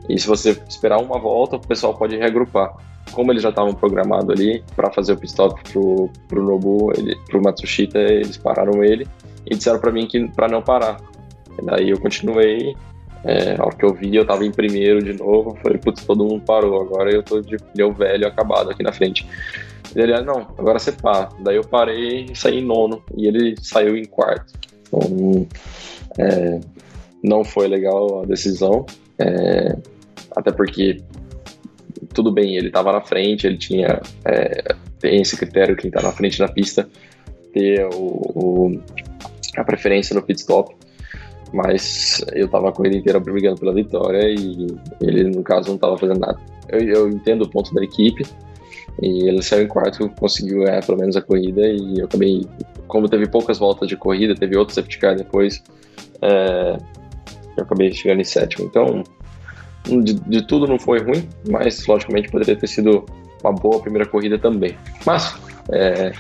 E 0.09 0.19
se 0.19 0.27
você 0.27 0.59
esperar 0.69 0.99
uma 0.99 1.19
volta, 1.19 1.57
o 1.57 1.61
pessoal 1.61 1.95
pode 1.95 2.17
reagrupar 2.17 2.75
como 3.11 3.31
eles 3.31 3.43
já 3.43 3.51
estavam 3.51 3.75
programados 3.75 4.31
ali 4.31 4.65
para 4.75 4.91
fazer 4.91 5.13
o 5.13 5.17
pit 5.17 5.29
stop 5.29 5.61
pro, 5.71 6.09
pro 6.29 6.43
Nobu, 6.43 6.93
ele, 6.97 7.17
pro 7.27 7.43
Matsushita, 7.43 7.99
eles 7.99 8.37
pararam 8.37 8.83
ele 8.83 9.07
e 9.47 9.55
disseram 9.55 9.81
para 9.81 9.93
mim 9.93 10.07
que 10.07 10.29
para 10.29 10.49
não 10.49 10.63
parar. 10.63 11.01
E 11.61 11.65
daí 11.65 11.91
eu 11.91 12.01
continuei. 12.01 12.75
É, 13.25 13.55
a 13.57 13.65
hora 13.65 13.77
que 13.77 13.85
eu 13.85 13.95
vi, 13.95 14.17
eu 14.17 14.27
tava 14.27 14.45
em 14.45 14.51
primeiro 14.51 15.03
de 15.03 15.13
novo. 15.13 15.57
Falei, 15.63 15.79
putz, 15.79 16.05
todo 16.05 16.25
mundo 16.25 16.43
parou. 16.45 16.81
Agora 16.81 17.13
eu 17.13 17.23
tô 17.23 17.41
de 17.41 17.57
pneu 17.57 17.93
velho 17.93 18.27
acabado 18.27 18.71
aqui 18.71 18.83
na 18.83 18.93
frente. 18.93 19.27
E 19.95 20.01
ele, 20.01 20.13
ah, 20.13 20.23
não, 20.23 20.41
agora 20.59 20.79
você 20.79 20.91
para. 20.91 21.29
Daí 21.41 21.57
eu 21.57 21.65
parei 21.65 22.27
e 22.31 22.37
saí 22.37 22.59
em 22.59 22.65
nono. 22.65 23.03
E 23.17 23.27
ele 23.27 23.55
saiu 23.61 23.97
em 23.97 24.05
quarto. 24.05 24.53
Então, 24.89 25.47
é, 26.19 26.61
não 27.23 27.45
foi 27.45 27.69
legal 27.69 28.23
a 28.23 28.27
decisão. 28.27 28.85
É, 29.19 29.77
até 30.35 30.51
porque 30.51 31.01
tudo 32.13 32.33
bem, 32.33 32.57
ele 32.57 32.69
estava 32.69 32.93
na 32.93 33.01
frente, 33.01 33.47
ele 33.47 33.57
tinha 33.57 34.01
é, 34.25 34.75
tem 34.99 35.21
esse 35.21 35.37
critério 35.37 35.77
quem 35.77 35.89
está 35.89 36.03
na 36.03 36.13
frente 36.13 36.41
na 36.41 36.49
pista 36.49 36.89
ter 37.53 37.87
o, 37.87 38.23
o, 38.35 38.81
a 39.57 39.65
preferência 39.65 40.15
no 40.15 40.23
pit 40.23 40.41
stop, 40.41 40.75
mas 41.53 42.25
eu 42.33 42.47
estava 42.47 42.69
a 42.69 42.73
corrida 42.73 42.97
inteira 42.97 43.21
brigando 43.21 43.61
pela 43.61 43.75
vitória 43.75 44.29
e 44.29 44.67
ele 45.01 45.25
no 45.25 45.43
caso 45.43 45.69
não 45.69 45.75
estava 45.77 45.99
fazendo 45.99 46.21
nada. 46.21 46.39
Eu, 46.69 46.81
eu, 46.81 47.09
entendo 47.09 47.43
o 47.43 47.49
ponto 47.49 47.75
da 47.75 47.83
equipe 47.83 48.25
e 49.03 49.29
ele 49.29 49.43
saiu 49.43 49.65
em 49.65 49.69
quarto, 49.69 50.09
conseguiu 50.19 50.65
ganhar 50.65 50.85
pelo 50.85 50.99
menos 50.99 51.17
a 51.17 51.23
corrida 51.23 51.67
e 51.67 51.99
eu 51.99 52.07
acabei, 52.07 52.47
como 52.87 53.09
teve 53.09 53.29
poucas 53.29 53.59
voltas 53.59 53.89
de 53.89 53.97
corrida, 53.97 54.35
teve 54.35 54.57
outro 54.57 54.75
safety 54.75 54.99
car 54.99 55.17
depois, 55.17 55.63
é, 56.23 56.79
eu 57.57 57.65
acabei 57.65 57.93
chegando 57.93 58.21
em 58.21 58.25
sétimo. 58.25 58.67
Então 58.67 59.05
de, 59.85 60.15
de, 60.15 60.47
tudo 60.47 60.67
não 60.67 60.79
foi 60.79 61.01
ruim, 61.01 61.29
mas 61.49 61.87
logicamente 61.87 62.31
poderia 62.31 62.57
ter 62.57 62.67
sido 62.67 63.05
uma 63.43 63.53
boa 63.53 63.81
primeira 63.81 64.09
corrida 64.09 64.39
também. 64.39 64.77
Mas, 65.05 65.35
é, 65.71 66.13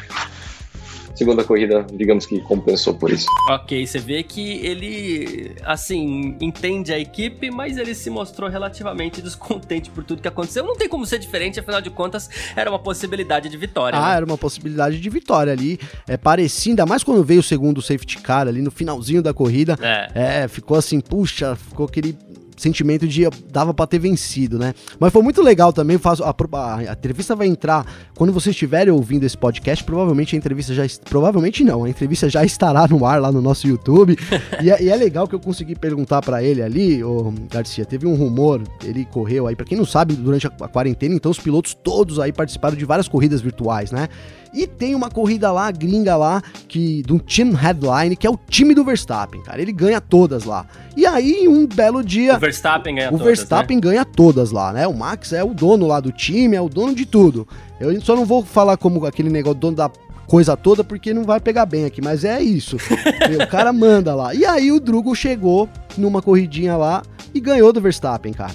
segunda 1.23 1.45
corrida, 1.45 1.87
digamos 1.93 2.27
que 2.27 2.41
compensou 2.41 2.95
por 2.95 3.11
isso. 3.11 3.27
Ok, 3.49 3.87
você 3.87 3.99
vê 3.99 4.23
que 4.23 4.65
ele, 4.67 5.53
assim, 5.65 6.37
entende 6.41 6.93
a 6.93 6.99
equipe, 6.99 7.51
mas 7.51 7.77
ele 7.77 7.95
se 7.95 8.11
mostrou 8.11 8.51
relativamente 8.51 9.23
descontente 9.23 9.89
por 9.91 10.03
tudo 10.03 10.21
que 10.21 10.29
aconteceu. 10.29 10.65
Não 10.65 10.77
tem 10.77 10.89
como 10.89 11.07
ser 11.07 11.19
diferente, 11.19 11.61
afinal 11.61 11.81
de 11.81 11.91
contas, 11.91 12.29
era 12.57 12.69
uma 12.69 12.79
possibilidade 12.79 13.49
de 13.49 13.57
vitória. 13.57 13.99
Ah, 13.99 14.11
né? 14.11 14.17
era 14.17 14.27
uma 14.27 14.39
possibilidade 14.39 14.99
de 14.99 15.11
vitória 15.11 15.53
ali. 15.53 15.79
É, 16.09 16.17
parecia, 16.17 16.73
ainda 16.73 16.85
mais 16.85 17.05
quando 17.05 17.23
veio 17.23 17.41
o 17.41 17.43
segundo 17.43 17.81
safety 17.81 18.19
car 18.19 18.49
ali 18.49 18.61
no 18.61 18.71
finalzinho 18.71 19.23
da 19.23 19.33
corrida. 19.33 19.79
É, 19.81 20.43
é 20.43 20.49
ficou 20.49 20.77
assim, 20.77 21.01
puxa, 21.01 21.55
ficou 21.55 21.87
aquele 21.87 22.17
sentimento 22.63 23.07
de 23.07 23.29
dava 23.51 23.75
para 23.75 23.87
ter 23.87 23.99
vencido, 23.99 24.59
né? 24.59 24.75
Mas 24.99 25.13
foi 25.13 25.23
muito 25.23 25.43
legal 25.43 25.73
também, 25.73 25.99
faço, 25.99 26.23
a, 26.25 26.31
a, 26.31 26.77
a, 26.77 26.93
entrevista 26.93 27.35
vai 27.35 27.47
entrar 27.47 27.87
quando 28.15 28.33
vocês 28.33 28.55
estiverem 28.55 28.93
ouvindo 28.93 29.25
esse 29.25 29.37
podcast, 29.37 29.83
provavelmente 29.85 30.35
a 30.35 30.39
entrevista 30.39 30.73
já 30.75 30.85
provavelmente 31.09 31.65
não, 31.65 31.85
a 31.85 31.89
entrevista 31.89 32.29
já 32.29 32.45
estará 32.45 32.87
no 32.87 33.05
ar 33.05 33.21
lá 33.21 33.33
no 33.33 33.41
nosso 33.41 33.67
YouTube. 33.67 34.17
e, 34.63 34.71
é, 34.71 34.83
e, 34.83 34.89
é, 34.89 34.97
legal 34.97 35.27
que 35.27 35.35
eu 35.35 35.41
consegui 35.41 35.75
perguntar 35.75 36.23
para 36.23 36.43
ele 36.43 36.63
ali, 36.63 37.03
o 37.03 37.33
Garcia, 37.51 37.85
teve 37.85 38.07
um 38.07 38.15
rumor, 38.15 38.63
ele 38.85 39.05
correu 39.05 39.47
aí, 39.47 39.57
para 39.57 39.67
quem 39.67 39.77
não 39.77 39.85
sabe, 39.85 40.15
durante 40.15 40.47
a, 40.47 40.51
a 40.61 40.69
quarentena, 40.69 41.15
então 41.15 41.31
os 41.31 41.39
pilotos 41.39 41.75
todos 41.75 42.19
aí 42.19 42.33
participaram 42.33 42.77
de 42.77 42.85
várias 42.85 43.09
corridas 43.09 43.41
virtuais, 43.41 43.91
né? 43.91 44.09
E 44.55 44.67
tem 44.67 44.95
uma 44.95 45.11
corrida 45.11 45.51
lá, 45.51 45.71
gringa 45.71 46.15
lá, 46.15 46.43
que 46.69 47.03
do 47.05 47.19
Team 47.19 47.53
Headline, 47.53 48.15
que 48.15 48.27
é 48.27 48.31
o 48.31 48.37
time 48.37 48.75
do 48.75 48.85
Verstappen, 48.85 49.43
cara. 49.43 49.63
Ele 49.63 49.73
ganha 49.73 49.99
todas 49.99 50.45
lá. 50.45 50.67
E 50.95 51.07
aí, 51.07 51.49
um 51.49 51.67
belo 51.67 52.05
dia. 52.05 52.37
O 52.37 52.39
Verstappen 52.53 52.95
ganha 52.95 53.09
o 53.09 53.11
todas. 53.13 53.23
O 53.23 53.25
Verstappen 53.25 53.77
né? 53.77 53.81
ganha 53.81 54.05
todas 54.05 54.51
lá, 54.51 54.73
né? 54.73 54.87
O 54.87 54.95
Max 54.95 55.33
é 55.33 55.43
o 55.43 55.55
dono 55.55 55.87
lá 55.87 56.01
do 56.01 56.13
time, 56.13 56.57
é 56.57 56.61
o 56.61 56.69
dono 56.69 56.95
de 56.95 57.07
tudo. 57.07 57.49
Eu 57.81 57.99
só 58.01 58.15
não 58.15 58.25
vou 58.25 58.45
falar 58.45 58.77
como 58.77 59.05
aquele 59.07 59.31
negócio 59.31 59.59
dono 59.59 59.77
da 59.77 59.91
coisa 60.27 60.57
toda, 60.57 60.85
porque 60.85 61.13
não 61.13 61.25
vai 61.25 61.41
pegar 61.41 61.67
bem 61.67 61.85
aqui, 61.85 62.03
mas 62.03 62.25
é 62.25 62.41
isso. 62.41 62.77
o 63.43 63.47
cara 63.49 63.73
manda 63.73 64.15
lá. 64.15 64.35
E 64.35 64.45
aí 64.45 64.71
o 64.71 64.81
Drugo 64.81 65.15
chegou 65.15 65.69
numa 65.97 66.21
corridinha 66.21 66.77
lá 66.77 67.03
e 67.35 67.41
ganhou 67.41 67.73
do 67.73 67.81
Verstappen, 67.81 68.33
cara. 68.33 68.55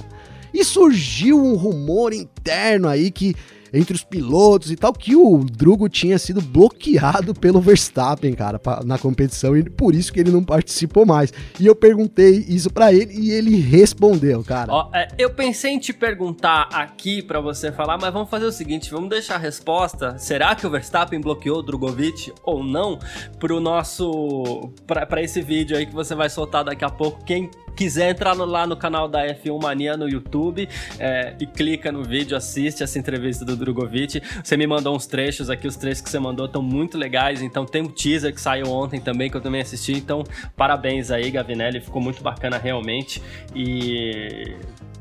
E 0.53 0.63
surgiu 0.63 1.43
um 1.43 1.55
rumor 1.55 2.13
interno 2.13 2.87
aí 2.87 3.11
que 3.11 3.35
entre 3.73 3.95
os 3.95 4.03
pilotos 4.03 4.71
e 4.71 4.75
tal, 4.75 4.93
que 4.93 5.15
o 5.15 5.43
Drugo 5.43 5.89
tinha 5.89 6.17
sido 6.17 6.41
bloqueado 6.41 7.33
pelo 7.33 7.61
Verstappen, 7.61 8.33
cara, 8.33 8.59
pra, 8.59 8.81
na 8.83 8.97
competição, 8.97 9.55
e 9.55 9.63
por 9.63 9.95
isso 9.95 10.11
que 10.11 10.19
ele 10.19 10.31
não 10.31 10.43
participou 10.43 11.05
mais. 11.05 11.33
E 11.59 11.65
eu 11.65 11.75
perguntei 11.75 12.45
isso 12.47 12.69
para 12.69 12.93
ele 12.93 13.13
e 13.13 13.31
ele 13.31 13.55
respondeu, 13.59 14.43
cara. 14.43 14.71
Ó, 14.71 14.89
é, 14.93 15.07
eu 15.17 15.29
pensei 15.29 15.71
em 15.71 15.79
te 15.79 15.93
perguntar 15.93 16.69
aqui 16.71 17.21
para 17.21 17.39
você 17.39 17.71
falar, 17.71 17.97
mas 17.97 18.13
vamos 18.13 18.29
fazer 18.29 18.45
o 18.45 18.51
seguinte, 18.51 18.91
vamos 18.91 19.09
deixar 19.09 19.35
a 19.35 19.39
resposta, 19.39 20.17
será 20.17 20.55
que 20.55 20.65
o 20.65 20.69
Verstappen 20.69 21.19
bloqueou 21.19 21.59
o 21.59 21.63
Drogovic 21.63 22.31
ou 22.43 22.63
não, 22.63 22.99
pro 23.39 23.59
nosso, 23.59 24.71
para 24.85 25.21
esse 25.21 25.41
vídeo 25.41 25.77
aí 25.77 25.85
que 25.85 25.93
você 25.93 26.15
vai 26.15 26.29
soltar 26.29 26.63
daqui 26.63 26.85
a 26.85 26.89
pouco, 26.89 27.23
quem 27.23 27.49
quiser 27.77 28.09
entrar 28.09 28.35
no, 28.35 28.43
lá 28.43 28.65
no 28.65 28.75
canal 28.75 29.07
da 29.07 29.23
F1 29.27 29.61
Mania 29.61 29.95
no 29.95 30.09
YouTube 30.09 30.67
é, 30.97 31.35
e 31.39 31.45
clica 31.45 31.91
no 31.91 32.03
vídeo, 32.03 32.35
assiste 32.35 32.81
essa 32.81 32.97
entrevista 32.97 33.45
do 33.45 33.55
Drogovic. 33.57 34.21
Você 34.43 34.55
me 34.55 34.67
mandou 34.67 34.95
uns 34.95 35.05
trechos 35.05 35.49
aqui, 35.49 35.67
os 35.67 35.75
trechos 35.75 36.01
que 36.01 36.09
você 36.09 36.19
mandou 36.19 36.45
estão 36.45 36.61
muito 36.61 36.97
legais. 36.97 37.41
Então 37.41 37.65
tem 37.65 37.81
um 37.81 37.89
teaser 37.89 38.33
que 38.33 38.41
saiu 38.41 38.67
ontem 38.67 38.99
também, 38.99 39.29
que 39.29 39.37
eu 39.37 39.41
também 39.41 39.61
assisti. 39.61 39.93
Então, 39.93 40.23
parabéns 40.55 41.11
aí, 41.11 41.29
Gavinelli. 41.31 41.81
Ficou 41.81 42.01
muito 42.01 42.21
bacana 42.23 42.57
realmente. 42.57 43.21
E 43.55 44.55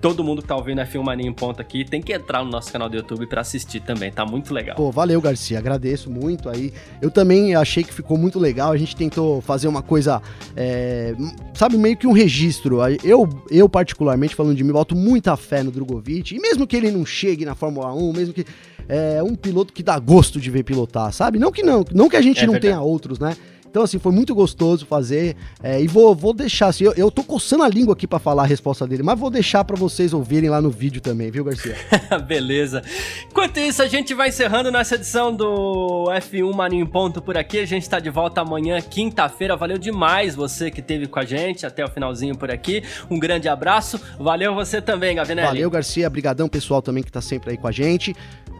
todo 0.06 0.22
mundo 0.22 0.40
que 0.40 0.46
tá 0.46 0.54
ouvindo 0.54 0.80
F1 0.82 1.02
Mania 1.02 1.26
em 1.26 1.32
ponto 1.32 1.60
aqui 1.60 1.84
tem 1.84 2.00
que 2.00 2.12
entrar 2.12 2.44
no 2.44 2.50
nosso 2.50 2.70
canal 2.70 2.88
do 2.88 2.96
YouTube 2.96 3.26
para 3.26 3.40
assistir 3.40 3.80
também, 3.80 4.12
tá 4.12 4.24
muito 4.24 4.54
legal. 4.54 4.76
Pô, 4.76 4.92
valeu, 4.92 5.20
Garcia, 5.20 5.58
agradeço 5.58 6.08
muito 6.08 6.48
aí. 6.48 6.72
Eu 7.02 7.10
também 7.10 7.56
achei 7.56 7.82
que 7.82 7.92
ficou 7.92 8.16
muito 8.16 8.38
legal, 8.38 8.70
a 8.70 8.76
gente 8.76 8.94
tentou 8.94 9.40
fazer 9.40 9.66
uma 9.66 9.82
coisa, 9.82 10.22
é, 10.54 11.12
sabe, 11.54 11.76
meio 11.76 11.96
que 11.96 12.06
um 12.06 12.12
registro. 12.12 12.78
Eu, 13.02 13.28
eu, 13.50 13.68
particularmente, 13.68 14.36
falando 14.36 14.54
de 14.54 14.62
mim, 14.62 14.72
boto 14.72 14.94
muita 14.94 15.36
fé 15.36 15.64
no 15.64 15.72
Drogovic, 15.72 16.36
e 16.36 16.38
mesmo 16.38 16.68
que 16.68 16.76
ele 16.76 16.92
não 16.92 17.04
chegue 17.04 17.44
na 17.44 17.56
Fórmula 17.56 17.92
1, 17.92 18.12
mesmo 18.12 18.32
que 18.32 18.45
é 18.88 19.22
um 19.22 19.34
piloto 19.34 19.72
que 19.72 19.82
dá 19.82 19.98
gosto 19.98 20.40
de 20.40 20.50
ver 20.50 20.62
pilotar, 20.62 21.12
sabe? 21.12 21.38
Não 21.38 21.50
que 21.50 21.62
não, 21.62 21.84
não 21.92 22.08
que 22.08 22.16
a 22.16 22.22
gente 22.22 22.42
é 22.42 22.46
não 22.46 22.52
verdade. 22.52 22.74
tenha 22.74 22.82
outros, 22.82 23.18
né? 23.18 23.36
Então, 23.76 23.84
assim, 23.84 23.98
foi 23.98 24.10
muito 24.10 24.34
gostoso 24.34 24.86
fazer. 24.86 25.36
É, 25.62 25.78
e 25.78 25.86
vou, 25.86 26.14
vou 26.14 26.32
deixar, 26.32 26.68
assim, 26.68 26.84
eu, 26.84 26.94
eu 26.94 27.10
tô 27.10 27.22
coçando 27.22 27.62
a 27.62 27.68
língua 27.68 27.92
aqui 27.92 28.06
para 28.06 28.18
falar 28.18 28.44
a 28.44 28.46
resposta 28.46 28.86
dele, 28.86 29.02
mas 29.02 29.18
vou 29.18 29.28
deixar 29.28 29.64
para 29.64 29.76
vocês 29.76 30.14
ouvirem 30.14 30.48
lá 30.48 30.62
no 30.62 30.70
vídeo 30.70 30.98
também, 30.98 31.30
viu, 31.30 31.44
Garcia? 31.44 31.76
Beleza. 32.26 32.82
Enquanto 33.30 33.58
isso, 33.58 33.82
a 33.82 33.86
gente 33.86 34.14
vai 34.14 34.30
encerrando 34.30 34.72
nossa 34.72 34.94
edição 34.94 35.30
do 35.30 36.06
F1 36.10 36.54
Mania 36.54 36.80
em 36.80 36.86
Ponto 36.86 37.20
por 37.20 37.36
aqui. 37.36 37.58
A 37.58 37.66
gente 37.66 37.86
tá 37.86 38.00
de 38.00 38.08
volta 38.08 38.40
amanhã, 38.40 38.80
quinta-feira. 38.80 39.54
Valeu 39.58 39.76
demais 39.76 40.34
você 40.34 40.70
que 40.70 40.80
esteve 40.80 41.06
com 41.06 41.18
a 41.18 41.24
gente 41.26 41.66
até 41.66 41.84
o 41.84 41.88
finalzinho 41.88 42.34
por 42.34 42.50
aqui. 42.50 42.82
Um 43.10 43.18
grande 43.18 43.46
abraço. 43.46 44.00
Valeu 44.18 44.54
você 44.54 44.80
também, 44.80 45.16
Gavinelli. 45.16 45.48
Valeu, 45.48 45.70
Garcia. 45.70 46.06
Obrigadão, 46.06 46.48
pessoal, 46.48 46.80
também 46.80 47.02
que 47.02 47.12
tá 47.12 47.20
sempre 47.20 47.50
aí 47.50 47.58
com 47.58 47.68
a 47.68 47.72
gente. 47.72 48.16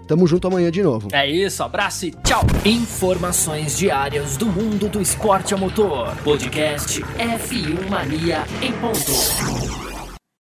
Tamo 0.07 0.26
junto 0.26 0.46
amanhã 0.46 0.70
de 0.70 0.82
novo. 0.82 1.09
É 1.12 1.28
isso, 1.28 1.62
abraço 1.62 2.07
e 2.07 2.11
tchau. 2.24 2.42
Informações 2.64 3.76
diárias 3.76 4.36
do 4.36 4.46
mundo 4.46 4.88
do 4.88 5.00
esporte 5.00 5.54
a 5.54 5.57
motor. 5.57 6.14
Podcast 6.22 7.02
F1 7.02 7.88
Mania 7.88 8.44
em 8.62 8.72
ponto. 8.72 9.95